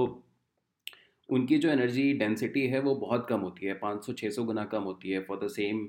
उनकी 1.29 1.59
जो 1.59 1.69
एनर्जी 1.69 2.13
डेंसिटी 2.15 2.67
है 2.69 2.81
वो 2.81 2.95
बहुत 2.97 3.27
कम 3.29 3.41
होती 3.41 3.67
है। 3.67 3.75
500-600 3.75 4.45
गुना 4.45 4.65
कम 4.65 4.83
होती 4.83 5.11
है 5.11 5.23
फॉर 5.25 5.39
द 5.45 5.49
सेम 5.51 5.89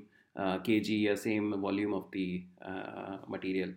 के 0.64 0.78
जी 0.80 1.06
या 1.06 1.14
same 1.16 1.54
volume 1.56 1.94
of 1.94 2.04
the 2.12 2.26
material 3.30 3.74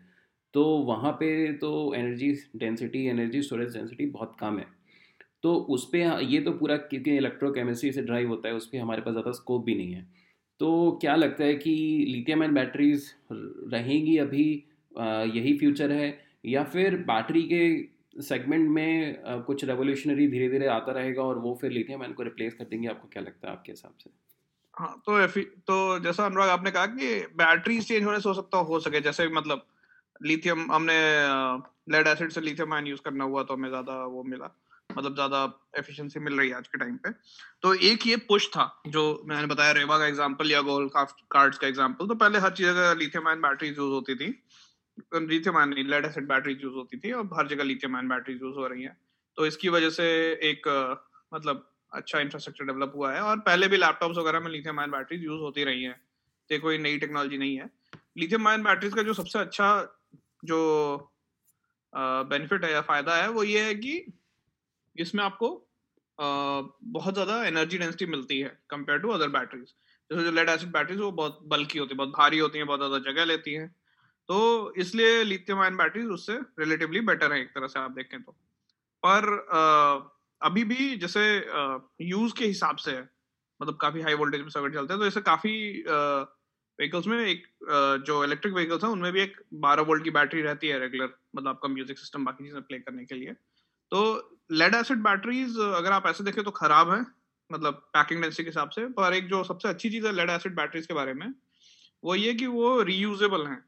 तो 0.54 0.64
वहाँ 0.86 1.12
पे 1.12 1.52
तो 1.54 1.94
energy 1.96 2.32
density 2.56 3.06
energy 3.08 3.42
storage 3.42 3.74
density 3.74 4.06
बहुत 4.08 4.36
कम 4.40 4.58
है। 4.60 4.66
तो 5.44 5.54
उस 5.70 5.86
पर 5.86 6.22
ये 6.24 6.40
तो 6.42 6.52
पूरा 6.52 6.76
क्योंकि 6.78 7.16
इलेक्ट्रोकेमिस्ट्री 7.18 7.92
से 7.92 8.02
ड्राइव 8.02 8.30
होता 8.30 8.50
है, 8.50 8.56
उस 8.56 8.68
पर 8.68 8.78
हमारे 8.78 9.02
पास 9.02 9.12
ज़्यादा 9.14 9.32
स्कोप 9.32 9.64
भी 9.66 9.76
नहीं 9.76 9.94
है। 9.94 10.06
तो 10.60 11.00
क्या 11.02 11.16
लगता 11.16 11.44
है 11.44 11.54
कि 11.56 11.72
लिथियम 12.08 12.44
एंड 12.44 12.54
बैटरीज 12.54 13.12
रहेंगी 13.32 14.18
अभी 14.18 14.44
यही 15.36 15.58
फ्यूचर 15.60 15.92
है? 15.92 16.18
या 16.46 16.64
फिर 16.66 16.96
बैटरी 17.08 17.42
के 17.44 18.22
सेगमेंट 18.22 18.70
में 18.70 19.44
कुछ 19.46 19.64
रेवोल्यूशनरी 19.66 20.28
धीरे 20.28 20.50
धीरे 20.50 20.68
आता 20.68 20.92
रहेगा 20.92 21.24
और 21.24 21.38
वो 21.40 21.58
फिर 21.62 21.72
लिथियम 21.72 22.02
आयन 22.02 22.14
को 22.14 22.24
रिप्लेस 22.24 22.54
कर 22.54 22.66
देंगे? 22.66 22.88
आपको 22.88 23.08
क्या 23.08 23.24
लगता 23.24 23.48
है 23.48 23.54
आपके 23.54 23.72
हिसाब 23.72 23.94
से? 24.00 24.10
हाँ 24.78 24.96
तो 25.06 25.44
तो 25.68 26.00
जैसा 26.00 26.26
अनुराग 26.26 26.50
आपने 26.50 26.72
कहा 26.72 26.86
कि 26.88 27.16
बैटरी 27.36 27.80
चेंज 27.82 28.04
होने 28.04 28.20
से 28.20 28.30
हो 28.30 28.36
सकता, 28.36 28.58
हो 28.58 28.80
सके, 28.80 29.02
जैसे 29.02 29.28
मतलब 29.30 29.66
लिथियम 30.22 30.72
हमने 30.72 30.98
लेड 31.92 32.08
एसिड 32.08 32.32
से 32.32 32.42
लिथियम 32.42 32.74
आयन 32.74 32.88
यूज़ 32.88 33.02
करना 33.06 33.24
हुआ 33.26 33.44
तो 33.44 33.54
हमें 33.54 33.70
ज़्यादा 33.70 33.94
वो 34.08 34.24
मिला। 34.26 34.56
मतलब 34.90 35.14
ज़्यादा 35.16 35.44
एफिशिएंसी 35.80 36.20
मिल 36.20 36.38
रही 36.40 36.50
है 36.50 36.56
आज 36.56 36.68
के 36.68 36.78
टाइम 36.78 36.96
पे। 36.98 37.10
तो 37.64 37.74
एक 37.74 38.06
ये 38.08 38.16
पुश 38.28 38.48
था, 38.50 38.82
जो 38.88 39.24
मैंने 39.28 39.48
बताया, 39.48 39.72
रेवा 39.72 39.98
का 39.98 40.06
एग्जांपल 40.08 40.52
या 40.52 40.62
गोल 40.62 40.90
कार्ड्स 40.96 41.58
का 41.58 41.68
एग्जांपल 41.68 42.08
तो 42.08 42.16
पहले 42.16 42.40
हर 42.40 42.52
चीज़ 42.54 42.80
लिथियम 43.00 43.28
आयन 43.28 43.42
बैटरीज 43.42 43.78
यूज़ 43.78 43.92
होती 43.92 44.16
थी। 44.16 44.28
Lithium 45.16 45.58
ion 45.58 45.74
lead 45.88 46.06
acid 46.06 46.28
batteries 46.28 46.64
use 46.64 46.74
होती 46.76 46.98
थी, 46.98 47.12
अब 47.14 47.34
हर 47.34 47.48
जगह 47.48 47.64
लिथियम 47.64 47.96
आयन 47.96 48.10
बैटरीज 48.10 48.42
यूज़ 48.42 48.56
हो 48.56 48.68
रही 48.68 48.84
हैं। 48.84 48.98
तो 49.38 49.46
इसकी 49.46 49.70
वजह 49.70 49.90
से 49.92 50.06
एक 50.50 50.68
मतलब 51.32 51.68
अच्छा 51.92 52.20
इंफ्रास्ट्रक्चर 52.20 52.66
डेवलप 52.66 52.94
हुआ 52.96 53.14
है, 53.14 53.22
और 53.22 53.40
पहले 53.42 53.68
भी 53.68 53.78
लैपटॉप्स 53.78 54.18
वगैरह 54.18 54.40
में 54.40 54.52
लिथियम 54.52 54.80
आयन 54.80 54.92
बैटरीज 54.92 55.24
यूज़ 55.24 55.42
होती 55.42 55.64
रही 55.64 55.84
हैं। 55.84 55.96
तो 56.50 56.60
कोई 56.60 56.78
नई 56.80 56.98
टेक्नोलॉजी 57.00 57.38
नहीं 57.38 57.56
है। 57.58 57.70
लिथियम 58.18 58.48
आयन 58.48 58.64
बैटरीज 58.64 58.94
का 58.94 59.02
जो 59.02 59.14
सबसे 59.14 59.40
अच्छा 59.40 59.72
जो 60.44 60.60
बेनिफिट 61.94 62.64
है 62.66 62.72
या 62.72 62.82
फ़ायदा 62.84 63.16
है, 63.16 63.28
वो 63.30 63.44
ये 63.44 63.64
है 63.64 63.76
कि 63.76 64.14
इसमें 64.96 65.24
आपको 65.24 65.50
बहुत 66.20 67.14
ज़्यादा 67.14 67.44
एनर्जी 67.46 67.78
डेंसिटी 67.78 68.06
मिलती 68.06 68.40
है 68.40 68.50
कंपेयर 68.70 69.00
टू 69.00 69.10
अदर 69.10 69.30
बैटरीज 69.30 69.74
जैसे 70.12 70.24
जो 70.24 70.32
लेड 70.32 70.50
एसिड 70.50 70.72
बैटरीज 70.72 71.00
वो 71.00 71.12
बहुत 71.14 71.40
बल्कि 71.48 71.80
होती 71.80 71.94
है, 71.94 71.98
बहुत 71.98 72.10
भारी 72.10 72.38
होती 72.40 72.58
है, 72.58 72.64
बहुत 72.64 72.80
ज़्यादा 72.80 72.98
जगह 73.12 73.26
लेती 73.26 73.54
है। 73.54 73.68
तो 74.30 74.74
इसलिए 74.78 75.24
लिथियम 75.24 75.60
आयन 75.60 75.78
बैटरीज 75.78 76.08
उससे 76.10 76.34
रिलेटिवली 76.60 77.00
बेटर 77.02 77.34
है, 77.34 77.40
एक 77.42 77.50
तरह 77.50 77.68
से 77.68 77.80
आप 77.80 77.92
देखें 77.92 78.22
तो। 78.24 78.32
पर 79.04 79.28
अभी 80.42 80.64
भी 80.64 80.96
जैसे 80.98 81.24
यूज़ 82.02 82.34
के 82.34 82.46
हिसाब 82.46 82.78
से 82.78 82.92
है 82.92 83.10
मतलब 83.60 83.78
काफ़ी 83.82 84.02
हाई 84.02 84.14
वोल्टेज 84.14 84.42
में 84.42 84.50
सर्किट 84.50 84.74
चलते 84.74 84.94
हैं 84.94 85.00
तो 85.00 85.08
ऐसे 85.08 85.22
काफ़ी 85.22 85.84
व्हीकल्स 86.82 87.08
में 87.08 87.18
एक 87.20 87.44
जो 88.06 88.24
इलेक्ट्रिक 88.24 88.54
व्हीकल्स 88.54 88.84
हैं, 88.84 88.92
उनमें 88.92 89.12
भी 89.14 89.22
एक 89.22 89.36
12 89.62 89.84
वोल्ट 89.84 90.04
की 90.04 90.10
बैटरी 90.12 90.42
रहती 90.42 90.68
है 90.68 90.80
रेगुलर 90.80 91.10
मतलब 91.36 91.48
आपका 91.48 91.70
म्यूज़िक 91.70 92.00
सिस्टम 92.00 92.26
बाकी 92.26 92.44
चीज़ें 92.44 92.62
प्ले 92.64 92.80
करने 92.80 93.06
के 93.06 93.16
लिए। 93.16 93.34
तो 93.92 94.00
लेड 94.54 94.76
एसिड 94.76 95.04
बैटरीज 95.04 95.58
अगर 95.76 95.92
आप 95.92 96.08
ऐसे 96.08 96.24
देखें 96.24 96.44
तो 96.44 96.52
खराब 96.54 96.92
है 96.92 97.00
मतलब 97.50 97.74
पैकिंग 97.94 98.22
डेंसिटी 98.22 98.44
के 98.44 98.50
हिसाब 98.50 98.70
से, 98.70 98.86
पर 98.88 99.14
एक 99.14 99.28
जो 99.30 99.44
सबसे 99.44 99.68
अच्छी 99.70 99.90
चीज़ 99.90 100.06
है 100.08 100.14
लेड 100.14 100.30
एसिड 100.30 100.56
बैटरीज 100.56 100.86
के 100.86 100.94
बारे 100.94 101.14
में, 101.14 101.34
वो 102.04 102.16
ये 102.16 102.34
कि 102.34 102.48
वो 102.48 102.82
रीयूजेबल 102.84 103.46
हैं। 103.48 103.64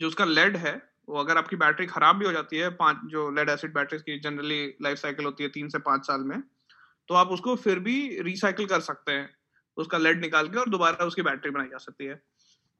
जो 0.00 0.06
उसका 0.08 0.24
लेड 0.24 0.56
है, 0.56 0.72
वो 1.08 1.18
अगर 1.18 1.38
आपकी 1.38 1.56
बैटरी 1.56 1.86
खराब 1.86 2.16
भी 2.16 2.26
हो 2.26 2.32
जाती 2.32 2.56
है, 2.56 2.70
पाँच, 2.72 2.96
जो 3.06 3.30
लेड 3.30 3.48
एसिड 3.50 3.74
बैटरीज 3.74 4.02
की 4.02 4.18
जनरली 4.20 4.64
लाइफ 4.82 4.98
साइकिल 4.98 5.24
होती 5.24 5.44
है 5.44 5.50
तीन 5.50 5.68
से 5.68 5.78
पाँच 5.80 6.06
साल 6.06 6.20
में 6.22 6.42
तो 7.08 7.14
आप 7.14 7.28
उसको 7.30 7.54
फिर 7.58 7.78
भी 7.80 8.22
रिसाइकिल 8.22 8.66
कर 8.66 8.80
सकते 8.80 9.12
हैं, 9.12 9.28
उसका 9.76 9.98
लेड 9.98 10.20
निकाल 10.20 10.48
के 10.48 10.58
और 10.58 10.68
दोबारा 10.68 11.04
उसकी 11.04 11.22
बैटरी 11.22 11.50
बनाई 11.50 11.68
जा 11.68 11.78
सकती 11.78 12.04
है। 12.04 12.20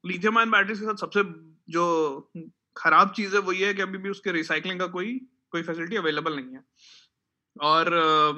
लिथियम 0.03 0.37
आयन 0.37 0.51
बैटरीज 0.51 0.79
के 0.79 0.85
साथ 0.85 0.95
सबसे 0.95 1.23
जो 1.69 2.31
खराब 2.77 3.11
चीज़ 3.15 3.35
है 3.35 3.41
वो 3.41 3.51
ये 3.51 3.67
है 3.67 3.73
कि 3.73 3.81
अभी 3.81 3.97
भी 3.97 4.09
उसके 4.09 4.31
रिसाइकलिंग 4.31 4.79
का 4.79 4.87
कोई 4.87 5.19
कोई 5.51 5.61
फैसिलिटी 5.61 5.95
अवेलेबल 5.95 6.35
नहीं 6.35 6.55
है। 6.55 6.63
और 7.55 7.89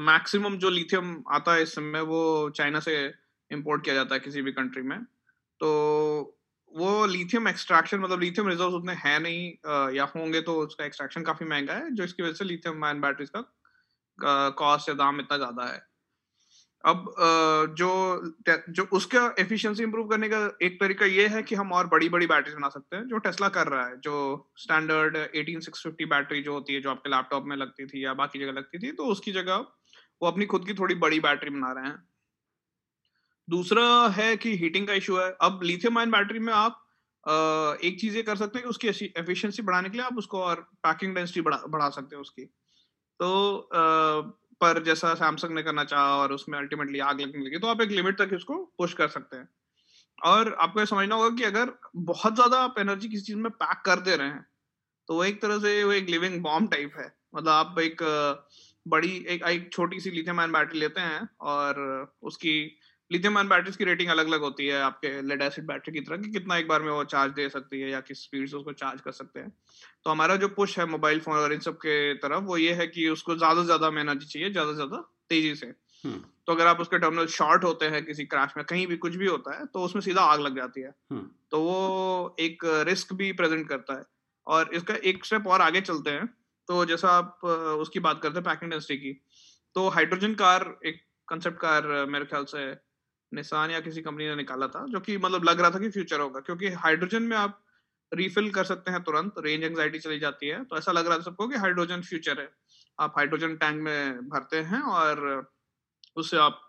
मैक्सिमम 0.02 0.54
uh, 0.54 0.60
जो 0.60 0.70
लिथियम 0.70 1.24
आता 1.32 1.54
है 1.54 1.64
इस 1.64 1.76
समय 1.76 2.02
वो 2.02 2.50
चाइना 2.50 2.80
से 2.80 2.96
इम्पोर्ट 3.52 3.84
किया 3.84 3.96
जाता 3.96 4.16
है 4.16 4.20
किसी 4.20 4.42
भी 4.42 4.52
कंट्री 4.52 4.82
में। 4.84 5.04
तो 5.62 5.70
वो 6.72 7.06
लिथियम 7.06 7.48
एक्सट्रैक्शन 7.48 8.00
मतलब 8.00 8.22
लिथियम 8.22 8.48
रिज़र्व 8.48 8.76
उतने 8.76 8.94
हैं 8.94 9.20
नहीं 9.20 9.52
uh, 9.54 9.96
या 9.96 10.04
होंगे 10.16 10.42
तो 10.42 10.56
उसका 10.56 10.86
एक्सट्रैक्शन 10.86 11.24
काफ़ी 11.24 11.46
महँगा 11.46 11.74
है 11.74 11.92
जो 11.92 12.04
इसकी 12.04 12.24
वजह 12.24 12.34
से 12.34 12.46
लिथियम 12.46 12.84
आयन 12.86 13.02
बैटरीज 13.02 13.30
का 13.30 14.50
कॉस्ट 14.50 14.84
uh, 14.84 14.90
या 14.90 14.96
दाम 14.96 15.20
इतना 15.20 15.38
ज़्यादा 15.38 15.66
है। 15.66 15.82
अब 16.84 17.06
जो 17.78 17.90
जो 18.70 18.84
उसका 18.94 19.20
एफिशिएंसी 19.40 19.84
इंप्रूव 19.84 20.08
करने 20.08 20.30
का 20.30 20.38
एक 20.64 20.80
तरीका 20.80 21.06
ये 21.06 21.28
है 21.28 21.42
कि 21.44 21.56
हम 21.56 21.72
और 21.74 21.88
बड़ी 21.88 22.10
बड़ी 22.10 22.28
बैटरीज 22.28 22.56
बना 22.56 22.70
सकते 22.70 22.96
हैं, 22.96 23.08
जो 23.08 23.18
टेस्ला 23.18 23.50
कर 23.50 23.68
रहा 23.68 23.86
है, 23.88 24.00
जो 24.00 24.16
स्टैंडर्ड 24.58 25.18
18650 25.36 26.06
बैटरी 26.06 26.42
जो 26.44 26.54
होती 26.54 26.74
है, 26.74 26.82
जो 26.82 26.90
आपके 26.92 27.10
लैपटॉप 27.10 27.46
में 27.48 27.56
लगती 27.58 27.86
थी 27.86 28.04
या 28.06 28.14
बाकी 28.14 28.40
जगह 28.40 28.52
लगती 28.52 28.80
थी 28.80 28.92
तो 28.92 29.06
उसकी 29.08 29.32
जगह 29.32 29.56
वो 30.22 30.28
अपनी 30.28 30.46
खुद 30.46 30.66
की 30.66 30.74
थोड़ी 30.74 30.96
बड़ी 30.98 31.20
बैटरी 31.20 31.50
बना 31.50 31.72
रहे 31.74 31.86
हैं। 31.86 31.98
दूसरा 33.48 33.86
है 34.10 34.36
कि 34.38 34.56
हीटिंग 34.58 34.88
का 34.88 34.94
इशू 34.94 35.18
है। 35.18 35.32
अब 35.42 35.60
लिथियम 35.64 35.98
आयन 35.98 36.12
बैटरी 36.12 36.40
में 36.40 36.54
आप 36.54 36.80
एक 37.84 38.00
चीज़ 38.02 38.16
ये 38.18 38.24
कर 38.24 38.36
सकते 38.36 38.60
हैं 38.60 38.64
कि 38.64 38.70
उसकी 38.70 38.88
एफिशिएंसी 39.18 39.62
बढ़ाने 39.64 39.90
के 39.90 39.98
लिए 39.98 40.06
आप 40.06 40.18
उसको 40.18 40.42
और 40.44 40.62
पैकिंग 40.84 41.16
डेंसिटी 41.16 41.42
बढ़ा 41.42 41.58
बढ़ा 41.68 41.90
सकते 41.92 42.16
हैं 42.16 42.22
उसकी। 42.22 42.46
तो 43.20 43.30
पर 44.64 44.84
जैसा 44.84 45.14
सैमसंग 45.16 45.56
ने 45.56 45.64
करना 45.64 45.84
चाहा 45.86 46.16
और 46.18 46.34
उसमें 46.34 46.58
अल्टीमेटली 46.60 47.00
आग 47.02 47.22
लगने 47.22 47.46
लगी 47.46 47.60
तो 47.60 47.68
आप 47.68 47.82
एक 47.82 47.92
लिमिट 47.92 48.18
तक 48.18 48.34
उसको 48.36 48.64
पुश 48.78 48.94
कर 48.94 49.08
सकते 49.10 49.38
हैं। 49.38 49.48
और 50.24 50.54
आपको 50.60 50.80
ये 50.80 50.86
समझना 50.86 51.16
होगा 51.16 51.30
कि 51.38 51.44
अगर 51.44 51.72
बहुत 52.08 52.36
ज़्यादा 52.36 52.58
आप 52.62 52.76
एनर्जी 52.80 53.08
किसी 53.10 53.24
चीज़ 53.24 53.38
में 53.38 53.52
पैक 53.54 53.82
कर 53.86 54.00
दे 54.02 54.16
रहे 54.16 54.28
हैं 54.28 54.46
तो 55.10 55.16
वो 55.16 55.24
एक 55.24 55.42
तरह 55.42 55.60
से 55.60 55.84
वो 55.84 55.92
एक 55.94 56.10
लिविंग 56.10 56.42
बॉम्ब 56.44 56.72
टाइप 56.72 56.94
है। 56.98 57.06
मतलब 57.36 57.50
आप 57.50 57.80
एक 57.80 58.04
बड़ी 58.86 59.10
एक, 59.10 59.44
एक 59.44 59.70
छोटी 59.74 60.00
सी 60.00 60.12
लिथियम 60.12 60.40
आयन 60.40 60.52
बैटरी 60.52 60.80
लेते 60.80 61.02
हैं 61.02 61.28
और 61.42 62.16
उसकी 62.24 62.56
लिथियम 63.14 63.38
आयन 63.38 63.50
बैटरीज 63.50 63.76
की 63.76 63.84
रेटिंग 63.84 64.10
अलग 64.10 64.28
अलग 64.28 64.42
होती 64.42 64.68
है 64.68 64.82
आपके 64.82 65.10
लेड 65.24 65.42
एसिड 65.42 65.66
बैटरी 65.66 65.94
की 65.94 66.02
तरह 66.02 66.18
कि 66.18 66.32
कितना 66.32 66.58
एक 66.58 66.68
बार 66.68 66.82
में 66.82 66.92
वो 66.92 67.04
चार्ज 67.06 67.34
दे 67.34 67.48
सकती 67.50 67.82
है 67.82 67.90
या 67.90 68.00
किस 68.02 68.24
स्पीड 68.24 68.48
से 68.50 68.58
उसको 68.58 68.74
चार्ज 68.76 69.02
कर 69.02 69.12
सकते 69.14 69.40
हैं 69.40 69.52
तो 70.06 70.10
हमारा 70.10 70.36
जो 70.36 70.48
पुश 70.56 70.78
है 70.80 70.86
मोबाइल 70.88 71.20
फ़ोन 71.20 71.38
और 71.38 71.54
इन 71.54 71.60
सब 71.62 71.78
के 71.78 71.98
तरफ़ 72.20 72.44
वो 72.46 72.58
ये 72.58 72.74
है 72.74 72.88
कि 72.88 73.08
उसको 73.10 73.36
ज़्यादा 73.36 73.62
से 73.62 73.66
ज़्यादा 73.66 73.88
एनर्जी 74.02 74.26
चाहिए 74.28 74.52
ज़्यादा 74.52 74.70
से 74.70 74.76
ज़्यादा 74.76 74.98
तेज़ी 75.30 75.56
से 75.56 75.68
हम्म। 76.04 76.22
तो 76.48 76.54
अगर 76.54 76.68
आप 76.68 76.80
उसके 76.80 76.98
टर्मिनल 77.00 77.28
शॉर्ट 77.30 77.64
होते 77.64 77.86
हैं 77.88 78.04
किसी 78.06 78.26
क्रैश 78.26 78.54
में 78.58 78.66
कहीं 78.66 78.88
भी 78.88 78.98
कुछ 78.98 79.16
भी 79.16 79.28
होता 79.28 79.58
है 79.60 79.66
तो 79.68 79.84
उसमें 79.84 80.02
सीधा 80.02 80.22
आग 80.28 80.40
लग 80.42 80.56
जाती 80.56 80.82
है 80.82 80.94
हम्म। 81.12 81.28
तो 81.52 81.60
वो 81.62 82.36
एक 82.40 82.66
रिस्क 82.88 83.14
भी 83.14 83.32
प्रेजेंट 83.34 83.68
करता 83.70 83.98
है 83.98 84.04
और 84.48 84.74
इसका 84.74 84.96
एक 85.06 85.26
स्टेप 85.26 85.48
और 85.48 85.62
आगे 85.62 85.82
चलते 85.84 86.12
हैं 86.12 86.26
तो 86.70 86.84
जैसा 86.86 87.10
आप 87.12 87.46
उसकी 87.80 88.00
बात 88.02 88.22
करते 88.22 88.40
हैं 88.40 88.44
पैकिंग 88.44 88.72
इंडस्ट्री 88.72 88.98
की 88.98 89.14
तो 89.76 89.88
हाइड्रोजन 89.90 90.34
कार 90.36 90.66
एक 90.86 91.02
कंसेप्ट 91.28 91.58
कार 91.60 91.88
मेरे 92.08 92.26
ख्याल 92.26 92.46
से 92.46 92.66
निशान 93.34 93.72
या 93.72 93.80
किसी 93.82 94.02
कंपनी 94.02 94.28
ने 94.28 94.36
निकाला 94.36 94.68
था, 94.68 94.86
जो 94.88 95.00
कि 95.00 95.18
मतलब 95.18 95.44
लग 95.44 95.62
रहा 95.62 95.70
था 95.72 95.80
कि 95.80 95.90
फ्यूचर 95.90 96.20
होगा, 96.20 96.40
क्योंकि 96.42 96.70
हाइड्रोजन 96.76 97.24
में 97.24 97.38
आप 97.38 97.60
रिफिल 98.12 98.50
कर 98.52 98.64
सकते 98.64 98.92
हैं 98.92 99.02
तुरंत 99.04 99.36
रेंज 99.40 99.64
एंगजाइटी 99.64 100.00
चली 100.00 100.20
जाती 100.20 100.48
है 100.48 100.64
तो 100.66 100.78
ऐसा 100.78 100.92
लग 100.92 101.08
रहा 101.08 101.18
था 101.18 101.22
सबको 101.24 101.48
कि 101.48 101.58
हाइड्रोजन 101.58 102.02
फ्यूचर 102.04 102.40
है। 102.40 102.50
आप 103.00 103.14
हाइड्रोजन 103.18 103.56
टैंक 103.58 103.82
में 103.82 104.30
भरते 104.30 104.58
हैं 104.64 104.82
और 104.82 105.22
उससे 106.18 106.38
आप 106.40 106.62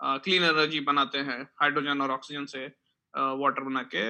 क्लीन 0.00 0.42
एनर्जी 0.44 0.80
बनाते 0.82 1.18
हैं 1.20 1.40
हाइड्रोजन 1.60 2.00
और 2.00 2.10
ऑक्सीजन 2.10 2.44
से 2.46 2.66
वाटर 3.14 3.62
बना 3.62 3.82
के 3.94 4.04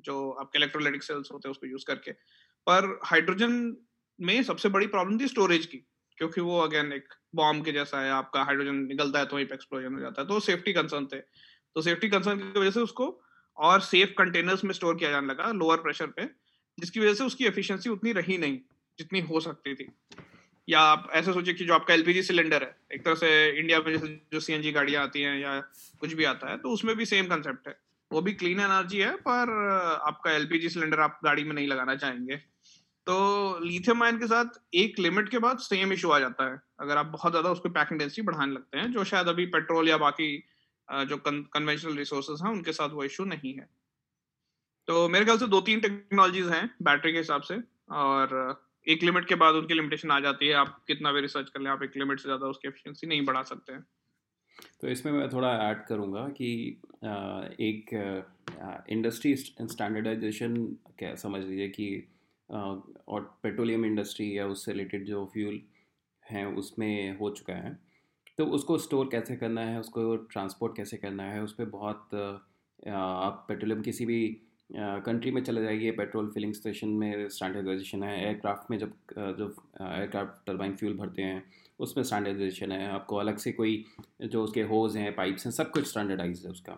जो 0.00 0.30
आपके 0.32 0.58
इलेक्ट्रोलाइटिक 0.58 1.02
सेल्स 1.02 1.32
होते 1.32 1.48
हैं 1.48 1.50
उसको 1.50 1.66
यूज़ 1.66 1.84
करके। 1.86 2.12
पर 2.66 2.98
हाइड्रोजन 3.04 3.76
में 4.18 4.42
सबसे 4.42 4.68
बड़ी 4.68 4.86
प्रॉब्लम 4.86 5.18
थी 5.20 5.28
स्टोरेज 5.28 5.66
की। 5.66 5.84
क्योंकि 6.18 6.40
वो 6.40 6.58
अगेन 6.60 6.92
एक 6.92 7.14
बॉम्ब 7.34 7.64
के 7.64 7.72
जैसा 7.72 8.00
है, 8.00 8.10
आपका 8.10 8.42
हाइड्रोजन 8.42 8.74
निकलता 8.74 9.18
है 9.18 9.26
तो 9.26 9.36
वहीं 9.36 9.46
पे 9.46 9.54
एक्सप्लोजन 9.54 9.94
हो 9.94 10.00
जाता 10.00 10.22
है। 10.22 10.28
तो 10.28 10.40
सेफ्टी 10.40 10.72
कंसर्न 10.72 11.06
थे। 11.06 11.18
तो 11.76 11.82
सेफ्टी 11.82 12.08
कंसर्न 12.08 12.38
की 12.38 12.60
वजह 12.60 12.70
से 12.70 12.80
उसको 12.80 13.06
और 13.56 13.80
सेफ़ 13.80 14.10
कंटेनर्स 14.10 14.64
में 14.64 14.72
स्टोर 14.72 14.96
किया 14.96 15.10
जाने 15.10 15.26
लगा 15.26 15.50
लोअर 15.52 15.76
प्रेशर 15.76 16.06
पे, 16.06 16.28
जिसकी 16.78 17.00
वजह 17.00 17.14
से 17.14 17.24
उसकी 17.24 17.44
एफिशिएंसी 17.44 17.90
उतनी 17.90 18.12
रही 18.12 18.38
नहीं, 18.38 18.58
जितनी 18.98 19.20
हो 19.20 19.40
सकती 19.40 19.74
थी। 19.74 19.88
या 20.68 20.80
आप 20.80 21.08
ऐसे 21.12 21.32
सोचिए 21.32 21.54
कि 21.54 21.64
जो 21.64 21.74
आपका 21.74 21.94
एलपीजी 21.94 22.22
सिलेंडर 22.22 22.62
है, 22.62 22.76
एक 22.94 23.04
तरह 23.04 23.14
से 23.14 23.58
इंडिया 23.58 23.78
में 23.78 23.92
जैसे 23.92 24.08
जो 24.32 24.40
सीएनजी 24.40 24.72
गाड़ियाँ 24.72 25.02
आती 25.02 25.22
हैं 25.22 25.38
या 25.40 25.58
कुछ 26.00 26.12
भी 26.12 26.24
आता 26.24 26.50
है 26.50 26.58
तो 26.58 26.70
उसमें 26.70 26.94
भी 26.96 27.06
सेम 27.06 27.26
कंसेप्ट 27.26 27.68
है। 27.68 27.76
वो 28.10 28.20
भी 28.22 28.32
क्लीन 28.32 28.60
एनर्जी 28.60 28.98
है, 28.98 29.14
पर 29.16 29.50
आपका 30.04 30.32
एलपीजी 30.32 30.68
सिलेंडर 30.68 31.00
आप 31.00 31.20
गाड़ी 31.24 31.44
में 31.44 31.54
नहीं 31.54 31.66
लगाना 31.68 31.94
चाहेंगे। 31.96 32.40
तो 33.06 33.58
लिथियम 33.60 34.02
आयन 34.02 34.18
के 34.18 34.26
साथ 34.26 34.58
एक 34.74 34.98
लिमिट 34.98 35.28
के 35.28 35.38
बाद 35.38 35.58
सेम 35.60 35.92
इशू 35.92 36.10
आ 36.10 36.18
जाता 36.18 36.44
है। 36.44 36.58
अगर 36.80 36.96
आप 36.96 37.06
बहुत 37.08 37.32
ज़्यादा 37.32 37.50
उसको 37.50 37.68
पैकिंग 37.70 37.98
डेंसिटी 37.98 38.22
बढ़ाने 38.22 38.52
लगते 38.52 38.78
हैं, 38.78 38.90
जो 38.92 39.04
शायद 39.04 39.28
अभी 39.28 39.46
पेट्रोल 39.48 39.88
या 39.88 39.96
बाकी 39.98 40.36
जो 40.88 41.16
कन्वेंशनल 41.18 41.96
रिसोर्सेज 41.96 42.42
हैं, 42.42 42.50
उनके 42.52 42.72
साथ 42.72 42.88
वो 42.90 43.04
इशू 43.04 43.24
नहीं 43.26 43.52
है। 43.54 43.68
तो 44.88 45.08
मेरे 45.08 45.24
ख्याल 45.24 45.38
से 45.38 45.46
दो 45.48 45.60
तीन 45.62 45.80
टेक्नोलॉजीज़ 45.80 46.50
हैं 46.50 46.70
बैटरी 46.82 47.12
के 47.12 47.18
हिसाब 47.18 47.42
से, 47.42 47.56
और 47.90 48.62
एक 48.86 49.02
लिमिट 49.02 49.28
के 49.28 49.34
बाद 49.34 49.54
उनकी 49.54 49.74
लिमिटेशन 49.74 50.10
आ 50.10 50.18
जाती 50.20 50.48
है। 50.48 50.54
आप 50.54 50.82
कितना 50.86 51.12
भी 51.12 51.20
रिसर्च 51.20 51.48
कर 51.50 51.60
लें, 51.60 51.70
आप 51.70 51.82
एक 51.82 51.96
लिमिट 51.96 52.20
से 52.20 52.28
ज़्यादा 52.28 52.46
उसकी 52.46 52.68
एफिशिएंसी 52.68 53.06
नहीं 53.06 53.24
बढ़ा 53.24 53.42
सकते 53.44 53.72
हैं। 53.72 53.84
तो 54.80 54.88
इसमें 54.88 55.12
मैं 55.12 55.28
थोड़ा 55.28 55.52
ऐड 55.60 55.84
करूँगा 55.86 56.26
कि 56.40 56.50
एक 57.60 57.94
इंडस्ट्री 58.90 59.34
स्टैंडर्डाइजेशन 59.36 60.56
क्या 60.98 61.14
समझ 61.16 61.42
लीजिए 61.44 61.68
कि 61.68 61.86
और 62.50 63.20
पेट्रोलियम 63.42 63.84
इंडस्ट्री 63.84 64.36
या 64.38 64.46
उससे 64.46 64.72
रिलेटेड 64.72 65.04
जो 65.06 65.24
फ्यूल 65.32 65.60
हैं, 66.26 66.44
उसमें 66.46 67.18
हो 67.18 67.30
चुका 67.30 67.54
है। 67.54 67.78
तो 68.38 68.44
उसको 68.46 68.78
स्टोर 68.78 69.08
कैसे 69.12 69.36
करना 69.36 69.60
है, 69.60 69.80
उसको 69.80 70.16
ट्रांसपोर्ट 70.16 70.76
कैसे 70.76 70.96
करना 70.96 71.22
है 71.22 71.42
उस 71.42 71.54
पर 71.54 71.64
बहुत 71.70 72.14
आप 72.88 73.44
पेट्रोलियम 73.48 73.82
किसी 73.82 74.06
भी 74.06 74.26
कंट्री 74.70 75.30
में 75.30 75.42
चले 75.44 75.62
जाइए, 75.62 75.90
पेट्रोल 75.92 76.30
फिलिंग 76.30 76.52
स्टेशन 76.54 76.88
में 76.90 77.28
स्टैंडर्डाइजेशन 77.28 78.02
है, 78.02 78.20
एयरक्राफ्ट 78.20 78.70
में 78.70 78.78
जब 78.78 78.92
जो 79.38 79.48
एयरक्राफ्ट 79.80 80.46
टर्बाइन 80.46 80.76
फ्यूल 80.76 80.96
भरते 80.96 81.22
हैं, 81.22 81.42
उसमें 81.78 82.04
स्टैंडर्डाइजेशन 82.04 82.72
है। 82.72 82.86
आपको 82.88 83.16
अलग 83.16 83.36
से 83.36 83.52
कोई 83.52 83.84
जो 84.22 84.42
उसके 84.44 84.62
होज 84.64 84.96
हैं, 84.96 85.14
पाइप्स 85.14 85.46
हैं, 85.46 85.52
सब 85.52 85.70
कुछ 85.70 85.86
स्टैंडर्डाइज 85.88 86.44
है 86.44 86.50
उसका। 86.50 86.74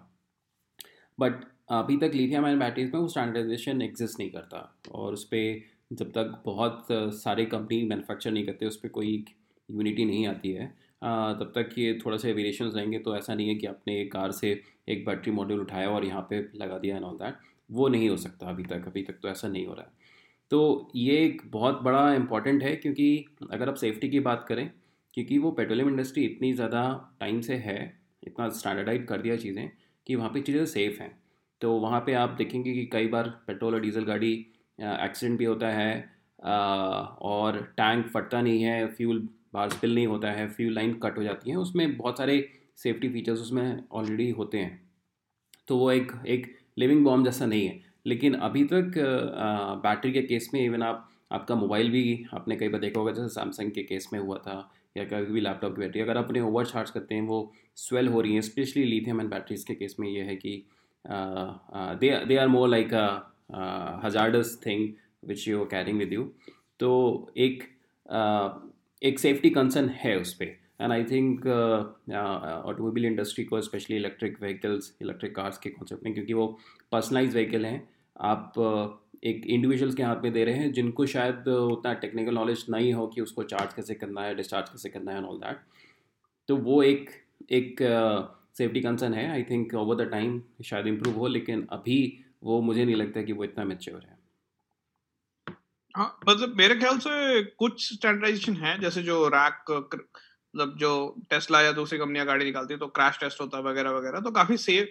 बट 1.19 1.45
अभी 1.69 1.97
तक 1.97 2.11
लिथियम 2.15 2.45
आयन 2.45 2.59
बैटरीज 2.59 2.93
में, 2.93 3.01
वो 3.01 3.09
स्टैंडर्डाइजेशन 3.09 3.83
एग्जिस्ट 3.83 4.19
नहीं 4.19 4.31
करता। 4.31 4.59
और 4.93 5.13
उस 5.13 5.25
पर 5.25 5.61
जब 5.93 6.11
तक 6.13 6.43
बहुत 6.45 6.87
सारे 7.15 7.45
कंपनी 7.47 7.83
मैन्युफैक्चर 7.85 8.31
नहीं 8.31 8.47
करते 8.47 8.67
उस 8.67 8.77
पर 8.77 8.89
कोई 8.91 9.25
यूनिटी 9.69 10.05
नहीं 10.05 10.27
आती 10.27 10.53
है 10.53 10.67
तब 11.33 11.53
तक 11.55 11.75
ये 11.79 11.99
थोड़ा 12.05 12.17
सा 12.17 12.29
वेरिएशन 12.29 12.67
रहेंगे 12.67 12.99
तो 12.99 13.17
ऐसा 13.17 13.35
नहीं 13.35 13.49
है 13.49 13.55
कि 13.55 13.67
आपने 13.67 14.01
एक 14.01 14.13
कार 14.13 14.33
से 14.33 14.51
एक 14.89 15.05
बैटरी 15.07 15.33
मॉड्यूल 15.33 15.61
उठाया 15.61 15.91
और 15.91 16.05
यहाँ 16.05 16.27
पे 16.31 16.39
लगा 16.57 16.79
दिया 16.79 16.97
एंड 16.97 17.05
ऑल 17.05 17.17
दैट 17.17 17.35
वो 17.71 17.89
नहीं 17.89 18.09
हो 18.09 18.17
सकता 18.17 18.47
अभी 18.47 18.63
तक 18.65 18.85
अभी 18.87 19.03
तक 19.03 19.19
तो 19.23 19.29
ऐसा 19.29 19.49
नहीं 19.49 19.67
हो 19.67 19.75
रहा 19.75 19.85
है। 19.85 20.05
तो 20.51 20.91
ये 20.97 21.17
एक 21.25 21.43
बहुत 21.53 21.81
बड़ा 21.83 22.13
इंपॉर्टेंट 22.15 22.63
है, 22.63 22.75
क्योंकि 22.77 23.25
अगर 23.53 23.69
आप 23.69 23.75
सेफ्टी 23.77 24.09
की 24.09 24.21
बात 24.21 24.45
करें, 24.49 24.71
क्योंकि 25.15 25.39
वो 25.39 25.51
पेट्रोलियम 25.53 25.89
इंडस्ट्री 25.89 26.25
इतनी 26.25 26.53
ज़्यादा 26.53 26.83
टाइम 27.21 27.41
से 27.41 27.55
है, 27.57 27.79
इतना 28.23 28.49
स्टैंडर्डाइज 28.51 29.07
कर 29.09 29.23
दिया 29.23 29.37
चीज़ें, 29.37 29.71
कि 30.07 30.15
वहाँ 30.15 30.31
पे 30.31 30.41
चीज़ें 30.41 30.65
सेफ़ 30.67 31.03
हैं। 31.03 31.11
तो 31.61 31.73
वहाँ 31.81 32.01
पे 32.07 32.15
आप 32.15 32.31
देखेंगे 32.39 32.73
कि 32.73 32.85
कई 32.93 33.07
बार 33.07 33.29
पेट्रोल 33.47 33.75
और 33.75 33.81
डीजल 33.81 34.05
गाड़ी 34.05 34.33
एक्सीडेंट 34.79 35.39
भी 35.39 35.45
होता 35.45 35.69
है 35.69 36.17
और 36.43 37.61
टैंक 37.77 38.07
फटता 38.09 38.41
नहीं 38.41 38.63
है, 38.63 38.87
फ्यूल 38.89 39.29
बार 39.55 39.71
स्पिल 39.71 39.95
नहीं 39.95 40.07
होता 40.07 40.31
है, 40.31 40.49
फ्यूल 40.49 40.73
लाइन 40.75 40.93
कट 41.03 41.19
हो 41.19 41.23
जाती 41.23 41.51
है, 41.51 41.57
उसमें 41.57 41.97
बहुत 41.97 42.19
सारे 42.19 42.49
सेफ्टी 42.77 43.09
फीचर्स 43.09 43.41
उसमें 43.41 43.83
ऑलरेडी 43.93 44.31
होते 44.31 44.59
हैं। 44.59 44.81
तो 45.69 45.77
वो 45.79 45.91
एक 45.93 46.13
एक 46.27 46.55
लिविंग 46.79 47.05
बॉम्ब 47.05 47.25
जैसा 47.25 47.47
नहीं 47.47 47.67
है। 47.67 47.81
लेकिन 48.07 48.35
अभी 48.37 48.65
तक 48.65 48.93
बैटरी 49.85 50.13
के 50.13 50.23
केस 50.23 50.51
में 50.55 50.61
इवन 50.65 50.83
आप, 50.83 51.09
आपका 51.33 51.55
मोबाइल 51.55 51.91
भी 51.91 52.27
आपने 52.35 52.57
कई 52.57 52.69
बार 52.69 52.81
देखा 52.81 53.01
होगा, 53.01 53.13
जैसे 53.13 53.29
सैमसंग 53.35 53.71
के 53.71 53.83
केस 53.83 54.09
में 54.13 54.21
हुआ 54.21 54.39
था, 54.39 54.71
या 54.97 55.05
कभी 55.05 55.33
भी 55.33 55.41
लैपटॉप 55.41 55.75
की 55.75 55.81
बैटरी 55.81 56.01
अगर 56.01 56.17
आप 56.17 56.25
अपने 56.25 56.41
ओवर 56.41 56.67
चार्ज 56.67 56.91
करते 56.91 57.15
हैं, 57.15 57.23
वो 57.23 57.53
स्वेल 57.77 58.09
हो 58.09 58.21
रही 58.21 58.35
हैं 58.35 58.41
स्पेशली 58.43 58.85
लिथियम 58.85 59.21
एंड 59.21 59.31
बैटरीज 59.31 59.65
के 59.65 59.75
केस 59.75 59.97
में 60.01 60.09
ये 60.09 60.23
है 60.23 60.37
कि 60.37 60.63
they 62.01 62.11
they 62.27 62.37
are 62.37 62.49
more 62.49 62.69
like 62.69 62.95
a 62.95 63.07
hazardous 64.05 64.61
thing 64.67 64.89
which 65.29 65.49
you 65.49 65.65
carrying 65.65 65.99
with 65.99 66.13
you 66.13 66.23
तो 66.81 66.93
एक 67.37 67.63
uh, 67.63 68.51
एक 69.03 69.19
सेफ्टी 69.19 69.51
कंसर्न 69.51 69.89
है 69.89 70.19
उस 70.21 70.35
पर 70.35 70.45
and 70.81 70.93
I 70.93 71.05
think 71.05 71.47
automobile 71.47 73.05
industry 73.05 73.45
को 73.45 73.61
specially 73.61 73.97
electric 73.97 74.41
vehicles 74.43 74.97
electric 75.03 75.35
cars 75.37 75.59
के 75.59 75.71
कॉन्सेप्ट 75.71 76.05
में 76.05 76.15
क्योंकि 76.15 76.33
वो 76.33 76.47
पर्सनलाइज 76.93 77.35
व्हीकल 77.35 77.67
हैं। 77.67 77.89
आप 78.17 78.53
uh, 78.59 79.07
एक 79.25 79.47
इंडिविजुअल्स 79.47 79.95
के 79.95 80.03
हाथ 80.03 80.23
में 80.23 80.33
दे 80.33 80.45
रहे 80.45 80.55
हैं 80.55 80.73
जिनको 80.73 81.07
शायद 81.07 81.49
उतना 81.49 81.93
टेक्निकल 81.93 82.35
नॉलेज 82.35 82.65
नहीं 82.71 82.93
हो 82.93 83.07
कि 83.07 83.21
उसको 83.21 83.43
चार्ज 83.43 83.75
कैसे 83.75 83.95
करना 83.95 84.23
है 84.23 84.35
डिस्चार्ज 84.35 84.69
कैसे 84.69 84.89
करना 84.89 85.13
है 85.13 85.19
एंड 85.19 85.27
ऑल 85.27 85.39
दैट 85.39 85.61
तो 86.49 86.57
वो 86.57 86.83
एक 86.83 87.11
एक 87.51 87.83
सेफ्टी 88.59 88.81
कंसर्न 88.81 89.15
है 89.15 89.31
I 89.31 89.43
think 89.43 89.75
over 89.75 90.05
the 90.05 90.11
time 90.11 90.43
शायद 90.65 90.87
इम्प्रूव 90.87 91.15
हो 91.15 91.27
लेकिन 91.27 91.67
अभी 91.71 92.25
वो 92.43 92.61
मुझे 92.61 92.85
नहीं 92.85 92.97
लगता 92.97 93.23
कि 93.23 93.33
वो 93.33 93.45
इतना 93.45 93.65
मेच्योर 93.65 94.01
है। 94.01 94.19
हाँ 95.97 96.19
मतलब 96.29 96.55
मेरे 96.57 96.75
ख्याल 96.75 96.99
से 96.99 97.43
कुछ 97.43 97.95
स्टैंडर्डाइजेशन 97.95 98.55
है 98.55 98.81
जैसे 98.81 99.03
जो 99.03 99.29
रैक 99.29 99.65
मतलब 99.71 100.77
जो 100.79 101.17
टेस्ला 101.31 101.61
या 101.61 101.73
दूसरी 101.73 101.99
कंपनियाँ 101.99 102.27
गाड़ी 102.27 102.45
निकालती 102.45 102.75
है 102.75 102.81
तो 102.81 102.87
क्रैश 102.87 103.19
टेस्ट 103.21 103.41
होता 103.41 103.57
है 103.57 103.65
वगैरह 103.65 103.91
वगैरह 103.91 104.21
तो 104.21 104.31
काफ़ी 104.31 104.57
सेफ़ 104.57 104.89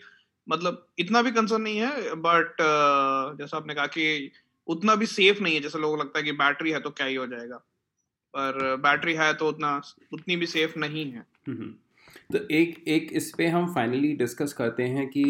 मतलब 0.50 0.88
इतना 1.00 1.22
भी 1.22 1.32
कंसर्न 1.32 1.62
नहीं 1.62 1.78
है 1.78 2.16
बट 2.16 2.52
uh, 2.52 3.40
जैसा 3.40 3.58
आपने 3.58 3.74
कहा 3.74 3.88
कि 3.88 4.32
उतना 4.68 4.96
भी 4.96 5.06
सेफ़ 5.06 5.44
नहीं 5.44 5.56
है 5.56 5.62
जैसे 5.62 5.80
लोगों 5.80 5.98
को 5.98 6.04
लगता 6.04 6.20
है 6.20 6.26
कि 6.26 6.32
बैटरी 6.32 6.72
है 6.72 6.80
तो 6.80 6.90
क्या 6.90 7.08
ही 7.08 7.16
हो 7.16 7.28
जाएगा 7.28 7.58
पर 8.34 8.76
बैटरी 8.76 9.14
है 9.14 9.34
तो 9.34 9.48
उतना 9.48 9.82
उतनी 10.14 10.36
भी 10.36 10.46
सेफ़ 10.46 10.80
नहीं 10.80 11.12
है। 11.12 11.26
तो 12.30 12.40
एक 12.52 12.84
एक 12.88 13.10
इस 13.14 13.32
पे 13.38 13.48
हम 13.48 13.74
फाइनली 13.74 14.14
डिस्कस 14.18 14.54
करते 14.54 14.84
हैं 14.84 15.08
कि 15.08 15.24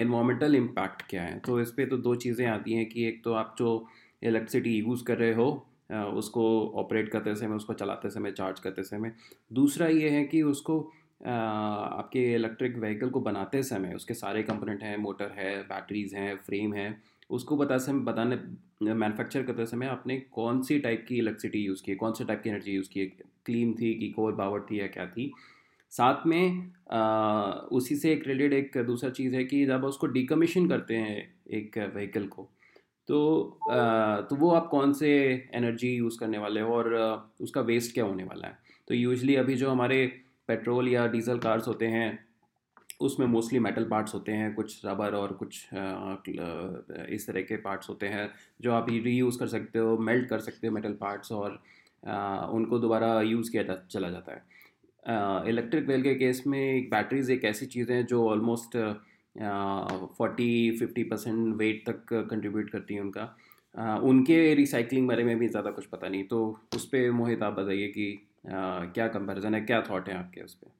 इन्वामेंटल 0.00 0.54
इम्पैक्ट 0.54 1.02
क्या 1.10 1.22
है। 1.22 1.38
तो 1.38 1.60
इस 1.60 1.70
पे 1.70 1.86
तो 1.86 1.96
दो 1.98 2.14
चीज़ें 2.16 2.46
आती 2.46 2.74
हैं 2.74 2.86
कि 2.88 3.06
एक 3.08 3.22
तो 3.24 3.32
आप 3.34 3.54
जो 3.58 3.86
इलेक्ट्रिसिटी 4.22 4.78
यूज़ 4.78 5.04
कर 5.04 5.18
रहे 5.18 5.34
हो 5.34 5.50
उसको 5.90 6.44
ऑपरेट 6.76 7.08
करते 7.08 7.34
समय, 7.34 7.56
उसको 7.56 7.74
चलाते 7.74 8.10
समय 8.10 8.32
चार्ज 8.32 8.60
करते 8.60 8.82
समय। 8.82 9.12
दूसरा 9.52 9.86
ये 9.88 10.08
है 10.10 10.24
कि 10.24 10.42
उसको 10.44 10.80
आपके 11.20 12.24
इलेक्ट्रिक 12.34 12.76
व्हीकल 12.78 13.10
को 13.10 13.20
बनाते 13.20 13.62
समय, 13.62 13.94
उसके 13.94 14.14
सारे 14.14 14.42
कंपोनेंट 14.42 14.82
हैं 14.82 14.96
मोटर 14.96 15.30
है 15.38 15.56
बैटरीज 15.64 16.14
हैं 16.14 16.34
फ्रेम 16.46 16.74
है, 16.74 16.94
उसको 17.30 17.56
बता 17.56 17.78
समय 17.78 18.00
बताने 18.02 18.36
मैन्युफैक्चर 18.84 19.42
करते 19.42 19.66
समय 19.66 19.86
आपने 19.86 20.18
कौन 20.32 20.62
सी 20.62 20.78
टाइप 20.78 21.04
की 21.08 21.18
इलेक्ट्रिसिटी 21.18 21.64
यूज़ 21.64 21.82
की 21.84 21.94
कौन 21.94 22.12
से 22.12 22.24
टाइप 22.24 22.42
की 22.42 22.50
एनर्जी 22.50 22.72
यूज़ 22.72 22.88
की 22.90 23.06
क्लीन 23.46 23.72
थी 23.72 23.94
कि 23.94 24.08
कोर 24.10 24.36
पावर 24.36 24.66
थी 24.70 24.80
या 24.80 24.86
क्या 24.86 25.06
थी? 25.06 25.32
साथ 25.92 26.26
में 26.26 26.72
आ, 26.92 27.50
उसी 27.72 27.96
से 27.96 28.12
एक 28.12 28.26
रिलेटेड 28.26 28.76
एक 28.76 28.86
दूसरा 28.86 29.10
चीज़ 29.10 29.34
है 29.34 29.44
कि 29.44 29.64
जब 29.66 29.84
उसको 29.84 30.06
डिकमीशन 30.06 30.68
करते 30.68 30.96
हैं 30.96 31.34
एक 31.50 31.78
व्हीकल 31.94 32.26
को 32.26 32.48
तो 33.08 33.58
आ, 33.70 34.20
तो 34.20 34.36
वो 34.36 34.50
आप 34.52 34.68
कौन 34.70 34.92
से 34.92 35.10
एनर्जी 35.54 35.94
यूज़ 35.96 36.18
करने 36.20 36.38
वाले 36.38 36.60
हो 36.60 36.74
और 36.74 36.94
उसका 37.40 37.60
वेस्ट 37.60 37.94
क्या 37.94 38.04
होने 38.04 38.24
वाला 38.24 38.48
है? 38.48 38.58
तो 38.88 38.94
यूजली 38.94 39.36
अभी 39.36 39.54
जो 39.54 39.70
हमारे 39.70 40.06
पेट्रोल 40.48 40.88
या 40.88 41.06
डीजल 41.06 41.38
कार्स 41.38 41.68
होते 41.68 41.86
हैं 41.86 42.26
उसमें 43.00 43.26
मोस्टली 43.26 43.58
मेटल 43.58 43.84
पार्ट्स 43.84 44.14
होते 44.14 44.32
हैं 44.32 44.54
कुछ 44.54 44.80
रबर 44.86 45.14
और 45.14 45.32
कुछ 45.32 45.68
इस 47.10 47.26
तरह 47.26 47.42
के 47.42 47.56
पार्ट्स 47.56 47.88
होते 47.88 48.06
हैं 48.08 48.30
जो 48.60 48.72
आप 48.72 48.86
रीयूज़ 48.90 49.38
कर 49.38 49.46
सकते 49.48 49.78
हो 49.78 49.96
मेल्ट 49.98 50.28
कर 50.28 50.40
सकते 50.40 50.66
हो 50.66 50.72
मेटल 50.74 50.92
पार्ट्स 50.92 51.32
और 51.32 51.50
उनको 52.52 52.78
दोबारा 52.78 53.20
यूज़ 53.22 53.50
किया 53.50 53.62
जा 53.62 53.76
चला 53.90 54.10
जाता 54.10 54.32
है। 54.32 54.42
इलेक्ट्रिक 55.06 55.86
वेल 55.86 56.02
के 56.02 56.14
केस 56.14 56.42
में 56.46 56.88
बैटरीज 56.90 57.30
एक 57.30 57.44
ऐसी 57.44 57.66
चीज़ 57.66 57.92
है 57.92 58.02
जो 58.04 58.28
almost 58.28 58.76
forty 60.18 60.50
fifty 60.78 61.02
percent 61.04 61.56
weight 61.56 61.82
तक 61.86 62.14
कंट्रीब्यूट 62.30 62.70
करती 62.70 62.94
हैं 62.94 63.00
उनका। 63.00 63.36
आ, 63.74 63.96
उनके 63.98 64.54
रिसाइकलिंग 64.54 65.08
बारे 65.08 65.24
में 65.24 65.38
भी 65.38 65.48
ज़्यादा 65.48 65.70
कुछ 65.70 65.86
पता 65.86 66.08
नहीं 66.08 66.24
तो 66.24 66.38
उस 66.76 66.86
पर 66.86 67.10
मोहित 67.10 67.42
आप 67.42 67.52
बताइए 67.52 67.88
कि 67.88 68.12
uh, 68.46 68.94
क्या 68.94 69.08
कंपेरिजन 69.08 69.54
है 69.54 69.60
क्या 69.60 69.80
थाट 69.82 70.08
है 70.08 70.16
आपके 70.16 70.40
उस 70.40 70.54
पर 70.54 70.76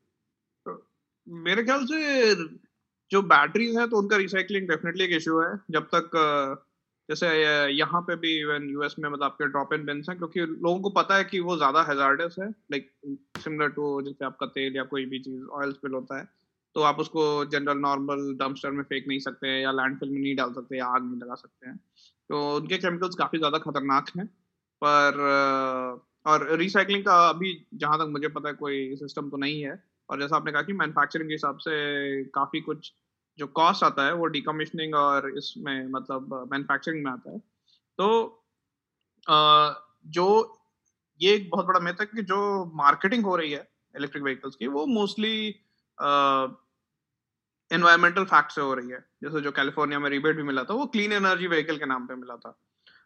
मेरे 1.26 1.62
ख्याल 1.64 1.84
से 1.86 2.34
जो 3.10 3.20
बैटरीज 3.22 3.76
हैं 3.76 3.88
तो 3.88 3.96
उनका 3.96 4.16
रिसाइकलिंग 4.16 4.68
डेफिनेटली 4.68 5.04
एक 5.04 5.12
इशू 5.12 5.40
है। 5.40 5.50
जब 5.70 5.88
तक 5.94 6.10
जैसे 7.08 7.28
यहाँ 7.72 8.00
पे 8.02 8.16
भी 8.16 8.32
इवन 8.40 8.68
यूएस 8.70 8.94
में 8.98 9.08
मतलब 9.08 9.24
आपके 9.24 9.46
ड्रॉप 9.48 9.72
इन 9.74 9.84
बिन्स 9.84 10.08
हैं, 10.08 10.16
क्योंकि 10.18 10.40
लोगों 10.40 10.80
को 10.80 10.90
पता 10.92 11.16
है 11.16 11.24
कि 11.24 11.40
वो 11.40 11.56
ज़्यादा 11.56 11.82
हेजार्डस 11.88 12.36
है 12.40 12.48
लाइक 12.48 12.90
सिमिलर 13.38 13.68
टू 13.70 14.00
जैसे 14.02 14.24
आपका 14.24 14.46
तेल 14.48 14.76
या 14.76 14.82
कोई 14.86 15.04
भी 15.06 15.18
चीज़ 15.20 15.44
ऑयल 15.52 15.72
स्पिल 15.72 15.94
होता 15.94 16.18
है 16.18 16.28
तो 16.76 16.82
आप 16.82 16.98
उसको 17.00 17.22
जनरल 17.46 17.78
नॉर्मल 17.78 18.18
डंपस्टर 18.40 18.70
में 18.70 18.82
फेंक 18.84 19.04
नहीं 19.08 19.18
सकते 19.20 19.48
या 19.60 19.70
लैंडफिल 19.72 20.10
में 20.10 20.20
नहीं 20.20 20.34
डाल 20.36 20.52
सकते 20.52 20.78
या 20.78 20.86
आग 20.88 21.04
नहीं 21.04 21.20
लगा 21.20 21.34
सकते 21.36 21.68
हैं। 21.68 21.76
तो 22.30 22.56
उनके 22.56 22.78
केमिकल्स 22.78 23.14
काफ़ी 23.16 23.38
ज़्यादा 23.38 23.58
खतरनाक 23.60 24.10
हैं, 24.18 24.26
पर 24.82 25.20
और 26.26 26.46
रिसाइकलिंग 26.58 27.04
का 27.04 27.16
अभी 27.28 27.52
जहाँ 27.76 27.98
तक 27.98 28.08
मुझे 28.12 28.28
पता 28.30 28.48
है 28.48 28.54
कोई 28.56 28.96
सिस्टम 28.96 29.30
तो 29.30 29.36
नहीं 29.36 29.60
है, 29.62 29.78
और 30.08 30.20
जैसा 30.20 30.36
आपने 30.36 30.52
कहा 30.52 30.62
कि 30.62 30.72
मैन्युफैक्चरिंग 30.74 31.28
के 31.28 31.34
हिसाब 31.34 31.58
से 31.60 32.24
काफ़ी 32.34 32.60
कुछ 32.60 32.92
जो 33.38 33.46
कॉस्ट 33.46 33.84
आता 33.84 34.04
है, 34.06 34.12
वो 34.14 34.26
डिकमिशनिंग 34.26 34.94
और 34.94 35.30
इसमें 35.38 35.86
मतलब 35.88 36.48
मैन्युफैक्चरिंग 36.52 37.04
में 37.04 37.10
आता 37.12 37.30
है। 37.30 37.38
तो 37.98 38.44
जो, 40.08 40.54
ये 41.20 41.34
एक 41.34 41.48
बहुत 41.50 41.66
बड़ा 41.66 41.80
मेथ 41.80 42.00
है 42.00 42.06
कि 42.06 42.22
जो 42.22 42.64
मार्केटिंग 42.76 43.24
हो 43.24 43.36
रही 43.36 43.52
है 43.52 43.68
इलेक्ट्रिक 43.94 44.24
व्हीकल्स 44.24 44.56
की, 44.56 44.66
वो 44.66 44.86
मोस्टली 44.86 45.48
एनवायरमेंटल 47.70 48.24
फैक्ट 48.24 48.52
से 48.52 48.60
हो 48.60 48.74
रही 48.74 48.90
है। 48.90 48.98
जैसे 49.22 49.40
जो 49.40 49.50
कैलिफ़ोर्निया 49.52 49.98
में 49.98 50.08
रिबेट 50.10 50.36
भी 50.36 50.42
मिला 50.42 50.64
था, 50.64 50.74
वो 50.74 50.86
क्लीन 50.86 51.12
एनर्जी 51.12 51.46
व्हीकल 51.46 51.76
के 51.76 51.86
नाम 51.86 52.06
पे 52.06 52.14
मिला 52.14 52.36
था। 52.36 52.58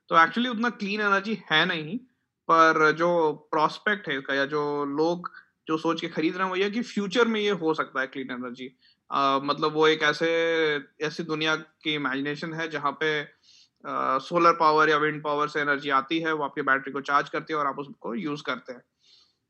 तो 0.09 0.23
एक्चुअली 0.23 0.49
उतना 0.49 0.71
क्लीन 0.71 1.01
एनर्जी 1.01 1.39
है 1.51 1.65
नहीं, 1.67 1.99
पर 2.49 2.91
जो 2.93 3.33
प्रोस्पेक्ट 3.51 4.09
है 4.09 4.19
इसका, 4.19 4.35
या 4.35 4.47
जो 4.47 4.85
लोग 4.87 5.31
जो 5.69 5.77
सोच 5.79 6.01
के 6.01 6.09
खरीद 6.09 6.37
रहे 6.37 6.45
हैं, 6.45 6.51
वो 6.51 6.57
ये 6.57 6.71
कि 6.71 6.83
फ्यूचर 6.83 7.29
में 7.29 7.41
ये 7.41 7.51
हो 7.51 7.75
सकता 7.75 8.01
है 8.01 8.07
क्लीन 8.07 8.31
एनर्जी 8.31 8.67
मतलब 9.13 9.73
वो 9.75 9.87
एक 9.89 10.03
ऐसे, 10.03 10.29
ऐसी 11.03 11.23
दुनिया 11.25 11.55
की 11.57 11.95
इमेजिनेशन 11.95 12.53
है 12.55 12.69
जहाँ 12.71 12.93
पे 13.03 13.11
सोलर 14.21 14.53
पावर 14.57 14.91
या 14.91 14.97
विंड 14.99 15.23
पावर 15.25 15.49
से 15.49 15.61
एनर्जी 15.61 15.91
आती 15.93 16.19
है, 16.21 16.33
वो 16.33 16.45
आपकी 16.45 16.63
बैटरी 16.63 16.93
को 16.93 17.01
चार्ज 17.03 17.29
करती 17.31 17.53
है 17.53 17.59
और 17.59 17.67
आप 17.67 17.79
उसको 17.79 18.15
यूज़ 18.17 18.43
करते 18.43 18.73
हैं। 18.73 18.83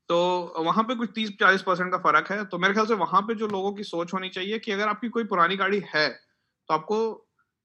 तो 0.09 0.17
वहाँ 0.59 0.83
पे 0.83 0.95
कुछ 0.95 1.09
तीस 1.15 1.31
चालीस 1.39 1.61
परसेंट 1.63 1.91
का 1.91 1.97
फ़र्क 1.99 2.31
है। 2.31 2.43
तो 2.45 2.57
मेरे 2.59 2.73
ख्याल 2.73 2.87
से 2.87 2.93
वहाँ 2.95 3.21
पे 3.23 3.35
जो 3.35 3.47
लोगों 3.49 3.71
की 3.73 3.83
सोच 3.85 4.13
होनी 4.13 4.29
चाहिए 4.29 4.59
कि 4.59 4.71
अगर 4.71 4.87
आपकी 4.87 5.09
कोई 5.09 5.23
पुरानी 5.25 5.55
गाड़ी 5.57 5.81
है 5.95 6.09
तो 6.09 6.73
आपको 6.73 6.97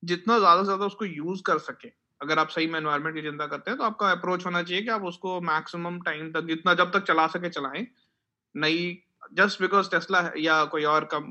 जितना 0.03 0.39
ज़्यादा 0.39 0.61
से 0.63 0.67
ज़्यादा 0.67 0.87
उसको 0.87 1.05
यूज़ 1.07 1.43
कर 1.43 1.59
सके। 1.61 1.89
अगर 2.21 2.39
आप 2.39 2.49
सही 2.51 2.67
में 2.67 2.79
एनवायरमेंट 2.81 3.17
की 3.17 3.23
चिंता 3.23 3.47
करते 3.47 3.71
हैं 3.71 3.79
तो 3.79 3.85
आपका 3.85 4.11
अप्रोच 4.13 4.47
होना 4.47 4.63
चाहिए 4.63 4.83
कि 4.83 4.91
आप 4.91 5.05
उसको 5.05 5.41
मैक्सिमम 5.43 6.01
टाइम 6.03 6.31
तक, 6.33 6.47
जितना 6.47 6.75
जब 6.75 6.93
तक 6.93 7.05
चला 7.05 7.27
सके 7.29 7.49
चलाएँ। 7.51 7.87
नई 8.55 9.03
जस्ट 9.33 9.61
बिकॉज़ 9.63 9.91
टेस्ला 9.91 10.31
या 10.39 10.65
कोई 10.65 10.85
और 10.85 11.05
कम 11.05 11.25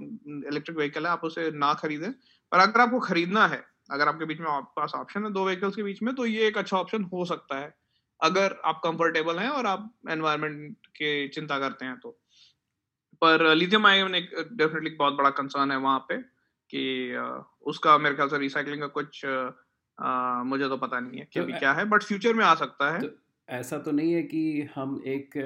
इलेक्ट्रिक 0.47 0.77
व्हीकल 0.77 1.05
है 1.05 1.11
आप 1.11 1.23
उसे 1.23 1.49
ना 1.51 1.73
खरीदें। 1.73 2.11
पर 2.51 2.59
अगर 2.59 2.81
आपको 2.81 2.99
खरीदना 2.99 3.47
है 3.47 3.63
अगर 3.91 4.07
आपके 4.07 4.25
बीच 4.25 4.39
में 4.39 4.47
आपके 4.47 4.81
पास 4.81 4.91
ऑप्शन 4.95 5.25
है 5.25 5.31
दो 5.33 5.45
व्हीकल्स 5.45 5.75
के 5.75 5.83
बीच 5.83 6.01
में 6.03 6.13
तो 6.15 6.25
ये 6.25 6.47
एक 6.47 6.57
अच्छा 6.57 6.77
ऑप्शन 6.77 7.03
हो 7.03 7.25
सकता 7.25 7.59
है। 7.59 7.73
अगर 8.21 8.55
आप 8.65 8.81
कंफर्टेबल 8.83 9.39
हैं 9.39 9.49
और 9.49 9.65
आप 9.65 9.91
एनवायरमेंट 10.09 10.87
के 10.87 11.27
चिंता 11.27 11.59
करते 11.59 11.85
हैं 11.85 11.97
तो। 11.99 12.19
पर 13.21 13.53
लिथियम 13.55 13.85
आयन 13.85 14.15
एक 14.15 14.29
डेफिनेटली 14.53 14.89
बहुत 14.95 15.13
बड़ा 15.13 15.29
कंसर्न 15.29 15.71
है 15.71 15.77
वहाँ 15.77 15.99
पे 15.99 16.17
कि 16.69 16.83
उसका 17.61 17.97
मेरे 17.97 18.15
ख्याल 18.15 18.29
से 18.29 18.37
रिसाइकलिंग 18.37 18.81
का 18.81 18.87
कुछ 18.87 19.25
आ, 19.25 20.43
मुझे 20.43 20.67
तो 20.69 20.77
पता 20.77 20.99
नहीं 20.99 21.19
है 21.19 21.27
कि 21.33 21.39
तो 21.41 21.59
क्या 21.59 21.71
है 21.73 21.85
बट 21.85 22.03
फ्यूचर 22.03 22.33
में 22.33 22.43
आ 22.45 22.53
सकता 22.55 22.91
है। 22.91 23.01
तो 23.01 23.07
ऐसा 23.49 23.77
तो 23.77 23.91
नहीं 23.91 24.13
है 24.13 24.23
कि 24.23 24.69
हम 24.75 25.01
एक 25.07 25.37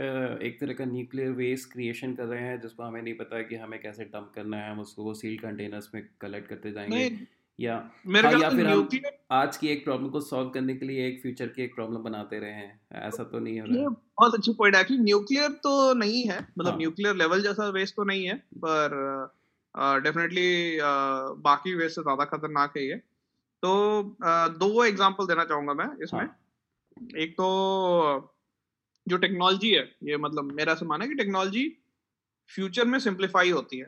एक 0.42 0.60
तरह 0.62 0.74
का 0.74 0.86
न्यूक्लियर 0.86 1.30
वेस्ट 1.30 1.72
क्रिएशन 1.72 2.14
कर 2.14 2.24
रहे 2.24 2.42
हैं 2.42 2.62
जिसको 2.62 2.84
हमें 2.84 3.02
नहीं 3.02 3.14
पता 3.14 3.42
कि 3.42 3.56
हमें 3.56 3.82
कैसे 3.82 4.06
डंप 4.06 4.32
करना 4.36 4.58
है 4.58 4.72
हम 4.72 4.80
उसको 4.80 5.04
वो 5.04 5.14
सील 5.14 5.38
कंटेनर्स 5.38 5.90
में 5.96 6.10
कलेक्ट 6.22 6.50
करते 6.50 6.72
जाएँगे 6.72 7.28
या 7.60 7.92
मेरे 8.08 8.28
हाँ, 8.28 8.40
या 8.40 8.50
फिर 8.50 8.68
हम 8.68 8.88
आज 9.32 9.58
की 9.58 9.68
एक 9.68 9.84
प्रॉब्लम 9.84 10.10
को 10.10 10.20
सॉल्व 10.20 10.50
करने 10.50 10.76
के 10.76 10.86
लिए 10.86 11.08
एक 11.08 11.22
फ्यूचर 11.22 11.48
की 11.48 11.64
एक 11.64 11.76
प्रॉब्लम 11.76 12.04
बनाते 12.04 12.40
रहे 12.40 12.52
हैं। 12.52 12.82
ऐसा 12.94 13.24
तो 13.24 13.40
नहीं 13.40 13.60
हो 13.62 13.66
रहा 13.66 13.82
है। 13.82 13.90
बहुत 13.90 14.36
अच्छी 14.36 14.54
पॉइंट 14.54 14.76
है। 14.76 14.82
एक्चुअली 14.82 15.04
न्यूक्लियर 15.04 15.50
तो 15.50 15.94
नहीं 15.94 16.24
है। 16.24 16.48
मतलब 16.60 16.78
न्यूक्लियर 16.78 17.12
हाँ। 17.12 17.18
लेवल 17.18 17.42
जैसा 17.42 17.70
वेस्ट 17.70 17.96
तो 17.96 18.04
नहीं 18.04 18.26
है 18.26 18.36
पर 18.58 19.34
डेफिनेटली 20.04 20.78
uh, 20.78 20.84
uh, 20.84 21.42
बाकी 21.42 21.76
वेस्ट 21.76 21.96
से 21.96 22.02
ज़्यादा 22.02 22.26
खतरनाक 22.26 22.78
है 22.78 22.88
ये। 22.88 22.96
तो 23.64 24.02
uh, 24.02 24.50
दो 24.60 24.84
एग्जांपल 24.86 25.28
देना 25.28 25.46
चाहूँगा 25.46 25.74
मैं 25.74 26.04
इसमें। 26.04 26.22
हाँ. 26.22 26.41
एक 27.18 27.34
तो 27.34 27.48
जो 29.08 29.18
टेक्नोलॉजी 29.18 29.72
है 29.72 29.84
ये 30.04 30.18
मतलब 30.18 30.52
मेरा 30.54 30.76
से 30.76 30.86
माना 30.86 31.06
कि 31.06 31.16
टेक्नोलॉजी 31.16 31.68
फ्यूचर 32.52 32.86
में 32.86 33.00
सिंप्लीफाई 33.00 33.52
होती 33.52 33.78
है। 33.80 33.88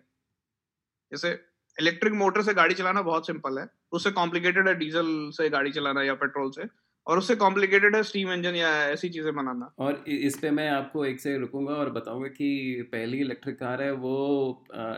जैसे 1.12 1.32
इलेक्ट्रिक 1.78 2.14
मोटर 2.14 2.42
से 2.42 2.54
गाड़ी 2.54 2.74
चलाना 2.76 3.02
बहुत 3.02 3.28
सिंपल 3.28 3.60
है 3.60 3.68
उससे 3.92 4.12
कॉम्प्लिकेटेड 4.12 4.68
है 4.68 4.74
डीजल 4.76 5.08
से 5.34 5.50
गाड़ी 5.50 5.72
चलाना 5.72 6.04
या 6.04 6.14
पेट्रोल 6.14 6.52
से 6.52 6.68
और 7.08 7.18
उससे 7.18 7.36
कॉम्प्लिकेटेड 7.36 7.96
है 7.96 8.04
स्टीम 8.04 8.32
इंजन 8.32 8.56
या 8.56 8.70
ऐसी 8.90 9.10
चीज़ें 9.10 9.34
बनाना। 9.36 9.74
और 9.80 10.04
इस 10.08 10.38
पे 10.38 10.52
मैं 10.52 10.70
आपको 10.70 11.06
एक 11.06 11.20
से 11.20 11.38
रुकूँगा 11.38 11.74
और 11.74 11.90
बताऊँगा 11.92 12.28
कि 12.28 12.82
पहली 12.92 13.20
इलेक्ट्रिक 13.20 13.58
कार 13.60 13.82
है 13.82 13.92
वो 13.94 14.14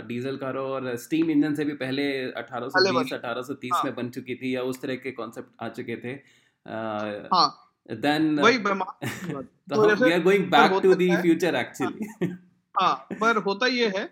डीजल 0.07 0.37
कार 0.37 0.57
और 0.57 0.95
स्टीम 0.97 1.29
इंजन 1.31 1.55
से 1.55 1.65
भी 1.65 1.73
पहले 1.73 2.03
1820 2.33 3.13
1830 3.13 3.71
हाँ. 3.73 3.83
में 3.85 3.95
बन 3.95 4.09
चुकी 4.09 4.35
थी 4.35 4.55
या 4.55 4.63
उस 4.63 4.81
तरह 4.81 4.95
के 4.95 5.11
कॉन्सेप्ट 5.11 5.49
आ 5.61 5.69
चुके 5.69 5.95
थे। 5.97 6.13
आ, 6.13 7.29
हाँ। 7.33 7.64
Then 7.89 8.39
वही 8.39 8.57
we 8.57 10.11
are 10.11 10.21
going 10.21 10.45
back 10.51 10.79
to 10.83 10.93
the 10.93 11.21
future 11.21 11.55
actually 11.55 12.27
हाँ 12.75 12.95
पर 13.13 13.37
होता 13.37 13.67
ये 13.67 13.87
है 13.87 14.05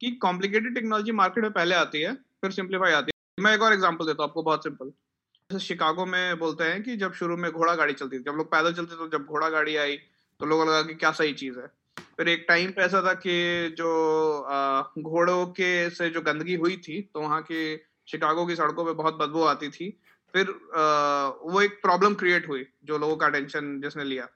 कि 0.00 0.10
कॉम्प्लिकेटेड 0.22 0.74
टेक्नोलॉजी 0.74 1.12
मार्केट 1.12 1.44
में 1.44 1.52
पहले 1.52 1.74
आती 1.74 2.00
है 2.00 2.14
फिर 2.14 2.50
सिंप्लीफाई 2.50 2.92
आती 2.92 3.12
है। 3.14 3.44
मैं 3.44 3.54
एक 3.54 3.62
और 3.62 3.72
एग्जांपल 3.72 4.06
देता 4.06 4.22
हूँ 4.22 4.30
आपको 4.30 4.42
बहुत 4.42 4.62
सिंपल 4.62 4.90
जैसे 5.50 5.64
शिकागो 5.64 6.06
में 6.06 6.38
बोलते 6.38 6.64
हैं 6.64 6.82
कि 6.82 6.96
जब 6.96 7.12
शुरू 7.12 7.36
में 7.36 7.50
घोड़ा 7.52 7.74
गाड़ी 7.74 7.92
चलती 7.92 8.18
थी 8.18 8.22
जब 8.22 8.32
लोग 8.32 8.50
पैदल 8.50 8.72
चलते 8.72 8.96
तो 8.96 9.08
जब 9.08 9.24
घोड़ा 9.24 9.48
गाड़ी 9.48 9.76
आई 9.76 9.96
तो 10.40 10.46
लोगों 10.46 10.66
लगा 10.68 10.82
कि 10.82 10.94
क्या 10.94 11.10
सही 11.12 11.32
चीज़ 11.32 11.58
है। 11.58 11.66
फिर 12.16 12.28
एक 12.28 12.44
टाइम 12.48 12.70
पे 12.70 12.82
ऐसा 12.82 13.02
था 13.02 13.12
कि 13.14 13.34
जो 13.78 13.90
घोड़ों 15.02 15.46
के 15.46 15.90
से 15.90 16.10
जो 16.10 16.20
गंदगी 16.20 16.54
हुई 16.54 16.76
थी 16.76 17.00
तो 17.14 17.20
वहाँ 17.20 17.40
की 17.42 17.76
शिकागो 18.08 18.46
की 18.46 18.56
सड़कों 18.56 18.84
पे 18.84 18.92
बहुत 18.92 19.18
बदबू 19.18 19.42
आती 19.44 19.68
थी। 19.68 19.88
फिर 20.34 20.50
वो 21.44 21.60
एक 21.60 21.80
प्रॉब्लम 21.82 22.14
क्रिएट 22.14 22.48
हुई 22.48 22.66
जो 22.84 22.98
लोगों 22.98 23.16
का 23.16 23.26
अटेंशन 23.26 23.80
जिसने 23.80 24.04
लिया। 24.04 24.28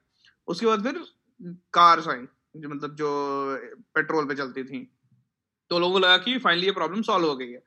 उसके 0.47 0.65
बाद 0.65 0.83
फिर 0.83 1.03
कार्स 1.73 2.07
आई, 2.07 2.25
जो 2.57 2.69
मतलब 2.69 2.95
जो 2.95 3.09
पेट्रोल 3.95 4.25
पे 4.25 4.35
चलती 4.35 4.63
थी। 4.63 4.79
तो 5.71 5.79
लोगों 5.79 5.93
को 5.93 5.99
लगा 5.99 6.17
कि 6.17 6.37
फाइनली 6.37 6.65
ये 6.65 6.71
प्रॉब्लम 6.71 7.01
सॉल्व 7.01 7.27
हो 7.27 7.35
गई 7.35 7.51
है। 7.51 7.63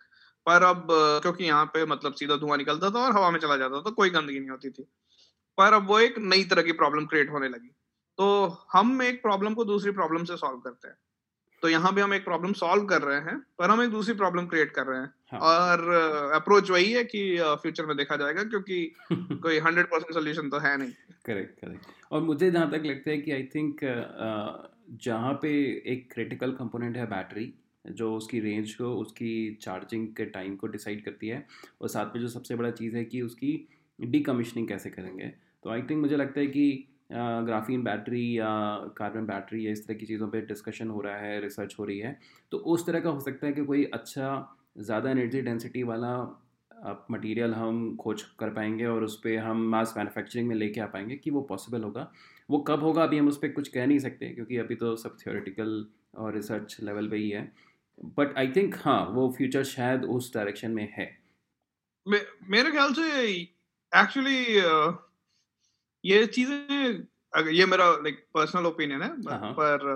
पर 0.46 0.62
अब, 0.62 0.86
क्योंकि 1.22 1.44
यहाँ 1.44 1.64
पे 1.66 1.84
मतलब 1.86 2.14
सीधा 2.14 2.36
धुआँ 2.36 2.56
निकलता 2.56 2.90
था 2.90 2.98
और 2.98 3.12
हवा 3.12 3.30
में 3.30 3.38
चला 3.40 3.56
जाता 3.56 3.80
था, 3.80 3.90
कोई 3.90 4.10
गंदगी 4.10 4.38
नहीं 4.38 4.50
होती 4.50 4.70
थी। 4.70 4.82
पर 5.58 5.72
अब 5.72 5.88
वो 5.88 5.98
एक 6.00 6.18
नई 6.18 6.44
तरह 6.44 6.62
की 6.62 6.72
प्रॉब्लम 6.72 7.06
क्रिएट 7.06 7.30
होने 7.30 7.48
लगी। 7.48 7.74
तो 8.18 8.46
हम 8.72 9.02
एक 9.02 9.22
प्रॉब्लम 9.22 9.54
को 9.54 9.64
दूसरी 9.64 9.90
प्रॉब्लम 9.92 10.24
से 10.24 10.36
सॉल्व 10.36 10.58
करते 10.58 10.88
हैं। 10.88 10.96
तो 11.62 11.68
यहाँ 11.68 11.94
भी 11.94 12.00
हम 12.00 12.14
एक 12.14 12.24
प्रॉब्लम 12.24 12.52
सॉल्व 12.52 12.84
कर 12.84 13.02
रहे 13.02 13.20
हैं 13.20 13.38
पर 13.58 13.70
हम 13.70 13.82
एक 13.82 13.90
दूसरी 13.90 14.14
प्रॉब्लम 14.14 14.46
क्रिएट 14.46 14.70
कर 14.70 14.86
रहे 14.86 15.00
हैं। 15.00 15.10
हाँ. 15.32 15.40
और 15.40 15.90
अप्रोच 16.34 16.64
uh, 16.64 16.70
वही 16.70 16.92
है 16.92 17.04
कि 17.04 17.38
फ्यूचर 17.40 17.82
uh, 17.82 17.88
में 17.88 17.96
देखा 17.96 18.16
जाएगा 18.16 18.42
क्योंकि 18.42 18.94
कोई 19.12 19.58
हंड्रेड 19.58 19.86
परसेंट 19.86 20.14
सोल्यूशन 20.14 20.50
तो 20.50 20.58
है 20.58 20.76
नहीं। 20.78 20.92
करेक्ट 21.26 21.60
करेक्ट 21.60 21.86
और 22.12 22.22
मुझे 22.22 22.50
जहाँ 22.50 22.70
तक 22.70 22.82
लगता 22.86 23.10
है 23.10 23.18
कि 23.18 23.32
आई 23.32 23.42
थिंक 23.42 23.74
uh, 23.74 24.70
जहाँ 25.04 25.32
पे 25.32 25.50
एक 25.86 26.12
क्रिटिकल 26.12 26.50
कंपोनेंट 26.50 26.96
है 26.96 27.06
बैटरी 27.06 27.54
जो 27.86 28.16
उसकी 28.16 28.40
रेंज 28.40 28.74
को 28.74 28.96
उसकी 28.96 29.58
चार्जिंग 29.62 30.08
के 30.08 30.24
टाइम 30.24 30.56
को 30.56 30.66
डिसाइड 30.66 31.04
करती 31.04 31.28
है 31.28 31.46
और 31.82 31.88
साथ 31.88 32.06
में 32.06 32.20
जो 32.22 32.28
सबसे 32.28 32.54
बड़ा 32.54 32.70
चीज़ 32.70 32.96
है 32.96 33.04
कि 33.04 33.22
उसकी 33.22 33.68
डीकमिशनिंग 34.00 34.68
कैसे 34.68 34.90
करेंगे। 34.90 35.24
तो 35.62 35.70
आई 35.70 35.82
थिंक 35.82 36.00
मुझे 36.00 36.16
लगता 36.16 36.40
है 36.40 36.46
कि 36.46 36.88
ग्राफीन 37.10 37.82
बैटरी 37.84 38.38
या 38.38 38.48
कार्बन 38.96 39.26
बैटरी 39.26 39.66
या 39.66 39.72
इस 39.72 39.86
तरह 39.86 39.96
की 39.96 40.06
चीज़ों 40.06 40.28
पे 40.28 40.40
डिस्कशन 40.46 40.88
हो 40.88 41.00
रहा 41.00 41.16
है 41.16 41.40
रिसर्च 41.40 41.74
हो 41.78 41.84
रही 41.84 41.98
है। 41.98 42.18
तो 42.52 42.58
उस 42.58 42.86
तरह 42.86 43.00
का 43.00 43.10
हो 43.10 43.20
सकता 43.20 43.46
है 43.46 43.52
कि 43.52 43.64
कोई 43.64 43.84
अच्छा 43.94 44.56
ज़्यादा 44.78 45.10
एनर्जी 45.10 45.40
डेंसिटी 45.42 45.82
वाला 45.82 46.14
मटेरियल 47.10 47.54
हम 47.54 47.96
खोज 47.96 48.22
कर 48.40 48.50
पाएँगे 48.50 48.84
और 48.86 49.04
उस 49.04 49.16
पर 49.16 49.36
हम 49.38 49.62
मास 49.70 49.94
मैन्युफैक्चरिंग 49.96 50.48
में 50.48 50.54
लेके 50.56 50.80
आ 50.80 50.86
पाएँगे 50.86 51.16
कि 51.16 51.30
वो 51.30 51.40
पॉसिबल 51.42 51.82
होगा। 51.82 52.10
वो 52.48 52.58
कब 52.58 52.82
होगा 52.82 53.02
अभी 53.02 53.18
हम 53.18 53.28
उस 53.28 53.36
पर 53.36 53.48
कुछ 53.52 53.68
कह 53.68 53.86
नहीं 53.86 53.98
सकते 53.98 54.28
क्योंकि 54.28 54.56
अभी 54.56 54.74
तो 54.74 54.94
सब 54.96 55.16
थियोरेटिकल 55.16 55.84
और 56.16 56.34
रिसर्च 56.34 56.76
लेवल 56.82 57.08
पे 57.08 57.16
ही 57.16 57.30
है। 57.30 57.50
बट 58.18 58.36
आई 58.38 58.48
थिंक 58.56 58.74
हाँ 58.78 59.04
वो 59.10 59.28
फ्यूचर 59.38 59.64
शायद 59.64 60.04
उस 60.06 60.32
डायरेक्शन 60.34 60.70
में 60.70 60.88
है। 60.92 61.10
मे, 62.06 62.20
मेरे 62.50 62.70
ख्याल 62.70 62.92
से 62.92 63.32
एक्चुअली 63.92 64.44
ये 66.08 66.26
चीज़ें 66.28 67.50
ये 67.52 67.66
मेरा 67.66 67.90
लाइक 67.98 68.24
पर्सनल 68.34 68.66
ओपिनियन 68.66 69.02
है 69.02 69.08
हाँ। 69.30 69.52
पर 69.52 69.86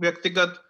व्यक्तिगत 0.00 0.62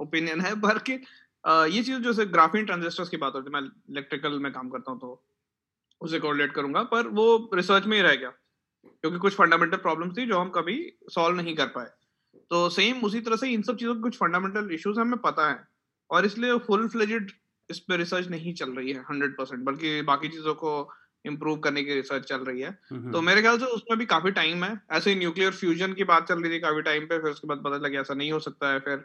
ओपिनियन 0.00 0.40
है 0.40 0.54
पर 0.60 0.78
कि 0.80 0.92
ये 0.92 1.82
चीज़ 1.82 2.00
जो 2.02 2.26
ग्राफीन 2.28 2.66
ट्रांजिस्टर्स 2.66 3.08
की 3.08 3.16
बात 3.16 3.34
होती 3.34 3.50
है 3.50 3.60
मैं 3.60 3.68
इलेक्ट्रिकल 3.90 4.38
में 4.38 4.52
काम 4.52 4.68
करता 4.68 4.92
हूँ 4.92 5.00
तो 5.00 5.24
उसे 6.00 6.18
कोरिलेट 6.20 6.52
करूँगा 6.52 6.82
पर 6.90 7.08
वो 7.12 7.28
रिसर्च 7.54 7.86
में 7.86 7.96
ही 7.96 8.02
रह 8.02 8.14
गया 8.14 8.30
क्योंकि 9.04 9.18
कुछ 9.18 9.34
फंडामेंटल 9.34 9.76
प्रॉब्लम्स 9.76 10.16
थी 10.18 10.26
जो 10.26 10.38
हम 10.38 10.50
कभी 10.50 10.76
सॉल्व 11.10 11.36
नहीं 11.36 11.54
कर 11.56 11.66
पाए 11.68 11.90
तो 12.50 12.68
सेम 12.70 13.00
उसी 13.04 13.20
तरह 13.20 13.36
से 13.36 13.48
इन 13.48 13.62
सब 13.62 13.76
चीज़ों 13.76 13.94
के 13.94 14.00
कुछ 14.00 14.16
फंडामेंटल 14.16 14.70
इश्यूज़ 14.74 15.00
हमें 15.00 15.18
पता 15.20 15.48
है 15.48 15.58
और 16.10 16.26
इसलिए 16.26 16.58
फुल 16.58 16.88
फ्लेजेड 16.88 17.30
इस 17.70 17.78
पर 17.78 17.96
रिसर्च 17.96 18.28
नहीं 18.28 18.54
चल 18.54 18.70
रही 18.70 18.92
है 18.92 19.04
हंड्रेड 19.10 19.36
परसेंट 19.36 19.62
बल्कि 19.64 20.00
बाकी 20.02 20.28
चीज़ों 20.28 20.54
को 20.54 20.70
इम्प्रूव 21.24 21.58
करने 21.58 21.82
की 21.84 21.94
रिसर्च 21.94 22.24
चल 22.24 22.40
रही 22.40 22.60
है। 22.60 22.70
तो 23.12 23.20
मेरे 23.22 23.40
ख्याल 23.42 23.58
से 23.58 23.66
उसमें 23.66 23.98
भी 23.98 24.06
काफ़ी 24.06 24.30
टाइम 24.30 24.64
है। 24.64 24.80
ऐसे 24.92 25.10
ही 25.10 25.16
न्यूक्लियर 25.16 25.52
फ्यूजन 25.52 25.92
की 25.92 26.04
बात 26.04 26.28
चल 26.28 26.42
रही 26.42 26.52
थी 26.52 26.60
काफ़ी 26.60 26.82
टाइम 26.82 27.06
पे 27.06 27.18
फिर 27.18 27.30
उसके 27.30 27.48
बाद 27.48 27.62
पता 27.64 27.76
लगा 27.76 28.00
ऐसा 28.00 28.14
नहीं 28.14 28.32
हो 28.32 28.38
सकता 28.40 28.72
है 28.72 28.78
फिर 28.80 29.04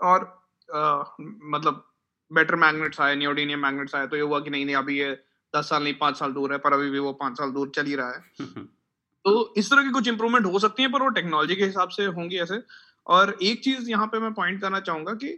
और 0.00 0.24
आ, 0.68 1.04
मतलब 1.44 1.84
बेटर 2.30 2.56
मैग्नेट्स 2.56 3.00
आए 3.00 3.14
नियोडीनियम 3.16 3.60
मैग्नेट्स 3.60 3.94
आए 3.94 4.06
तो 4.06 4.16
ये 4.16 4.22
हुआ 4.22 4.40
कि 4.40 4.50
नहीं 4.50 4.66
नहीं 4.66 4.76
अभी 4.76 4.98
ये 4.98 5.10
दस 5.54 5.68
साल 5.68 5.82
नहीं 5.84 5.94
पाँच 5.94 6.18
साल 6.18 6.32
दूर 6.32 6.52
है 6.52 6.58
पर 6.58 6.72
अभी 6.72 6.90
भी 6.90 6.98
वो 6.98 7.12
पाँच 7.12 7.38
साल 7.38 7.50
दूर 7.50 7.72
चल 7.74 7.86
ही 7.86 7.94
रहा 7.94 8.12
है। 8.12 8.20
तो 9.24 9.54
इस 9.56 9.70
तरह 9.70 9.82
की 9.82 9.90
कुछ 9.90 10.08
इंप्रूवमेंट 10.08 10.46
हो 10.46 10.58
सकती 10.58 10.82
है 10.82 10.92
पर 10.92 11.02
वो 11.02 11.08
टेक्नोलॉजी 11.08 11.56
के 11.56 11.64
हिसाब 11.64 11.88
से 11.88 12.04
होंगी 12.04 12.38
ऐसे। 12.38 12.62
और 13.06 13.36
एक 13.42 13.62
चीज़ 13.64 13.90
यहाँ 13.90 14.06
पे 14.06 14.18
मैं 14.18 14.32
पॉइंट 14.34 14.60
करना 14.60 14.80
चाहूँगा 14.80 15.14
कि 15.14 15.28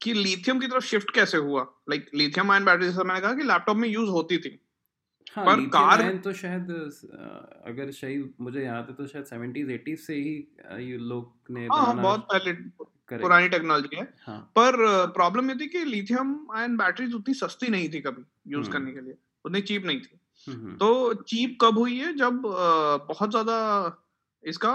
कि 0.00 0.14
लिथियम 0.14 0.60
की 0.60 0.66
तरफ़ 0.66 0.84
शिफ्ट 0.84 1.10
कैसे 1.14 1.38
हुआ? 1.38 1.62
लाइक 1.90 2.06
लिथियम 2.14 2.50
आयन 2.50 2.64
बैटरी 2.64 2.86
जैसा 2.86 3.04
मैंने 3.04 3.20
कहा 3.20 3.34
कि 3.34 3.42
लैपटॉप 3.42 3.76
में 3.76 3.88
यूज़ 3.88 4.10
होती 4.10 4.38
थी। 4.38 4.58
हाँ, 5.36 5.44
पर 5.46 5.64
कार 5.68 6.02
तो 6.24 6.32
शायद 6.34 6.70
अगर 7.66 7.90
सही 7.92 8.18
मुझे 8.40 8.64
याद 8.64 8.86
है 8.88 8.94
तो 8.94 9.06
शायद 9.06 9.24
सेवेंटीज 9.26 9.70
एटीज 9.70 9.98
से 10.00 10.14
ही 10.14 10.34
ये 10.82 10.96
लोग 10.98 11.32
ने 11.50 11.66
हाँ, 11.66 11.84
हाँ 11.86 12.02
बहुत 12.02 12.26
पहले 12.32 12.52
पुरानी 13.18 13.48
टेक्नोलॉजी 13.48 13.96
है। 13.96 14.02
हाँ. 14.26 14.38
पर 14.56 14.76
प्रॉब्लम 15.14 15.50
ये 15.50 15.56
थी 15.56 15.66
कि 15.66 15.84
लिथियम 15.84 16.36
आयन 16.56 16.76
बैटरीज 16.76 17.14
उतनी 17.14 17.34
सस्ती 17.34 17.68
नहीं 17.68 17.88
थी 17.92 18.00
कभी 18.00 18.24
यूज़ 18.52 18.70
करने 18.70 18.92
के 18.92 19.00
लिए 19.00 19.16
उतनी 19.44 19.60
चीप 19.62 19.86
नहीं 19.86 20.00
थी। 20.00 20.18
तो 20.76 21.14
चीप 21.24 21.58
कब 21.60 21.78
हुई 21.78 21.98
है 21.98 22.14
जब 22.16 22.40
बहुत 23.08 23.30
ज़्यादा 23.30 23.56
इसका 24.44 24.72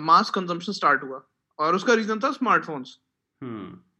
मास 0.00 0.30
कंजम्पशन 0.30 0.72
स्टार्ट 0.72 1.02
हुआ 1.02 1.22
और 1.58 1.74
उसका 1.74 1.94
रीजन 1.94 2.20
था 2.20 2.30
स्मार्टफोन्स 2.32 2.98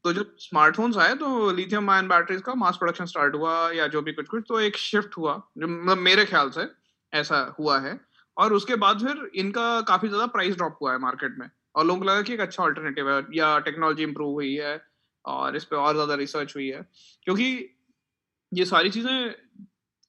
तो 0.08 0.12
जब 0.12 0.36
स्मार्टफोन्स 0.40 0.96
आए 0.98 1.14
तो 1.14 1.50
लिथियम 1.52 1.90
आयन 1.90 2.06
बैटरीज 2.08 2.40
का 2.42 2.54
मास 2.54 2.76
प्रोडक्शन 2.76 3.06
स्टार्ट 3.06 3.34
हुआ 3.34 3.54
या 3.72 3.86
जो 3.86 4.00
भी 4.02 4.12
कुछ 4.12 4.28
कुछ 4.28 4.44
तो 4.48 4.60
एक 4.60 4.76
शिफ्ट 4.78 5.16
हुआ। 5.16 5.34
मतलब 5.58 5.98
मेरे 5.98 6.24
ख्याल 6.24 6.50
से 6.50 6.66
ऐसा 7.12 7.40
हुआ 7.58 7.78
है। 7.78 7.98
और 8.36 8.52
उसके 8.52 8.76
बाद 8.76 9.00
फिर 9.00 9.30
इनका 9.34 9.80
काफ़ी 9.88 10.08
ज़्यादा 10.08 10.26
प्राइस 10.36 10.56
ड्रॉप 10.56 10.78
हुआ 10.82 10.92
है 10.92 10.98
मार्केट 10.98 11.34
में। 11.38 11.48
और 11.76 11.86
लोगों 11.86 12.00
को 12.00 12.06
लगा 12.06 12.22
कि 12.22 12.32
एक 12.34 12.40
अच्छा 12.40 12.62
ऑल्टरनेटिव 12.62 13.10
है 13.10 13.22
या 13.34 13.58
टेक्नोलॉजी 13.58 14.02
इंप्रूव 14.02 14.32
हुई 14.32 14.54
है 14.54 14.80
और 15.24 15.56
इस 15.56 15.64
पर 15.64 15.76
और 15.76 15.94
ज़्यादा 15.94 16.14
रिसर्च 16.14 16.56
हुई 16.56 16.68
है। 16.68 16.82
क्योंकि 17.22 17.44
ये 18.52 18.64
सारी 18.64 18.90
चीज़ें 18.90 19.34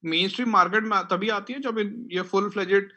मेन 0.04 0.28
स्ट्रीम 0.30 0.50
मार्केट 0.50 0.84
में 0.86 1.00
तभी 1.08 1.30
आती 1.32 1.54
है 1.54 1.60
जब 1.60 1.80
ये 2.12 2.22
फुल 2.24 2.50
फ्लेजेड 2.50 2.92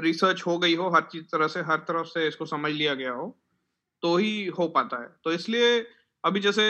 रिसर्च 0.00 0.42
हो 0.46 0.58
गई 0.58 0.74
हो, 0.74 0.88
हर 0.90 1.08
चीज़ 1.12 1.24
तरह 1.32 1.48
से, 1.48 1.60
हर 1.62 1.78
तरफ़ 1.88 2.06
से 2.08 2.28
इसको 2.28 2.46
समझ 2.46 2.72
लिया 2.72 2.94
गया 2.94 3.12
हो। 3.12 3.36
तो 4.06 4.16
ही 4.16 4.34
हो 4.58 4.68
पाता 4.70 5.02
है। 5.02 5.08
तो 5.24 5.32
इसलिए 5.32 5.78
अभी 6.24 6.40
जैसे 6.42 6.62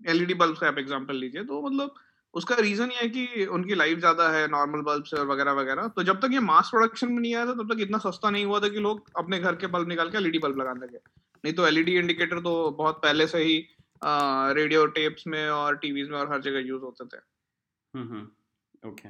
एलईडी 0.00 0.34
बल्ब 0.36 0.56
का 0.56 0.68
आप 0.68 0.78
एग्जांपल 0.78 1.16
लीजिए 1.16 1.44
तो 1.44 1.60
मतलब 1.62 1.94
उसका 2.34 2.54
रीजन 2.56 2.90
ये 2.90 2.98
है 2.98 3.08
कि 3.10 3.44
उनकी 3.54 3.74
लाइफ 3.74 3.98
ज़्यादा 3.98 4.28
है 4.30 4.46
नॉर्मल 4.50 4.80
बल्ब 4.84 5.04
से 5.04 5.20
वगैरह 5.24 5.52
वगैरह। 5.54 5.88
तो 5.88 6.02
जब 6.02 6.20
तक 6.20 6.32
ये 6.32 6.40
मास 6.42 6.70
प्रोडक्शन 6.70 7.12
में 7.12 7.20
नहीं 7.20 7.34
आया 7.34 7.46
था 7.46 7.52
तब 7.52 7.72
तक 7.72 7.80
इतना 7.80 7.98
सस्ता 8.00 8.30
नहीं 8.30 8.44
हुआ 8.44 8.60
था 8.60 8.68
कि 8.68 8.80
लोग 8.80 9.10
अपने 9.18 9.38
घर 9.40 9.56
के 9.56 9.66
बल्ब 9.68 9.88
निकाल 9.88 10.10
के 10.10 10.18
एलईडी 10.18 10.38
बल्ब 10.38 10.58
लगाने 10.60 10.86
लगे 10.86 10.98
नहीं 11.44 11.52
तो 11.54 11.66
एलईडी 11.66 11.94
इंडिकेटर 11.98 12.40
तो 12.40 12.54
बहुत 12.78 13.00
पहले 13.02 13.26
से 13.26 13.42
ही 13.42 13.56
रेडियो 14.56 14.86
टेप्स 14.96 15.26
में 15.26 15.48
और 15.50 15.76
टीवीज 15.76 16.08
में 16.10 16.18
और 16.18 16.32
हर 16.32 16.40
जगह 16.42 16.66
यूज़ 16.68 16.82
होते 16.82 17.04
थे। 17.06 17.20
हम्म, 17.94 18.08
हम्म, 18.08 18.90
ओके 18.90 19.08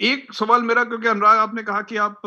एक 0.00 0.32
सवाल 0.32 0.62
मेरा 0.62 0.84
क्योंकि 0.84 1.08
अनुराग 1.08 1.38
आपने 1.38 1.62
कहा 1.62 1.80
कि 1.82 1.96
आप 1.96 2.22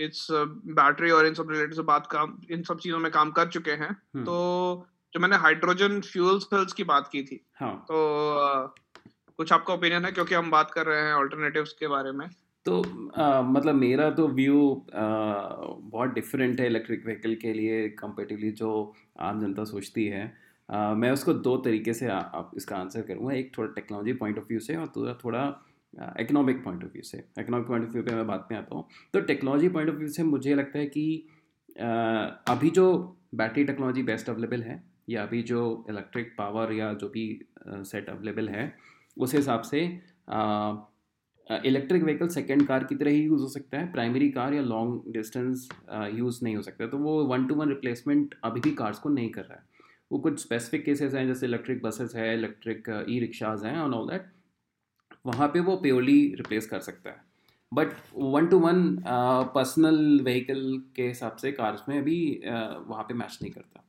इस 0.00 0.26
बैटरी 0.66 1.10
और 1.10 1.26
इन 1.26 1.34
सब 1.34 1.50
रिलेटेड 1.50 1.74
से 1.74 1.82
बात 1.82 2.06
काम 2.06 2.38
इन 2.50 2.62
सब 2.62 2.78
चीज़ों 2.78 2.98
में 2.98 3.10
काम 3.12 3.30
कर 3.30 3.48
चुके 3.48 3.70
हैं। 3.70 3.90
हम्म। 3.90 4.24
तो 4.24 4.86
जो 5.14 5.20
मैंने 5.20 5.36
हाइड्रोजन 5.36 6.00
फ्यूल 6.00 6.38
सेल्स 6.38 6.72
की 6.72 6.84
बात 6.84 7.08
की 7.12 7.22
थी 7.22 7.40
हाँ. 7.54 7.74
तो 7.88 8.74
कुछ 9.38 9.52
आपका 9.52 9.74
ओपिनियन 9.74 10.04
है? 10.04 10.12
क्योंकि 10.12 10.34
हम 10.34 10.50
बात 10.50 10.70
कर 10.70 10.86
रहे 10.86 11.02
हैं 11.02 11.14
ऑल्टरनेटिव्स 11.14 11.72
के 11.72 11.88
बारे 11.88 12.12
में। 12.12 12.28
तो 12.66 12.82
आ, 13.18 13.40
मतलब 13.42 13.74
मेरा 13.74 14.10
तो 14.10 14.28
व्यू 14.28 14.86
बहुत 14.94 16.14
डिफरेंट 16.14 16.60
है 16.60 16.66
इलेक्ट्रिक 16.66 17.04
व्हीकल 17.06 17.34
के 17.34 17.52
लिए 17.52 17.88
कंपेटिवली 17.88 18.50
जो 18.52 18.94
आम 19.20 19.40
जनता 19.40 19.64
सोचती 19.64 20.06
है। 20.06 20.32
आ, 20.68 20.94
मैं 20.94 21.10
उसको 21.10 21.32
दो 21.34 21.56
तरीके 21.56 21.94
से 21.94 22.08
आ, 22.08 22.18
आप 22.18 22.50
इसका 22.56 22.76
आंसर 22.76 23.02
करूँगा। 23.02 23.34
एक 23.34 23.52
थोड़ा 23.58 23.72
टेक्नोलॉजी 23.72 24.12
पॉइंट 24.12 24.38
ऑफ़ 24.38 24.44
व्यू 24.44 24.60
से 24.60 24.76
और 24.76 24.86
दूसरा 24.86 25.14
थोड़ा 25.24 25.44
इकोनॉमिक 26.20 26.62
पॉइंट 26.64 26.84
ऑफ़ 26.84 26.92
व्यू 26.92 27.02
से। 27.02 27.18
इकोनॉमिक 27.38 27.68
पॉइंट 27.68 27.84
ऑफ़ 27.86 27.92
व्यू 27.92 28.02
पे 28.02 28.14
मैं 28.14 28.26
बात 28.26 28.48
में 28.50 28.58
आता 28.58 28.74
हूँ। 28.76 28.84
तो 29.12 29.20
टेक्नोलॉजी 29.22 29.68
पॉइंट 29.68 29.90
ऑफ़ 29.90 29.96
व्यू 29.96 30.08
से 30.08 30.22
मुझे 30.24 30.54
लगता 30.54 30.78
है 30.78 30.86
कि 30.86 31.26
आ, 31.76 31.86
अभी 32.48 32.70
जो 32.70 32.86
बैटरी 33.34 33.64
टेक्नोलॉजी 33.64 34.02
बेस्ट 34.02 34.28
अवेलेबल 34.30 34.62
है 34.62 34.82
या 35.10 35.22
अभी 35.22 35.42
जो 35.42 35.62
इलेक्ट्रिक 35.90 36.34
पावर 36.38 36.72
या 36.72 36.92
जो 36.94 37.08
भी 37.08 37.24
सेट 37.68 38.08
अवेलेबल 38.08 38.48
है 38.48 38.72
उस 39.16 39.34
हिसाब 39.34 39.62
से 39.62 39.80
इलेक्ट्रिक 41.66 42.02
व्हीकल 42.02 42.28
सेकेंड 42.28 42.66
कार 42.66 42.84
की 42.84 42.94
तरह 42.94 43.10
ही 43.10 43.22
यूज़ 43.22 43.42
हो 43.42 43.48
सकता 43.48 43.78
है। 43.78 43.90
प्राइमरी 43.92 44.28
कार 44.30 44.54
या 44.54 44.62
लॉन्ग 44.62 45.12
डिस्टेंस 45.12 45.68
यूज़ 46.14 46.38
नहीं 46.44 46.56
हो 46.56 46.62
सकता। 46.62 46.86
तो 46.86 46.98
वो 46.98 47.24
वन 47.26 47.46
टू 47.46 47.54
वन 47.54 47.68
रिप्लेसमेंट 47.68 48.34
अभी 48.44 48.60
भी 48.60 48.70
कार्स 48.74 48.98
को 48.98 49.08
नहीं 49.08 49.30
कर 49.30 49.42
रहा 49.42 49.54
है। 49.54 49.62
वो 50.12 50.18
कुछ 50.18 50.40
स्पेसिफिक 50.42 50.84
केसेस 50.84 51.14
हैं 51.14 51.26
जैसे 51.26 51.46
इलेक्ट्रिक 51.46 51.82
बसेस 51.82 52.12
है 52.16 52.32
इलेक्ट्रिक 52.38 52.88
ई 53.10 53.18
रिक्शाज 53.20 53.64
हैं 53.64 53.76
ऑन 53.78 53.94
ऑल 53.94 54.08
दैट 54.10 54.26
वहाँ 55.26 55.48
पे 55.48 55.60
वो 55.60 55.76
प्योरली 55.76 56.34
रिप्लेस 56.34 56.66
कर 56.66 56.80
सकता 56.80 57.10
है। 57.10 57.16
But 57.74 57.88
one 58.16 58.46
to 58.46 58.58
one 58.58 58.96
personal 59.54 60.20
vehicle 60.22 60.82
के 60.96 61.08
हिसाब 61.08 61.36
से 61.36 61.52
कार्स 61.52 61.88
में 61.88 61.98
अभी 61.98 62.40
uh, 62.40 62.90
वहाँ 62.90 63.02
पे 63.02 63.14
मैच 63.14 63.38
नहीं 63.42 63.52
करता। 63.52 63.84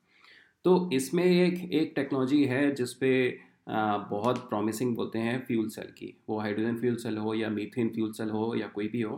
तो 0.64 0.90
इसमें 0.94 1.26
एक 1.26 1.74
एक 1.74 1.94
टेक्नोलॉजी 1.96 2.44
है 2.46 2.76
जिसपे 2.76 3.40
Uh, 3.66 4.10
बहुत 4.10 4.38
प्रॉमिसिंग 4.50 4.96
बोलते 4.96 5.20
हैं 5.20 5.46
फ्यूल 5.46 5.70
सेल 5.70 5.86
की। 5.86 6.18
वो 6.30 6.40
हाइड्रोजन 6.40 6.76
फ्यूल 6.76 6.96
सेल 6.96 7.18
हो 7.18 7.34
या 7.34 7.50
मीथेन 7.50 7.90
फ्यूल 7.90 8.12
सेल 8.12 8.30
हो 8.30 8.56
या 8.56 8.68
कोई 8.68 8.88
भी 8.88 9.02
हो। 9.02 9.16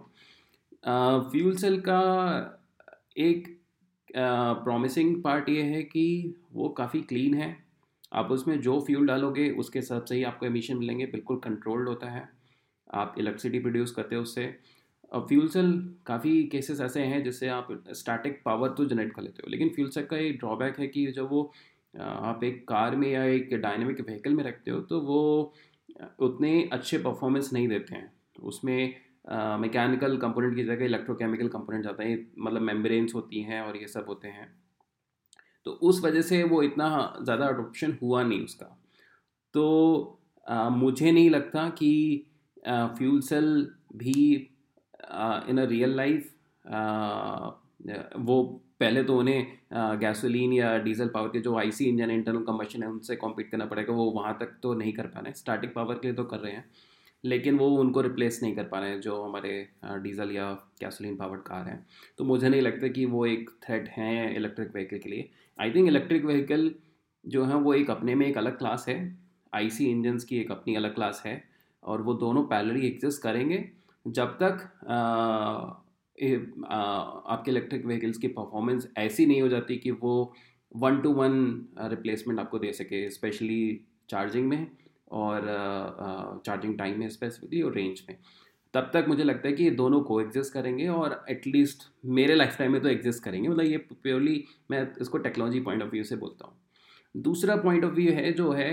फ्यूल 1.32 1.53
uh, 1.53 1.59
सेल 1.59 1.80
का 1.80 1.97
एक 3.18 3.47
प्रॉमिसिंग 4.63 5.24
पार्ट 5.24 5.49
ये 5.49 5.61
है 5.61 5.84
कि 5.84 6.36
वो 6.53 6.70
काफ़ी 6.70 7.01
क्लीन 7.01 7.34
है। 7.34 7.66
आप 8.12 8.32
उसमें 8.32 8.60
जो 8.62 8.80
फ्यूल 8.82 9.08
डालोगे, 9.08 9.49
उसके 9.51 9.80
हिसाब 9.80 10.03
से 10.03 10.16
ही 10.16 10.24
आपको 10.24 10.45
एमिशन 10.45 10.78
मिलेंगे, 10.78 11.05
बिल्कुल 11.08 11.38
कंट्रोल्ड 11.39 11.89
होता 11.89 12.10
है। 12.10 12.28
आप 12.93 13.16
इलेक्ट्रिसिटी 13.20 13.60
प्रोड्यूस 13.60 13.91
करते 13.91 14.16
हो 14.16 14.22
उससे। 14.22 14.45
अब 15.12 15.28
फ्यूल 15.28 15.47
सेल 15.49 15.72
काफ़ी 16.05 16.43
केसेस 16.43 16.80
ऐसे 16.82 17.01
हैं, 17.01 17.24
जिससे 17.24 17.47
आप 17.49 17.68
स्टैटिक 17.93 18.41
पावर 18.45 18.70
तो 18.70 18.86
जनरेट 18.86 19.14
कर 19.14 19.22
लेते 19.22 19.41
हो, 19.43 19.49
लेकिन 19.49 19.70
फ्यूल 19.70 19.89
सेल 19.89 20.05
का 20.05 20.18
एक 20.18 20.38
ड्रॉबैक 20.39 20.80
है 20.80 20.88
कि 20.88 21.05
जब 21.08 21.30
वो 21.30 21.51
आप 21.93 22.43
एक 22.43 22.68
कार 22.68 22.95
में 22.95 23.10
या 23.10 23.24
एक 23.26 23.53
डायनेमिक 23.53 23.99
व्हीकल 24.01 24.34
में 24.34 24.43
रखते 24.43 24.72
हो 24.72 24.80
तो 24.82 24.99
वो 25.01 25.53
उतने 26.20 26.70
अच्छे 26.74 26.97
परफॉर्मेंस 26.97 27.51
नहीं 27.53 27.68
देते 27.68 27.95
हैं। 27.95 28.12
उसमें 28.43 28.95
मैकेनिकल 29.60 30.18
कंपोनेंट 30.18 30.55
की 30.55 30.64
जगह 30.64 30.86
इलेक्ट्रोकेमिकल 30.86 31.47
कंपोनेंट 31.47 31.84
जाता 31.84 32.03
हैं 32.03 32.18
मतलब 32.39 32.62
मेम्ब्रेन्स 32.62 33.16
होती 33.16 33.41
हैं 33.41 33.62
और 33.62 33.78
ये 33.78 33.88
सब 33.88 34.05
होते 34.08 34.28
हैं। 34.28 34.47
तो 35.68 35.72
उस 35.84 36.03
वजह 36.03 36.22
से 36.24 36.41
वो 36.45 36.61
इतना 36.63 36.88
ज़्यादा 37.22 37.45
अडोप्शन 37.47 37.97
हुआ 38.01 38.22
नहीं 38.24 38.43
उसका। 38.43 38.65
तो 39.53 39.63
आ, 40.47 40.70
मुझे 40.72 41.11
नहीं 41.11 41.30
लगता 41.30 41.68
कि 41.80 41.91
फ्यूल 42.68 43.20
सेल 43.22 43.45
भी 43.95 44.13
इन 45.49 45.57
अ 45.57 45.65
रियल 45.70 45.95
लाइफ 45.97 46.34
वो 48.20 48.43
पहले 48.80 49.03
तो 49.03 49.18
उन्हें 49.20 49.99
गैसोलीन 49.99 50.53
या 50.53 50.78
डीजल 50.80 51.07
पावर 51.09 51.28
के 51.30 51.39
जो 51.41 51.55
आईसी 51.57 51.86
इंजन 51.86 52.11
इंटरनल 52.11 52.43
कम्बशन 52.43 52.84
है 52.84 52.89
उनसे 52.89 53.15
कॉम्पीट 53.15 53.49
करना 53.51 53.65
पड़ेगा। 53.65 53.93
वो 53.93 54.09
वहाँ 54.11 54.38
तक 54.39 54.57
तो 54.63 54.74
नहीं 54.74 54.93
कर 54.93 55.07
पा 55.07 55.20
रहे 55.20 55.34
स्टार्टिंग 55.36 55.72
पावर 55.72 55.95
के 55.95 56.07
लिए 56.07 56.15
तो 56.15 56.24
कर 56.26 56.39
रहे 56.39 56.51
हैं 56.53 56.65
लेकिन 57.24 57.57
वो 57.57 57.68
उनको 57.78 58.01
रिप्लेस 58.01 58.39
नहीं 58.43 58.55
कर 58.55 58.63
पा 58.63 58.80
रहे 58.80 58.89
हैं 58.89 58.99
जो 59.01 59.22
हमारे 59.24 59.51
डीजल 60.03 60.32
या 60.32 60.51
गैसोलीन 60.82 61.15
पावर्ड 61.18 61.41
कार 61.43 61.68
हैं। 61.68 61.86
तो 62.18 62.24
मुझे 62.26 62.49
नहीं 62.49 62.61
लगता 62.61 62.88
कि 62.88 63.05
वो 63.07 63.26
एक 63.26 63.49
थ्रेट 63.63 63.89
हैं 63.89 64.36
इलेक्ट्रिक 64.36 64.72
व्हीकल 64.74 64.97
के 64.97 65.09
लिए। 65.09 65.30
आई 65.62 65.72
थिंक 65.72 65.88
इलेक्ट्रिक 65.88 66.26
व्हीकल 66.26 66.72
जो 67.26 67.43
है 67.45 67.55
वो 67.55 67.74
एक 67.74 67.89
अपने 67.89 68.16
में 68.16 68.26
एक 68.28 68.38
अलग 68.38 68.58
क्लास 68.58 68.86
है। 68.89 68.97
आईसी 69.53 69.86
इंजन्स 69.86 70.24
की 70.24 70.38
एक 70.38 70.51
अपनी 70.51 70.76
अलग 70.76 70.95
क्लास 70.95 71.24
है 71.26 71.43
और 71.84 72.01
वो 72.01 72.14
दोनों 72.14 72.43
पैलरी 72.43 72.88
एग्जिस्ट 72.88 73.22
करेंगे। 73.22 73.70
जब 74.08 74.38
तक 74.41 74.70
आ, 74.88 74.97
आ, 76.68 76.80
आपके 77.34 77.51
इलेक्ट्रिक 77.51 77.86
व्हीकल्स 77.86 78.18
की 78.18 78.28
परफॉर्मेंस 78.28 78.88
ऐसी 78.97 79.26
नहीं 79.26 79.41
हो 79.41 79.47
जाती 79.47 79.78
कि 79.78 79.91
वो 79.91 80.34
वन 80.76 80.99
टू 81.01 81.12
वन 81.14 81.66
रिप्लेसमेंट 81.82 82.39
आपको 82.39 82.60
दे 82.60 82.72
सके 82.74 83.10
स्पेशली 83.10 83.86
चार्जिंग 84.10 84.47
में 84.47 84.68
और 85.12 85.41
चार्जिंग 86.45 86.78
टाइम 86.78 86.99
में 86.99 87.10
स्पेसिफिकली 87.10 87.62
और 87.62 87.74
रेंज 87.74 88.01
में। 88.10 88.18
तब 88.78 88.89
तक 88.93 89.05
मुझे 89.07 89.23
लगता 89.23 89.47
है 89.47 89.53
कि 89.53 89.63
ये 89.63 89.69
दोनों 89.73 89.99
को 90.01 90.19
एग्जिस्ट 90.21 90.53
करेंगे 90.53 90.88
और 90.89 91.23
एटलीस्ट 91.30 91.84
मेरे 92.17 92.36
लाइफ 92.36 92.57
टाइम 92.57 92.71
में 92.71 92.82
तो 92.82 92.89
एग्जिस्ट 92.89 93.23
करेंगे। 93.23 93.47
मतलब 93.49 93.65
ये 93.65 93.78
प्योरली 93.78 94.43
मैं 94.71 94.82
इसको 95.01 95.17
टेक्नोलॉजी 95.19 95.59
पॉइंट 95.61 95.84
ऑफ़ 95.84 95.89
व्यू 95.91 96.03
से 96.03 96.15
बोलता 96.17 96.47
हूँ। 96.47 97.21
दूसरा 97.23 97.55
पॉइंट 97.57 97.86
ऑफ़ 97.86 97.93
व्यू 97.93 98.11
है 98.13 98.32
जो 98.34 98.51
है 98.51 98.69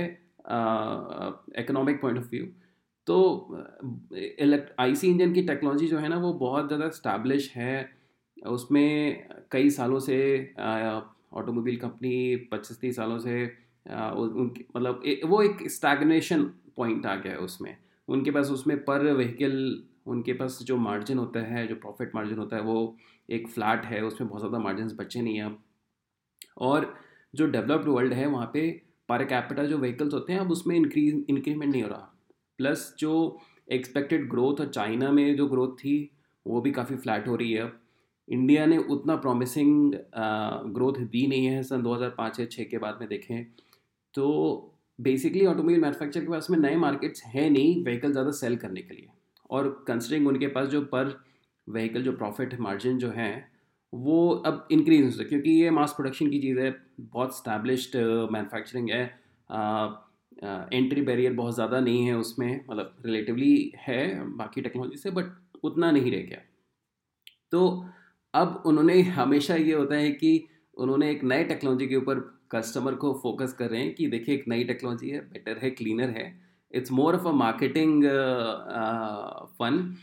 इकोनॉमिक 1.59 2.01
पॉइंट 2.01 2.19
ऑफ़ 2.19 2.29
व्यू 2.31 2.47
तो 3.07 3.17
आई 4.81 4.95
सी 4.95 5.09
इंजन 5.09 5.33
की 5.33 5.43
टेक्नोलॉजी 5.45 5.87
जो 5.87 5.99
है 5.99 6.09
ना, 6.09 6.17
वो 6.17 6.33
बहुत 6.35 6.67
ज़्यादा 6.67 6.89
स्टैब्लिश 6.91 7.51
है। 7.57 7.91
उसमें 8.37 9.27
कई 9.53 9.71
सालों 9.71 9.99
से 10.01 10.19
ऑटोमोबाइल 11.33 11.77
कंपनी 11.77 12.37
पच्चीस 12.53 12.81
तीस 12.81 12.97
सालों 12.97 13.19
से 13.19 13.45
उनकी 13.87 14.65
मतलब 14.77 15.03
वो 15.25 15.43
एक 15.43 15.69
स्टैगनेशन 15.71 16.43
पॉइंट 16.77 17.07
आ 17.07 17.15
गया 17.17 17.33
है 17.33 17.39
उसमें। 17.41 17.77
उनके 18.09 18.31
पास 18.31 18.51
उसमें 18.51 18.77
पर 18.85 19.13
व्हीकल 19.13 19.57
उनके 20.07 20.33
पास 20.33 20.59
जो 20.63 20.77
मार्जिन 20.77 21.19
होता 21.19 21.41
है, 21.43 21.67
जो 21.67 21.75
प्रॉफिट 21.77 22.15
मार्जिन 22.15 22.39
होता 22.39 22.57
है, 22.57 22.63
वो 22.63 22.97
एक 23.29 23.49
फ्लैट 23.49 23.85
है, 23.85 24.01
उसमें 24.03 24.29
बहुत 24.31 24.41
ज़्यादा 24.41 24.59
मार्जिन 24.59 24.89
बचे 24.97 25.21
नहीं 25.23 25.37
हैं। 25.37 25.45
अब 25.45 25.63
और 26.59 26.95
जो 27.35 27.47
डेवलप्ड 27.47 27.89
वर्ल्ड 27.89 28.13
है, 28.13 28.27
वहाँ 28.27 28.51
पे 28.53 28.71
पर 29.09 29.25
कैपिटल 29.25 29.67
जो 29.69 29.79
व्हीकल्स 29.79 30.15
होते 30.15 30.33
हैं, 30.33 30.41
अब 30.41 30.51
उसमें 30.51 30.77
इंक्रीज 30.77 31.25
इंक्रीमेंट 31.31 31.71
नहीं 31.73 31.83
हो 31.83 31.89
रहा। 31.89 32.11
प्लस 32.59 32.95
जो 32.99 33.41
एक्सपेक्टेड 33.73 34.29
ग्रोथ 34.31 34.61
और 34.61 34.69
चाइना 34.69 35.11
में 35.13 35.37
जो 35.37 35.47
ग्रोथ 35.47 35.75
थी, 35.77 36.11
वो 36.47 36.61
भी 36.61 36.71
काफ़ी 36.73 36.97
फ्लैट 36.97 37.29
हो 37.29 37.37
रही 37.37 37.53
है। 37.53 37.63
अब 37.63 37.81
इंडिया 38.29 38.67
ने 38.67 38.77
उतना 38.79 39.17
प्रॉमिसिंग 39.17 39.93
ग्रोथ 40.75 40.99
दी 41.07 41.27
नहीं 41.27 41.47
है, 41.47 41.63
सन 41.63 41.83
2005 41.83 42.41
या 42.41 42.47
छः 42.47 42.65
के 42.65 42.79
बाद 42.79 42.99
में 43.01 43.09
देखें। 43.09 43.45
तो 44.15 44.71
बेसिकली 44.99 45.47
ऑटोमोबाइल 45.47 45.81
मैन्युफैक्चर 45.81 46.21
के 46.21 46.31
पास 46.31 46.51
में 46.51 46.59
नए 46.59 46.77
मार्केट्स 46.77 47.23
हैं 47.25 47.49
नहीं 47.51 47.83
व्हीकल 47.85 48.13
ज़्यादा 48.13 48.31
सेल 48.33 48.57
करने 48.57 48.81
के 48.81 48.95
लिए। 48.95 49.09
और 49.51 49.69
कंसिडरिंग 49.89 50.29
उनके 50.29 50.47
पास 50.49 50.69
जो 50.69 50.81
पर 50.87 51.19
व्हीकल 51.67 52.03
जो 52.03 52.13
प्रॉफिट 52.15 52.59
मार्जिन 52.61 52.99
जो 52.99 53.11
है, 53.11 53.49
वो 53.93 54.29
अब 54.47 54.67
इंक्रीज 54.73 55.05
हो 55.05 55.11
सकता 55.11 55.23
है, 55.23 55.29
क्योंकि 55.29 55.51
ये 55.53 55.71
मास 55.71 55.93
प्रोडक्शन 55.97 56.31
की 56.31 56.39
चीज़ 56.41 56.59
है, 56.59 56.75
बहुत 57.01 57.37
स्टैब्लिश्ड 57.37 57.97
मैन्युफैक्चरिंग 58.33 58.91
है 58.91 59.03
एंट्री 60.73 61.03
बैरियर 61.03 61.33
बहुत 61.33 61.55
ज़्यादा 61.55 61.81
नहीं 61.81 62.07
है 62.07 62.15
उसमें 62.17 62.61
मतलब 62.71 62.97
रिलेटिवली 63.07 63.73
है 63.79 64.01
बाकी 64.37 64.61
टेक्नोलॉजी 64.61 64.97
से 64.97 65.11
बट 65.11 65.25
उतना 65.65 65.91
नहीं 65.91 66.11
रह 66.13 66.23
गया। 66.23 66.39
तो 67.53 67.85
अब 68.35 68.63
उन्होंने 68.67 69.01
हमेशा 69.03 69.55
ये 69.57 69.73
होता 69.73 69.95
है 69.95 70.11
कि 70.13 70.47
उन्होंने 70.77 71.11
एक 71.11 71.23
नए 71.25 71.45
टेक्नोलॉजी 71.45 71.87
के 71.87 71.97
ऊपर 71.97 72.21
कस्टमर 72.53 72.95
को 72.95 73.13
फोकस 73.23 73.53
कर 73.53 73.71
रहे 73.71 73.81
हैं 73.81 73.95
कि 73.95 74.07
देखिए 74.07 74.35
एक 74.35 74.45
नई 74.49 74.65
टेक्नोलॉजी 74.65 75.11
है 75.11 75.21
बेटर 75.23 75.59
है 75.59 75.71
क्लीनर 75.71 76.11
है। 76.11 76.25
It's 76.75 76.93
more 76.93 77.15
of 77.15 77.27
a 77.29 77.33
marketing 77.35 78.05
fun 79.59 79.95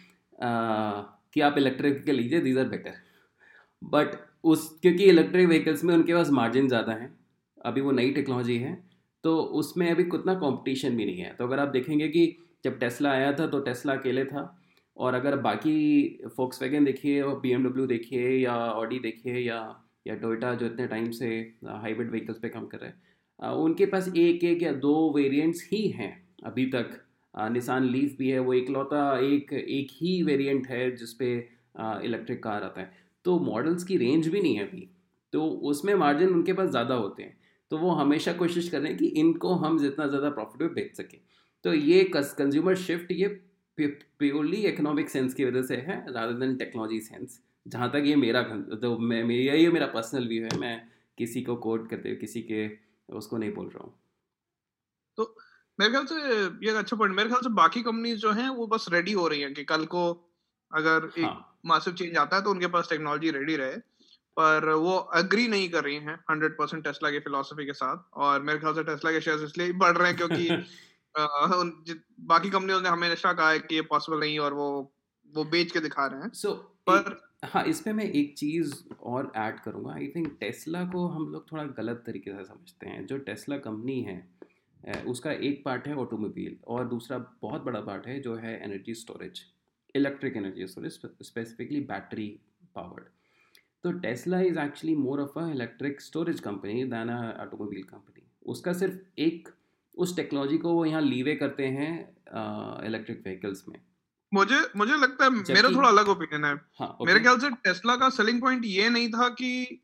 कि 1.34 1.42
आप 1.42 1.58
इलेक्ट्रिक 1.58 2.04
के 2.06 2.12
लीजिए 2.12 2.40
दीज 2.42 2.58
आर 2.58 2.66
बेटर 2.68 2.94
बट 3.82 4.16
उस, 4.44 4.70
क्योंकि 4.82 5.04
इलेक्ट्रिक 5.06 5.48
व्हीकल्स 5.48 5.84
में 5.84 5.94
उनके 5.96 6.14
पास 6.14 6.30
मार्जिन 6.32 6.68
ज़्यादा 6.68 6.94
है, 6.94 7.12
अभी 7.66 7.82
वो 7.82 7.92
नई 7.92 8.12
टेक्नोलॉजी 8.12 8.58
है 8.58 8.74
तो 9.24 9.36
उसमें 9.60 9.90
अभी 9.92 10.04
उतना 10.14 10.34
कंपटीशन 10.36 10.96
भी 10.98 11.06
नहीं 11.06 11.18
है। 11.18 11.34
तो 11.36 11.48
अगर 11.48 11.60
आप 11.60 11.68
देखेंगे 11.70 12.08
कि 12.08 12.26
जब 12.64 12.80
टेस्ला 12.80 13.12
आया 13.12 13.32
था 13.34 13.48
तो 13.48 13.60
टेस्ला 13.60 13.94
अकेले 13.94 14.24
था, 14.26 14.58
और 14.98 15.14
अगर 15.14 15.36
बाकी 15.40 16.30
फोक्स 16.38 16.62
वैगन 16.62 16.86
देखिए, 16.86 17.22
और 17.22 17.40
बी 17.40 17.86
देखिए, 17.88 18.30
या 18.30 18.56
ऑडी 18.56 19.00
देखिए, 19.00 19.38
या 19.38 19.60
या 20.08 20.16
टोयोटा 20.16 20.54
जो 20.56 20.66
इतने 20.66 20.88
टाइम 20.88 21.10
से 21.12 21.28
हाइब्रिड 21.66 22.10
व्हीकल्स 22.12 22.40
पे 22.40 22.50
काम 22.50 22.66
कर 22.68 22.78
रहे 22.78 22.90
हैं 22.90 23.52
उनके 23.58 23.86
पास 23.86 24.08
एक 24.18 24.44
एक 24.44 24.64
या 24.64 24.72
दो 24.82 24.94
वेरिएंट्स 25.16 25.68
ही 25.72 25.88
हैं। 25.90 26.12
अभी 26.42 26.66
तक 26.68 27.00
निशान 27.34 27.86
लीफ 27.86 28.16
भी 28.18 28.30
है, 28.30 28.40
वो 28.40 28.54
इकलौता 28.54 29.18
एक 29.20 29.54
एक 29.54 29.92
ही 29.94 30.22
वेरिएंट 30.24 30.68
है 30.68 30.90
जिसपे 30.96 31.34
इलेक्ट्रिक 32.06 32.42
कार 32.44 32.64
आता 32.64 32.82
है। 32.82 32.92
तो 33.26 33.38
मॉडल्स 33.42 33.84
की 33.84 33.98
रेंज 33.98 34.28
भी 34.28 34.42
नहीं 34.42 34.56
है 34.56 34.68
अभी 34.68 34.88
तो 35.34 35.46
उसमें 35.66 35.94
मार्जिन 35.96 36.30
उनके 36.30 36.54
पास 36.54 36.70
ज़्यादा 36.70 36.96
होते 36.96 37.24
हैं। 37.24 37.38
तो 37.72 37.78
वो 37.78 37.92
हमेशा 37.94 38.34
कोशिश 38.34 38.70
कर 38.70 38.80
रहे 38.80 38.90
हैं 38.90 38.98
कि 38.98 39.08
इनको 39.20 39.54
हम 39.56 39.78
जितना 39.80 40.08
ज़्यादा 40.08 40.30
प्रॉफिटेबल 40.32 40.74
बेच 40.74 40.96
सकें। 40.98 41.20
तो 41.66 41.74
ये 41.74 42.04
कंज्यूमर 42.14 42.76
शिफ्ट 42.78 43.12
ये 43.12 43.28
प्योरली 43.78 44.58
इकोनॉमिक 44.68 45.10
सेंस 45.10 45.34
की 45.34 45.46
वजह 45.46 45.62
से 45.64 45.76
है 45.78 45.96
रादर 46.08 46.34
देन 46.40 46.56
टेक्नोलॉजी 46.56 47.00
सेंस 47.02 47.40
जहाँ 47.66 47.90
तक 47.92 48.04
ये 48.06 48.16
मेरा 48.16 48.42
तो 48.44 48.98
मैं, 48.98 49.24
मेरा 49.24 49.54
ये 49.54 49.70
मेरा 49.72 49.86
पर्सनल 49.88 50.28
व्यू 50.28 50.44
है, 50.44 50.58
मैं 50.60 50.82
किसी 51.18 51.42
को 51.42 51.56
कोट 51.58 51.90
करते 51.90 52.10
हुए, 52.10 52.18
किसी 52.18 52.42
के, 52.42 52.68
उसको 53.10 53.38
नहीं 53.38 53.54
बोल 53.54 53.68
रहा 53.68 53.84
हूँ। 53.84 53.94
तो 55.18 55.36
मेरे 55.80 55.92
ख्याल 55.92 56.06
से 56.06 56.16
ये 56.68 56.74
अच्छा 56.78 56.98
पॉइंट 56.98 57.16
मेरे 57.16 57.30
ख्याल 57.30 57.42
से 57.42 57.50
बाकी 57.50 57.82
कंपनीज़ 57.82 58.20
जो 58.20 58.32
हैं 58.32 58.50
वो 58.50 58.68
बस 58.68 58.86
रेडी 58.94 59.12
हो 59.12 59.28
रही 59.28 59.42
हैं 59.42 59.54
कि 59.54 59.64
कल 59.64 59.86
को 59.86 60.04
अगर 60.72 61.06
हाँ. 61.20 61.32
एक. 61.32 61.46
मासिव 61.66 61.94
चेंज 61.94 62.18
आता 62.18 62.36
है 62.36 62.44
तो 62.44 62.50
उनके 62.50 62.68
पास 62.68 62.88
टेक्नोलॉजी 62.90 63.32
रेडी 63.32 63.56
रहे। 63.56 63.78
पर 64.38 64.70
वो 64.70 64.98
अग्री 64.98 65.48
नहीं 65.48 65.70
कर 65.70 65.84
रही 65.84 65.96
हैं 65.96 66.16
हंड्रेड 66.32 66.52
परसेंट 66.52 66.84
टेस्ला 66.84 67.12
की 67.12 67.20
फिलोसफी 67.20 67.66
के 67.66 67.74
साथ। 67.74 67.98
और 68.14 68.42
मेरे 68.42 68.60
ख्याल 68.60 68.74
से 68.74 68.84
टेस्ला 68.84 69.12
के 69.12 69.22
शेयर 69.22 69.44
इसलिए 69.44 69.72
बढ़ 69.74 69.98
रहे 69.98 70.08
हैं 70.08 70.18
क्योंकि 70.18 70.50
आ, 71.18 71.64
बाकी 72.20 72.50
कंपनियों 72.50 72.82
ने 72.82 72.90
हमेशा 72.90 73.34
कहा 73.34 73.50
है 73.50 73.60
कि 73.60 73.76
ये 73.76 73.82
पॉसिबल 73.82 74.20
नहीं 74.20 74.40
और 74.40 74.54
वो 74.54 74.94
वो 75.34 75.44
बेच 75.44 75.72
के 75.72 75.80
दिखा 75.80 76.06
रहे 76.06 76.22
हैं। 76.22 76.30
सो 76.34 76.48
so, 76.50 76.56
पर 76.90 77.32
हाँ 77.46 77.64
इसमें 77.64 77.94
मैं 77.94 78.06
एक 78.12 78.38
चीज़ 78.38 78.74
और 79.04 79.32
ऐड 79.36 79.60
करूँगा। 79.60 79.94
आई 79.94 80.08
थिंक 80.08 80.38
टेस्ला 80.40 80.84
को 80.86 81.08
हम 81.08 81.28
लोग 81.32 81.52
थोड़ा 81.52 81.64
गलत 81.64 82.04
तरीके 82.06 82.32
से 82.32 82.44
समझते 82.44 82.88
हैं। 82.88 83.06
जो 83.06 83.18
टेस्ला 83.18 83.58
कंपनी 83.58 84.02
है 84.02 84.18
उसका 84.84 85.32
एक 85.32 85.62
पार्ट 85.66 85.88
है 85.88 85.96
ऑटोमोबाइल 85.98 86.58
और 86.68 86.88
दूसरा 86.88 87.18
बहुत 87.42 87.64
बड़ा 87.64 87.82
पार्ट 87.82 88.08
है 88.08 88.20
जो 88.20 88.36
है 88.36 88.54
energy 88.64 88.94
storage 88.96 89.42
electric 89.96 90.38
energy 90.38 90.68
storage 90.68 91.00
specifically 91.24 91.80
battery 91.86 92.28
powered. 92.76 93.04
तो 93.84 93.92
Tesla 94.00 94.40
is 94.42 94.60
actually 94.60 94.96
more 94.96 95.22
of 95.22 95.40
a 95.40 95.48
electric 95.52 96.02
storage 96.02 96.40
company 96.40 96.84
than 96.86 97.10
a 97.10 97.22
automobile 97.42 97.84
company. 97.84 98.24
उसका 98.46 98.74
सिर्फ़ 98.74 99.22
एक 99.22 99.50
उस 99.98 100.16
टेक्नोलॉजी 100.16 100.58
को 100.58 100.74
वो 100.74 100.86
यहाँ 100.86 101.02
लीवे 101.02 101.36
करते 101.36 101.68
हैं 101.70 101.94
इलेक्ट्रिक 102.88 103.22
व्हीकल्स 103.24 103.64
में। 103.70 103.80
मुझे 104.32 104.60
मुझे 104.78 104.98
लगता 104.98 105.26
है 105.26 105.30
मेरा 105.32 105.70
थोड़ा 105.70 105.90
अलग 105.90 106.08
ओपिनियन 106.10 106.46
है। 106.46 106.54
हाँ, 106.80 106.98
मेरे 107.02 107.20
ख्याल 107.20 107.40
से 107.40 107.50
टेस्ला 107.66 107.96
का 107.96 108.10
सेलिंग 108.10 108.42
पॉइंट 108.42 108.66
ये 108.66 108.90
नहीं 108.90 109.10
था 109.10 109.28
कि 109.32 109.82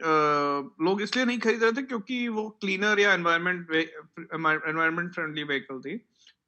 लोग 0.00 1.02
इसलिए 1.02 1.24
नहीं 1.24 1.38
खरीद 1.38 1.62
रहे 1.62 1.72
थे 1.72 1.82
क्योंकि 1.82 2.26
वो 2.28 2.48
क्लीनर 2.60 3.00
या 3.00 3.12
एनवायरमेंट 3.14 3.70
एनवायरमेंट 3.72 5.12
फ्रेंडली 5.14 5.42
व्हीकल 5.44 5.80
थी। 5.80 5.94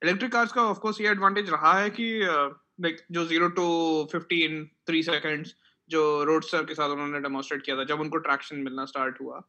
इलेक्ट्रिक 0.03 0.32
कार्स 0.32 0.53
का 0.53 0.62
ऑफ़ 0.64 0.78
कोर्स 0.78 1.01
ये 1.01 1.09
एडवांटेज 1.09 1.51
रहा 1.51 1.72
है 1.78 1.90
कि 1.90 2.09
लाइक 2.22 3.01
जो 3.12 3.24
zero 3.26 3.48
to 3.57 3.64
fifteen 4.12 4.64
three 4.86 5.03
seconds 5.03 5.55
जो 5.90 6.03
रोडस्टर 6.24 6.64
के 6.64 6.74
साथ 6.74 6.90
उन्होंने 6.90 7.20
डेमोस्ट्रेट 7.20 7.62
किया 7.62 7.76
था, 7.76 7.84
जब 7.84 8.01
उनको 8.01 8.16
ट्रैक्शन 8.18 8.57
मिलना 8.59 8.84
स्टार्ट 8.86 9.20
हुआ, 9.20 9.42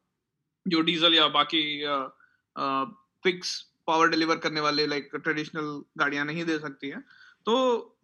जो 0.66 0.80
डीजल 0.82 1.14
या 1.14 1.28
बाकी 1.28 1.62
फिक्स 3.24 3.60
पावर 3.86 4.08
डिलीवर 4.08 4.36
करने 4.38 4.60
वाले 4.60 4.86
लाइक 4.86 5.10
ट्रेडिशनल 5.14 5.82
गाड़ियाँ 5.98 6.24
नहीं 6.24 6.44
दे 6.44 6.58
सकती 6.58 6.88
हैं। 6.88 7.04
तो 7.46 7.54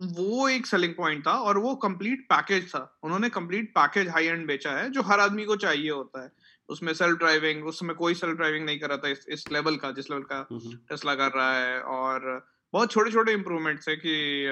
वो 0.03 0.49
एक 0.49 0.67
सेलिंग 0.67 0.95
पॉइंट 0.95 1.27
था 1.27 1.33
और 1.41 1.59
वो 1.59 1.75
कंप्लीट 1.77 2.25
पैकेज 2.31 2.69
था। 2.71 2.81
उन्होंने 3.03 3.29
कंप्लीट 3.31 3.71
पैकेज 3.71 4.09
हाई 4.09 4.27
एंड 4.27 4.47
बेचा 4.47 4.71
है 4.73 4.89
जो 4.91 5.03
हर 5.03 5.21
आदमी 5.21 5.45
को 5.45 5.57
चाहिए 5.57 5.91
होता 5.91 6.23
है। 6.23 6.31
उसमें 6.69 6.93
सेल्फ 6.95 7.19
ड्राइविंग 7.19 7.67
उसमें 7.67 7.95
कोई 7.97 8.15
सेल्फ 8.15 8.37
ड्राइविंग 8.37 8.65
नहीं 8.67 8.79
कर 8.79 8.89
रहा 8.89 8.99
था 8.99 9.09
इस, 9.09 9.25
इस 9.29 9.51
लेवल 9.53 9.77
का 9.77 9.91
जिस 9.91 10.11
लेवल 10.11 10.23
का 10.23 10.47
टेस्ला 10.89 11.15
कर 11.15 11.31
रहा 11.37 11.55
है 11.55 11.81
और 11.83 12.47
बहुत 12.73 12.93
छोटे 12.93 13.11
छोटे 13.11 13.33
इम्प्रूवमेंट्स 13.33 13.89
है 13.89 13.97
कि 13.97 14.47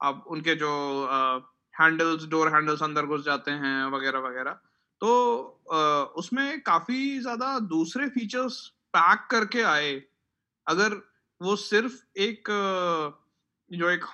आप 0.00 0.24
उनके 0.28 0.54
जो 0.54 0.70
हैंडल्स 1.74 2.26
डोर 2.28 2.48
हैंडल्स 2.54 2.82
अंदर 2.82 3.06
घुस 3.06 3.24
जाते 3.24 3.50
हैं 3.50 3.84
वगैरह 3.92 4.18
वगैरह। 4.18 4.58
तो 5.00 6.12
उसमें 6.16 6.60
काफ़ी 6.62 7.18
ज़्यादा 7.20 7.58
दूसरे 7.70 8.08
फीचर्स 8.08 8.60
पैक 8.94 9.26
करके 9.30 9.62
आए। 9.62 9.94
अगर 10.66 11.00
वो 11.40 11.56
सिर्फ़ 11.56 11.94
एक 12.20 12.48
जो 13.72 13.88
एक 13.90 14.04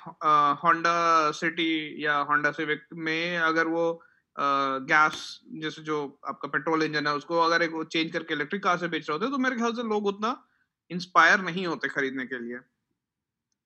होंडा 0.64 1.30
सिटी 1.30 2.04
या 2.04 2.16
होंडा 2.28 2.50
सिविक 2.50 2.84
में 2.94 3.38
अगर 3.38 3.66
वो 3.66 3.84
गैस 4.36 5.40
जैसे 5.62 5.82
जो 5.82 6.20
आपका 6.28 6.48
पेट्रोल 6.48 6.82
इंजन 6.82 7.06
है 7.06 7.14
उसको 7.14 7.38
अगर 7.40 7.62
एक 7.62 7.72
चेंज 7.92 8.12
करके 8.12 8.34
इलेक्ट्रिक 8.34 8.62
कार 8.62 8.78
से 8.78 8.88
बेच 8.88 9.08
रहे 9.08 9.18
होते 9.18 9.30
तो 9.30 9.38
मेरे 9.38 9.56
ख्याल 9.56 9.72
से 9.72 9.82
लोग 9.82 10.06
उतना 10.06 10.36
इंस्पायर 10.90 11.40
नहीं 11.40 11.66
होते 11.66 11.88
खरीदने 11.88 12.26
के 12.26 12.38
लिए। 12.38 12.58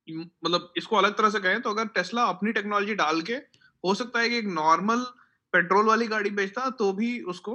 मतलब 0.08 0.72
इसको 0.76 0.96
अलग 0.96 1.16
तरह 1.16 1.30
से 1.30 1.40
कहें 1.40 1.60
तो 1.62 1.70
अगर 1.70 1.86
टेस्ला 1.88 2.24
अपनी 2.26 2.52
टेक्नोलॉजी 2.52 2.94
डाल 2.94 3.20
के 3.22 3.34
हो 3.84 3.94
सकता 3.94 4.20
है 4.20 4.28
कि 4.28 4.38
एक 4.38 4.46
नॉर्मल 4.46 5.04
पेट्रोल 5.52 5.86
वाली 5.86 6.06
गाड़ी 6.06 6.30
बेचता 6.30 6.68
तो 6.70 6.92
भी 6.92 7.20
उसको 7.26 7.54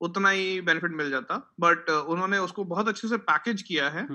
उतना 0.00 0.30
ही 0.30 0.60
बेनिफिट 0.60 0.92
मिल 0.92 1.10
जाता 1.10 1.36
बट 1.60 1.90
उन्होंने 1.90 2.38
उसको 2.38 2.64
बहुत 2.66 2.88
अच्छे 2.88 3.08
से 3.08 3.16
पैकेज 3.26 3.62
किया 3.62 3.88
है। 3.88 4.06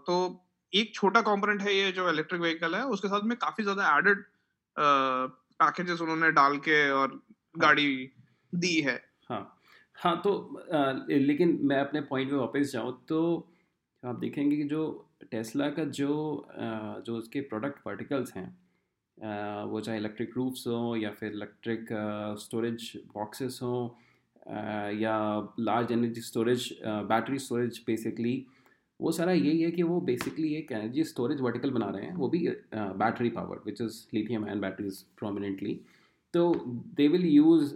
तो 0.00 0.45
एक 0.72 0.94
छोटा 0.94 1.20
कंपोनेंट 1.22 1.62
है 1.62 1.74
ये 1.74 1.90
जो 1.92 2.08
इलेक्ट्रिक 2.10 2.40
व्हीकल 2.40 2.74
है 2.74 2.82
उसके 2.86 3.08
साथ 3.08 3.24
में 3.24 3.36
काफ़ी 3.38 3.64
ज़्यादा 3.64 3.96
एडेड 3.98 4.24
पैकेजेस 5.60 6.00
उन्होंने 6.00 6.30
डाल 6.32 6.56
के 6.58 6.88
और 6.90 7.08
हाँ. 7.08 7.22
गाड़ी 7.56 8.10
दी 8.52 8.80
है 8.80 9.00
हाँ 9.30 9.42
हाँ 9.98 10.20
तो 10.24 10.32
आ, 10.74 10.92
लेकिन 11.08 11.58
मैं 11.62 11.80
अपने 11.80 12.00
पॉइंट 12.10 12.30
पे 12.30 12.36
वापस 12.36 12.72
जाऊँ 12.72 12.92
तो 13.08 13.20
आप 14.02 14.18
देखेंगे 14.18 14.56
कि 14.56 14.64
जो 14.64 14.82
टेस्ला 15.30 15.68
का 15.70 15.84
जो 16.00 16.12
आ, 16.36 17.00
जो 17.00 17.16
उसके 17.16 17.40
प्रोडक्ट 17.40 17.82
पार्टिकल्स 17.84 18.34
हैं 18.36 18.46
आ, 19.18 19.64
वो 19.64 19.80
चाहे 19.80 19.98
इलेक्ट्रिक 19.98 20.36
रूफ्स 20.36 20.66
हो 20.66 20.96
या 20.96 21.10
फिर 21.10 21.32
इलेक्ट्रिक 21.32 21.86
स्टोरेज 22.40 22.92
बॉक्सेस 23.14 23.58
हो 23.62 23.78
या 24.94 25.16
large 25.58 25.92
energy 25.92 26.20
storage 26.20 26.68
battery 26.84 27.38
storage 27.38 27.82
basically 27.86 28.34
वो 29.00 29.12
सारा 29.12 29.32
यही 29.32 29.60
है 29.60 29.70
कि 29.70 29.82
वो 29.82 30.00
बेसिकली 30.02 30.54
एक 30.54 30.72
एनर्जी 30.72 31.04
स्टोरेज 31.04 31.40
वर्टिकल 31.40 31.70
बना 31.70 31.88
रहे 31.90 32.04
हैं, 32.04 32.14
वो 32.14 32.28
भी 32.28 32.46
battery 32.70 33.30
power 33.30 33.60
which 33.66 33.80
is 33.80 34.00
lithium 34.14 34.44
ion 34.44 34.60
batteries 34.60 35.02
prominently 35.18 35.80
तो 36.34 36.52
दे 36.96 37.08
विल 37.08 37.24
यूज़ 37.26 37.74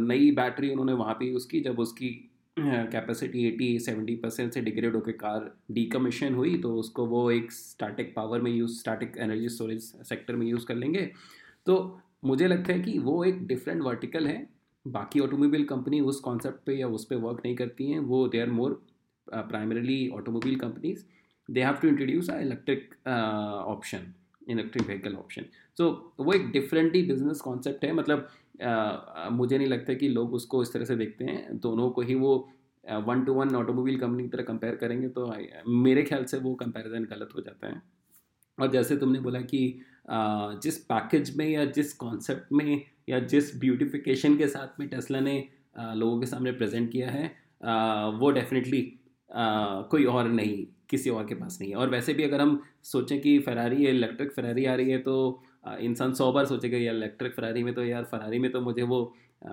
नई 0.00 0.30
बैटरी 0.32 0.70
उन्होंने 0.70 0.92
वहाँ 0.94 1.14
पे 1.14 1.26
यूज़ 1.26 1.48
की, 1.48 1.60
जब 1.60 1.78
उसकी 1.78 2.08
कैपेसिटी 2.56 3.46
एटी 3.46 3.78
सेवेंटी 3.78 4.14
परसेंट 4.16 4.52
से 4.52 4.60
डिग्रेड 4.60 4.94
होकर 4.94 5.12
कार 5.14 5.50
डीकमीशन 5.70 6.34
हुई 6.34 6.56
तो 6.58 6.74
उसको 6.76 7.06
वो 7.06 7.30
एक 7.30 7.52
स्टैटिक 7.52 8.12
पावर 8.16 8.40
में 8.40 8.50
use 8.50 8.78
static 8.78 9.16
energy 9.18 9.48
storage 9.48 9.82
sector 10.08 10.36
में 10.36 10.46
यूज़ 10.46 10.66
कर 10.66 10.74
लेंगे। 10.74 11.10
तो 11.66 12.00
मुझे 12.24 12.46
लगता 12.48 12.72
है 12.72 12.80
कि 12.80 12.98
वो 12.98 13.22
एक 13.24 13.46
डिफरेंट 13.46 13.82
वर्टिकल 13.82 14.26
है। 14.26 14.46
बाकी 14.86 15.20
ऑटोमोबाइल 15.20 15.64
कंपनी 15.64 16.00
उस 16.02 16.20
कॉन्सेप्ट 16.20 16.64
पे 16.66 16.74
या 16.74 16.88
उस 16.88 17.04
पर 17.04 17.16
वर्क 17.18 17.40
नहीं 17.44 17.54
करती 17.56 17.90
हैं, 17.90 17.98
वो 18.00 18.26
they 18.28 18.40
are 18.40 18.50
more 18.50 18.80
primarily 19.32 20.08
automobile 20.08 20.56
companies 20.56 21.04
they 21.48 21.62
have 21.62 21.74
to 21.74 21.88
introduce 21.88 22.30
a 22.30 22.38
electric 22.40 22.94
option 23.08 24.12
electric 24.48 24.86
vehicle 24.86 25.14
option 25.14 25.44
so 25.78 26.14
वो 26.20 26.32
एक 26.32 26.50
डिफरेंट 26.52 26.94
ही 26.94 27.02
बिज़नेस 27.02 27.40
कॉन्सेप्ट 27.40 27.84
है 27.84 27.92
मतलब 27.92 28.28
uh, 28.28 29.30
मुझे 29.32 29.58
नहीं 29.58 29.68
लगता 29.68 29.94
कि 29.94 30.08
लोग 30.08 30.34
उसको 30.34 30.62
इस 30.62 30.72
तरह 30.72 30.84
से 30.84 30.96
देखते 30.96 31.24
हैं। 31.24 31.58
दोनों 31.58 31.90
को 31.90 32.02
ही 32.02 32.14
वो 32.14 32.32
one 32.84 33.22
to 33.24 33.32
one 33.34 33.54
automobile 33.56 33.98
company 33.98 34.22
की 34.22 34.28
तरह 34.28 34.42
कंपेयर 34.42 34.74
करेंगे 34.76 35.08
तो 35.08 35.32
मेरे 35.68 36.02
ख्याल 36.02 36.24
से 36.24 36.38
वो 36.38 36.54
कंपैरिजन 36.54 37.04
गलत 37.04 37.28
हो 37.36 37.40
जाता 37.40 37.68
है। 37.68 37.82
और 38.58 38.70
जैसे 38.70 38.96
तुमने 38.96 39.20
बोला 39.20 39.40
कि 39.40 39.62
uh, 40.06 40.62
जिस 40.62 40.78
पैकेज 40.84 41.36
में 41.36 41.48
या 41.48 41.64
जिस 41.64 41.92
कॉन्सेप्ट 41.92 42.52
में 42.52 42.82
या 43.08 43.18
जिस 43.18 43.58
ब्यूटिफिकेशन 43.60 44.36
के 44.36 44.46
साथ 44.48 44.80
में 44.80 44.88
टेस्ला 44.88 45.20
ने 45.20 45.36
लोगों 45.78 46.20
के 46.20 46.26
सामने 46.26 46.52
प्रेजेंट 46.52 46.90
किया 46.92 47.10
है 47.10 47.26
वो 48.18 48.30
डेफिनेटली 48.30 48.80
कोई 49.30 50.04
और 50.04 50.28
नहीं 50.30 50.64
किसी 50.90 51.10
और 51.10 51.26
के 51.26 51.34
पास 51.34 51.58
नहीं 51.60 51.70
है। 51.70 51.76
और 51.76 51.90
वैसे 51.90 52.14
भी 52.14 52.22
अगर 52.22 52.40
हम 52.40 52.60
सोचें 52.82 53.20
कि 53.20 53.38
फरारी 53.38 53.86
इलेक्ट्रिक 53.86 54.32
फरारी 54.32 54.64
आ 54.64 54.74
रही 54.74 54.90
है 54.90 54.98
तो 54.98 55.42
इंसान 55.80 56.12
सौ 56.14 56.30
बार 56.32 56.46
सोचेगा 56.46 56.78
यार 56.78 56.94
इलेक्ट्रिक 56.94 57.34
फरारी 57.34 57.62
में 57.64 57.72
तो 57.74 57.84
यार 57.84 58.04
फरारी 58.12 58.38
में 58.38 58.50
तो 58.52 58.60
मुझे 58.60 58.82
वो 58.82 59.00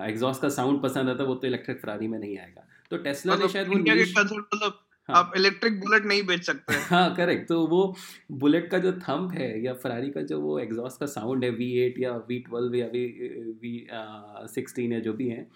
एग्जॉस्ट 0.02 0.42
का 0.42 0.50
साउंड 0.50 0.82
पसंद 0.82 1.10
आता 1.10 1.24
वो 1.24 1.36
तो 1.36 1.48
इलेक्ट्रिक 1.48 1.82
फरारी 1.82 2.08
में 2.08 2.18
नहीं 2.20 2.38
आएगा। 2.38 2.68
तो 2.92 2.98
टेस्ला 2.98 3.34
ने 3.34 3.38
मतलब 3.38 3.50
शायद 3.50 3.68
वो 3.68 3.76
मतलब 3.76 4.80
हाँ. 5.10 5.18
आप 5.18 5.34
इलेक्ट्रिक 5.38 5.80
बुलेट 5.80 6.06
नहीं 6.06 6.24
बेच 6.24 6.44
सकते। 6.44 6.74
हाँ 6.90 7.16
करेक्ट 7.16 7.48
तो 7.50 7.66
वो 7.68 7.96
बुलेट 8.40 8.70
का 8.72 8.78
जो 8.78 8.92
थंप 8.94 9.32
है 9.34 9.64
या 9.64 9.74
फरारी 9.74 10.10
का 10.10 10.22
जो 10.22 10.40
वो 10.42 10.58
एग्जॉस्ट 10.60 11.00
का 11.00 11.06
साउंड 11.06 11.44
है 11.44 11.50
वी 11.52 11.72
एट 11.80 12.00
या 12.00 12.16
वी 12.30 12.40
ट्वेल्व 12.40 12.76
या 12.76 12.88
वी 12.88 13.06
वी 13.62 13.88
सिक्सटीन 14.54 14.94
या 14.94 15.00
जो 15.00 15.14
भी 15.14 15.28
है 15.28 15.48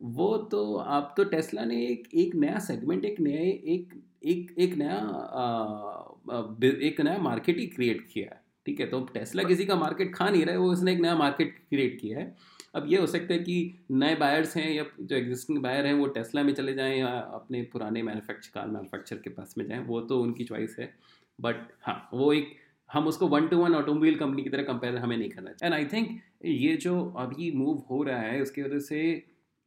वो 0.00 0.36
तो 0.50 0.76
आप 0.76 1.14
तो 1.16 1.24
टेस्ला 1.24 1.64
ने 1.64 1.84
एक 1.86 2.08
एक 2.14 2.34
नया 2.34 2.58
सेगमेंट 2.58 3.04
एक 3.04 3.20
नया 3.20 3.40
एक 3.72 3.92
एक 4.24 4.54
एक 4.58 4.74
नया 4.74 4.94
आ, 4.94 6.40
एक 6.64 7.00
नया 7.00 7.18
मार्केट 7.18 7.58
ही 7.58 7.66
क्रिएट 7.66 8.06
किया 8.12 8.34
है 8.34 8.40
ठीक 8.66 8.80
है? 8.80 8.86
तो 8.86 9.00
टेस्ला 9.14 9.42
किसी 9.42 9.64
का 9.64 9.76
मार्केट 9.76 10.14
खा 10.14 10.28
नहीं 10.30 10.44
रहा 10.44 10.54
है 10.54 10.60
वो 10.60 10.70
उसने 10.72 10.92
एक 10.92 11.00
नया 11.00 11.16
मार्केट 11.16 11.54
क्रिएट 11.70 11.98
किया 12.00 12.18
है। 12.18 12.34
अब 12.74 12.86
ये 12.88 12.98
हो 12.98 13.06
सकता 13.06 13.34
है 13.34 13.38
कि 13.38 13.74
नए 13.90 14.14
बायर्स 14.16 14.56
हैं 14.56 14.70
या 14.72 14.84
जो 15.00 15.16
एग्जिस्टिंग 15.16 15.58
बायर 15.58 15.86
हैं 15.86 15.94
वो 15.94 16.06
टेस्ला 16.06 16.42
में 16.42 16.52
चले 16.54 16.74
जाएँ 16.74 16.98
या 16.98 17.08
अपने 17.34 17.62
पुराने 17.62 18.02
मैन्युफैक्चर 18.02 18.50
कार 18.54 18.66
मैन्युफैक्चर 18.66 19.16
के 19.16 19.30
पास 19.30 19.54
में 19.58 19.66
जाएँ 19.66 19.80
वो 19.86 20.00
तो 20.00 20.20
उनकी 20.22 20.44
चॉइस 20.44 20.76
है। 20.78 20.92
बट 21.40 21.56
हाँ 21.82 22.10
वो 22.14 22.32
एक 22.32 22.56
हम 22.92 23.06
उसको 23.06 23.26
one 23.28 23.48
to 23.48 23.56
one 23.56 23.74
automobile 23.74 24.14
company 24.14 24.42
की 24.42 24.50
तरह 24.50 24.62
कंपेयर 24.62 24.96
हमें 24.96 25.16
नहीं 25.16 25.30
करना 25.30 25.52
चाहिए। 25.52 25.74
एंड 25.74 25.74
आई 25.74 25.88
थिंक 25.92 26.20
ये 26.44 26.76
जो 26.76 27.04
अभी 27.18 27.50
मूव 27.52 27.82
हो 27.90 28.02
रहा 28.02 28.20
है 28.20 28.40
उसकी 28.42 28.62
वजह 28.62 28.78
से 28.78 29.00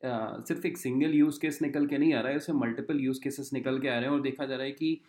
सिर्फ़ 0.04 0.66
एक 0.68 0.78
सिंगल 0.78 1.14
यूज़ 1.16 1.40
केस 1.40 1.62
निकल 1.62 1.86
के 1.88 1.98
नहीं 1.98 2.14
आ 2.14 2.22
रहा 2.22 2.32
है 2.32 2.38
उससे 2.38 2.54
मल्टीपल 2.54 3.00
यूज़ 3.00 3.22
केसेस 3.24 3.50
निकल 3.54 3.80
के 3.80 3.88
आ 3.88 3.94
रहे 3.94 4.04
हैं 4.04 4.10
और 4.10 4.22
देखा 4.22 4.46
जा 4.46 4.56
रहा 4.56 4.66
है 4.66 4.72
कि 4.72 5.02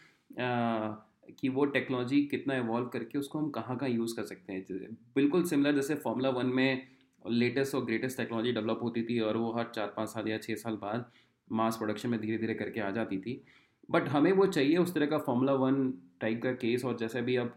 कि 1.30 1.48
वो 1.48 1.64
टेक्नोलॉजी 1.66 2.20
कितना 2.30 2.56
इवॉल्व 2.56 2.86
करके 2.88 3.18
उसको 3.18 3.38
हम 3.38 3.48
कहाँ 3.50 3.76
कहाँ 3.76 3.90
यूज़ 3.90 4.14
कर 4.16 4.24
सकते 4.24 4.52
हैं। 4.52 4.96
बिल्कुल 5.14 5.44
सिमिलर 5.44 5.74
जैसे 5.74 5.94
फॉर्मूला 5.96 6.30
वन 6.30 6.46
में 6.46 6.86
लेटेस्ट 7.24 7.74
और 7.74 7.84
ग्रेटेस्ट 7.84 8.18
टेक्नोलॉजी 8.18 8.52
डेवलप 8.52 8.80
होती 8.82 9.02
थी 9.02 9.18
और 9.20 9.36
वो 9.36 9.52
हर 9.52 9.70
चार 9.74 9.92
पाँच 9.96 10.08
साल 10.08 10.28
या 10.28 10.38
छः 10.38 10.54
साल 10.54 10.74
बाद 10.82 11.10
मास 11.50 11.76
प्रोडक्शन 11.76 12.08
में 12.08 12.20
धीरे 12.20 12.38
धीरे 12.38 12.54
करके 12.54 12.80
आ 12.80 12.90
जाती 12.90 13.18
थी। 13.18 13.40
बट 13.88 14.08
हमें 14.08 14.30
वो 14.32 14.46
चाहिए 14.46 14.76
उस 14.76 14.94
तरह 14.94 15.06
का 15.06 15.18
फॉर्मूला 15.18 15.52
वन 15.54 15.92
टाइप 16.20 16.42
का 16.42 16.52
केस 16.54 16.84
और 16.84 16.96
जैसे 16.98 17.22
भी 17.22 17.36
अब 17.36 17.54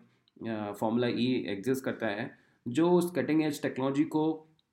फॉर्मूला 0.80 1.08
ई 1.10 1.26
एग्जिस्ट 1.50 1.84
करता 1.86 2.08
है, 2.08 2.32
जो 2.66 2.90
उस 2.92 3.12
कटिंग 3.16 3.44
एज 3.44 3.62
टेक्नोलॉजी 3.62 4.04
को 4.06 4.26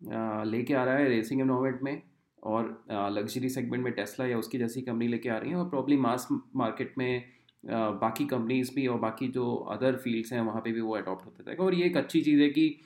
लेके 0.03 0.75
आ 0.75 0.85
रहा 0.85 0.97
है 0.97 1.09
रेसिंग 1.09 1.41
इन्वामेंट 1.41 1.83
में। 1.83 2.03
और 2.45 2.85
लग्जरी 2.91 3.49
सेगमेंट 3.49 3.85
में 3.85 3.93
टेस्ला 3.93 4.27
या 4.27 4.39
उसकी 4.39 4.59
जैसी 4.59 4.81
कंपनी 4.83 5.09
लेके 5.09 5.29
आ 5.29 5.37
रही 5.39 5.51
है 5.51 5.57
और 5.57 5.69
प्रॉब्ली 5.71 5.97
मास 5.99 6.29
मार्केट 6.57 6.95
में 6.99 7.25
बाकी 7.65 8.25
कंपनीज़ 8.27 8.75
भी 8.75 8.87
और 8.87 8.99
बाकी 9.01 9.29
जो 9.29 9.55
अदर 9.73 9.97
फील्ड्स 9.97 10.33
हैं 10.33 10.41
वहाँ 10.41 10.61
पे 10.61 10.73
भी 10.73 10.81
वो 10.81 10.97
अडॉप्ट 10.97 11.25
होता 11.27 11.43
जाएगा। 11.43 11.65
और 11.65 11.75
ये 11.75 11.87
एक 11.87 11.97
अच्छी 11.97 12.21
चीज़ 12.23 12.41
है 12.43 12.49
कि 12.49 12.81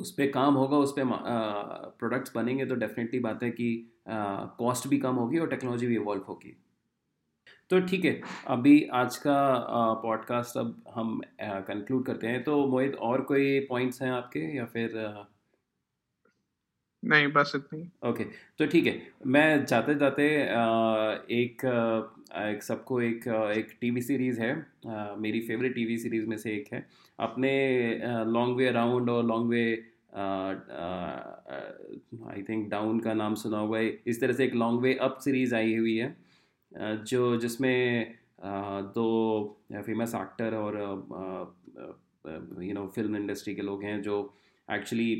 उस 0.00 0.10
पर 0.12 0.30
काम 0.30 0.54
होगा, 0.54 0.76
उस 0.76 0.92
पर 0.92 1.04
प्रोडक्ट्स 1.98 2.32
बनेंगे 2.34 2.66
तो 2.66 2.74
डेफिनेटली 2.74 3.20
बात 3.20 3.42
है 3.42 3.50
कि 3.50 3.68
कॉस्ट 4.58 4.88
भी 4.88 4.98
कम 4.98 5.14
होगी 5.14 5.38
और 5.38 5.48
टेक्नोलॉजी 5.48 5.86
भी 5.86 5.94
इवॉल्व 5.94 6.22
होगी। 6.28 6.56
तो 7.70 7.80
ठीक 7.80 8.04
है, 8.04 8.20
अभी 8.48 8.82
आज 8.94 9.16
का 9.16 9.36
पॉडकास्ट 10.02 10.56
अब 10.58 10.82
हम 10.94 11.20
कंक्लूड 11.40 12.04
करते 12.06 12.26
हैं। 12.26 12.42
तो 12.44 12.66
मोहित, 12.66 12.94
और 12.96 13.20
कोई 13.22 13.58
पॉइंट्स 13.60 14.02
हैं 14.02 14.10
आपके 14.12 14.40
या 14.56 14.64
फिर 14.66 14.96
नहीं, 17.06 17.26
बस 17.32 17.52
इतनी 17.56 17.88
ओके 18.08 18.24
तो 18.58 18.66
ठीक 18.66 18.86
है। 18.86 19.00
मैं 19.26 19.64
जाते 19.66 19.94
जाते 19.94 20.24
एक 21.34 21.64
एक 22.36 22.62
सबको 22.62 23.00
एक 23.02 23.26
एक 23.56 23.76
टीवी 23.80 24.00
सीरीज़ 24.02 24.40
है 24.40 24.54
मेरी 25.18 25.40
फेवरेट 25.40 25.74
टीवी 25.74 25.96
सीरीज़ 25.98 26.26
में 26.26 26.36
से 26.36 26.54
एक 26.54 26.72
है। 26.72 26.86
अपने 27.18 27.52
लॉन्ग 28.26 28.56
वे 28.56 28.66
अराउंड 28.68 29.10
और 29.10 29.24
long 29.24 29.50
way 29.50 29.64
I 32.30 32.42
think 32.48 32.68
down 32.70 33.00
का 33.00 33.14
नाम 33.14 33.34
सुना 33.36 33.58
हुआ 33.58 33.78
है 33.78 33.98
इस 34.06 34.20
तरह 34.20 34.32
से 34.32 34.44
एक 34.44 34.54
लॉन्ग 34.54 34.80
वे 34.82 34.94
अप 35.02 35.18
सीरीज़ 35.24 35.54
आई 35.54 35.76
हुई 35.76 35.96
है 35.96 36.14
जो, 36.72 37.36
जिसमें 37.36 38.14
दो 38.94 39.08
फ़ेमस 39.76 40.14
एक्टर 40.14 40.54
और 40.54 40.76
यू 42.62 42.74
नो 42.74 42.86
फ़िल्म 42.94 43.16
इंडस्ट्री 43.16 43.54
के 43.54 43.62
लोग 43.62 43.82
हैं 43.84 44.00
जो 44.02 44.18
एक्चुअली 44.68 45.12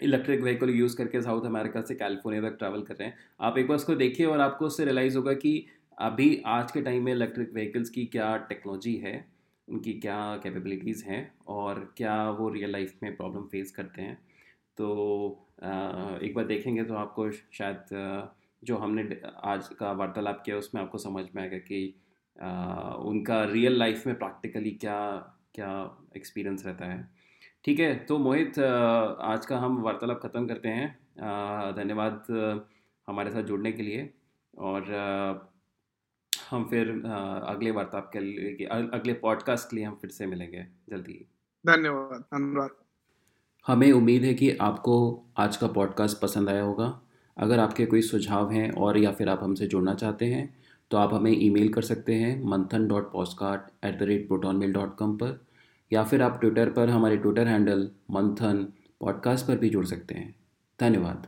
इलेक्ट्रिक 0.00 0.40
व्हीकल 0.40 0.70
यूज़ 0.70 0.96
करके 0.96 1.22
साउथ 1.22 1.46
अमेरिका 1.46 1.80
से 1.82 1.94
कैलिफ़ोर्निया 1.94 2.48
तक 2.48 2.56
ट्रैवल 2.58 2.82
कर 2.82 2.94
रहे 2.94 3.08
हैं। 3.08 3.16
आप 3.40 3.58
एक 3.58 3.68
बार 3.68 3.76
उसको 3.76 3.94
देखिए 3.96 4.26
और 4.26 4.40
आपको 4.40 4.66
उससे 4.66 4.84
रियलाइज़ 4.84 5.16
होगा 5.16 5.32
कि 5.34 5.66
अभी 5.98 6.42
आज 6.46 6.72
के 6.72 6.82
टाइम 6.82 7.04
में 7.04 7.12
इलेक्ट्रिक 7.12 7.52
व्हीकल्स 7.54 7.90
की 7.90 8.04
क्या 8.06 8.36
टेक्नोलॉजी 8.48 8.96
है, 8.96 9.24
उनकी 9.68 9.92
क्या 10.00 10.18
कैपेबिलिटीज़ 10.42 11.04
हैं 11.04 11.22
और 11.48 11.92
क्या 11.96 12.30
वो 12.30 12.48
रियल 12.48 12.72
लाइफ 12.72 12.94
में 13.02 13.16
प्रॉब्लम 13.16 13.42
फेस 13.46 13.70
करते 13.70 14.02
हैं। 14.02 14.14
तो 14.78 15.46
एक 16.22 16.32
बार 16.36 16.44
देखेंगे 16.44 16.84
तो 16.84 16.94
आपको 16.94 17.30
शायद 17.30 18.30
जो 18.62 18.76
हमने 18.76 19.20
आज 19.44 19.68
का 19.78 19.92
वार्तालाप 19.94 20.42
किया 20.44 20.56
उसमें 20.56 20.80
आपको 20.82 20.98
समझ 20.98 21.24
में 21.34 21.42
आएगा 21.42 21.58
कि 21.58 21.82
उनका 23.04 23.42
रियल 23.44 23.78
लाइफ 23.78 24.06
में 24.06 24.14
प्रैक्टिकली 24.18 24.70
क्या 24.72 25.00
क्या 25.54 25.70
एक्सपीरियंस 26.16 26.66
रहता 26.66 26.86
है। 26.86 27.08
ठीक 27.64 27.80
है 27.80 27.94
तो 28.06 28.16
मोहित 28.18 28.58
आज 28.58 29.46
का 29.46 29.56
हम 29.58 29.76
वार्तालाप 29.82 30.20
ख़त्म 30.22 30.46
करते 30.46 30.68
हैं। 30.68 30.88
धन्यवाद 31.76 32.26
हमारे 33.08 33.30
साथ 33.30 33.42
जुड़ने 33.42 33.72
के 33.72 33.82
लिए। 33.82 34.08
और 34.54 34.84
हम 36.50 36.64
फिर 36.64 36.88
अगले 36.88 37.70
वार्तालाप 37.70 38.10
के 38.12 38.20
लिए 38.20 38.66
अगले 38.66 39.12
पॉडकास्ट 39.16 39.70
के 39.70 39.76
लिए 39.76 39.84
हम 39.84 39.98
फिर 40.00 40.10
से 40.10 40.26
मिलेंगे 40.26 40.64
जल्दी। 40.90 41.14
धन्यवाद 41.64 42.20
धन्यवाद। 42.34 42.70
हमें 43.66 43.90
उम्मीद 43.92 44.24
है 44.24 44.32
कि 44.34 44.50
आपको 44.60 44.96
आज 45.38 45.56
का 45.56 45.66
पॉडकास्ट 45.68 46.20
पसंद 46.20 46.48
आया 46.48 46.62
होगा। 46.62 46.88
अगर 47.36 47.58
आपके 47.58 47.86
कोई 47.86 48.02
सुझाव 48.02 48.50
हैं 48.50 48.70
और 48.72 48.98
या 48.98 49.12
फिर 49.12 49.28
आप 49.28 49.42
हमसे 49.42 49.66
जुड़ना 49.66 49.94
चाहते 49.96 50.26
हैं 50.26 50.48
तो 50.90 50.96
आप 50.96 51.14
हमें 51.14 51.32
ईमेल 51.32 51.72
कर 51.72 51.82
सकते 51.82 52.14
हैं 52.14 52.32
Manthan 52.50 52.88
dot 52.88 53.12
postcard 53.12 53.86
at 53.86 53.98
the 53.98 54.02
rate 54.04 54.26
proton 54.28 54.56
mail 54.56 54.72
dot 54.72 54.96
com 54.96 55.16
पर। 55.16 55.38
या 55.92 56.04
फिर 56.04 56.22
आप 56.22 56.40
ट्विटर 56.40 56.70
पर 56.70 56.88
हमारे 56.88 57.16
ट्विटर 57.16 57.46
हैंडल 57.46 57.90
मंथन 58.10 58.72
पॉडकास्ट 59.00 59.46
पर 59.46 59.56
भी 59.56 59.70
जुड़ 59.70 59.86
सकते 59.86 60.14
हैं। 60.14 60.34
धन्यवाद। 60.80 61.26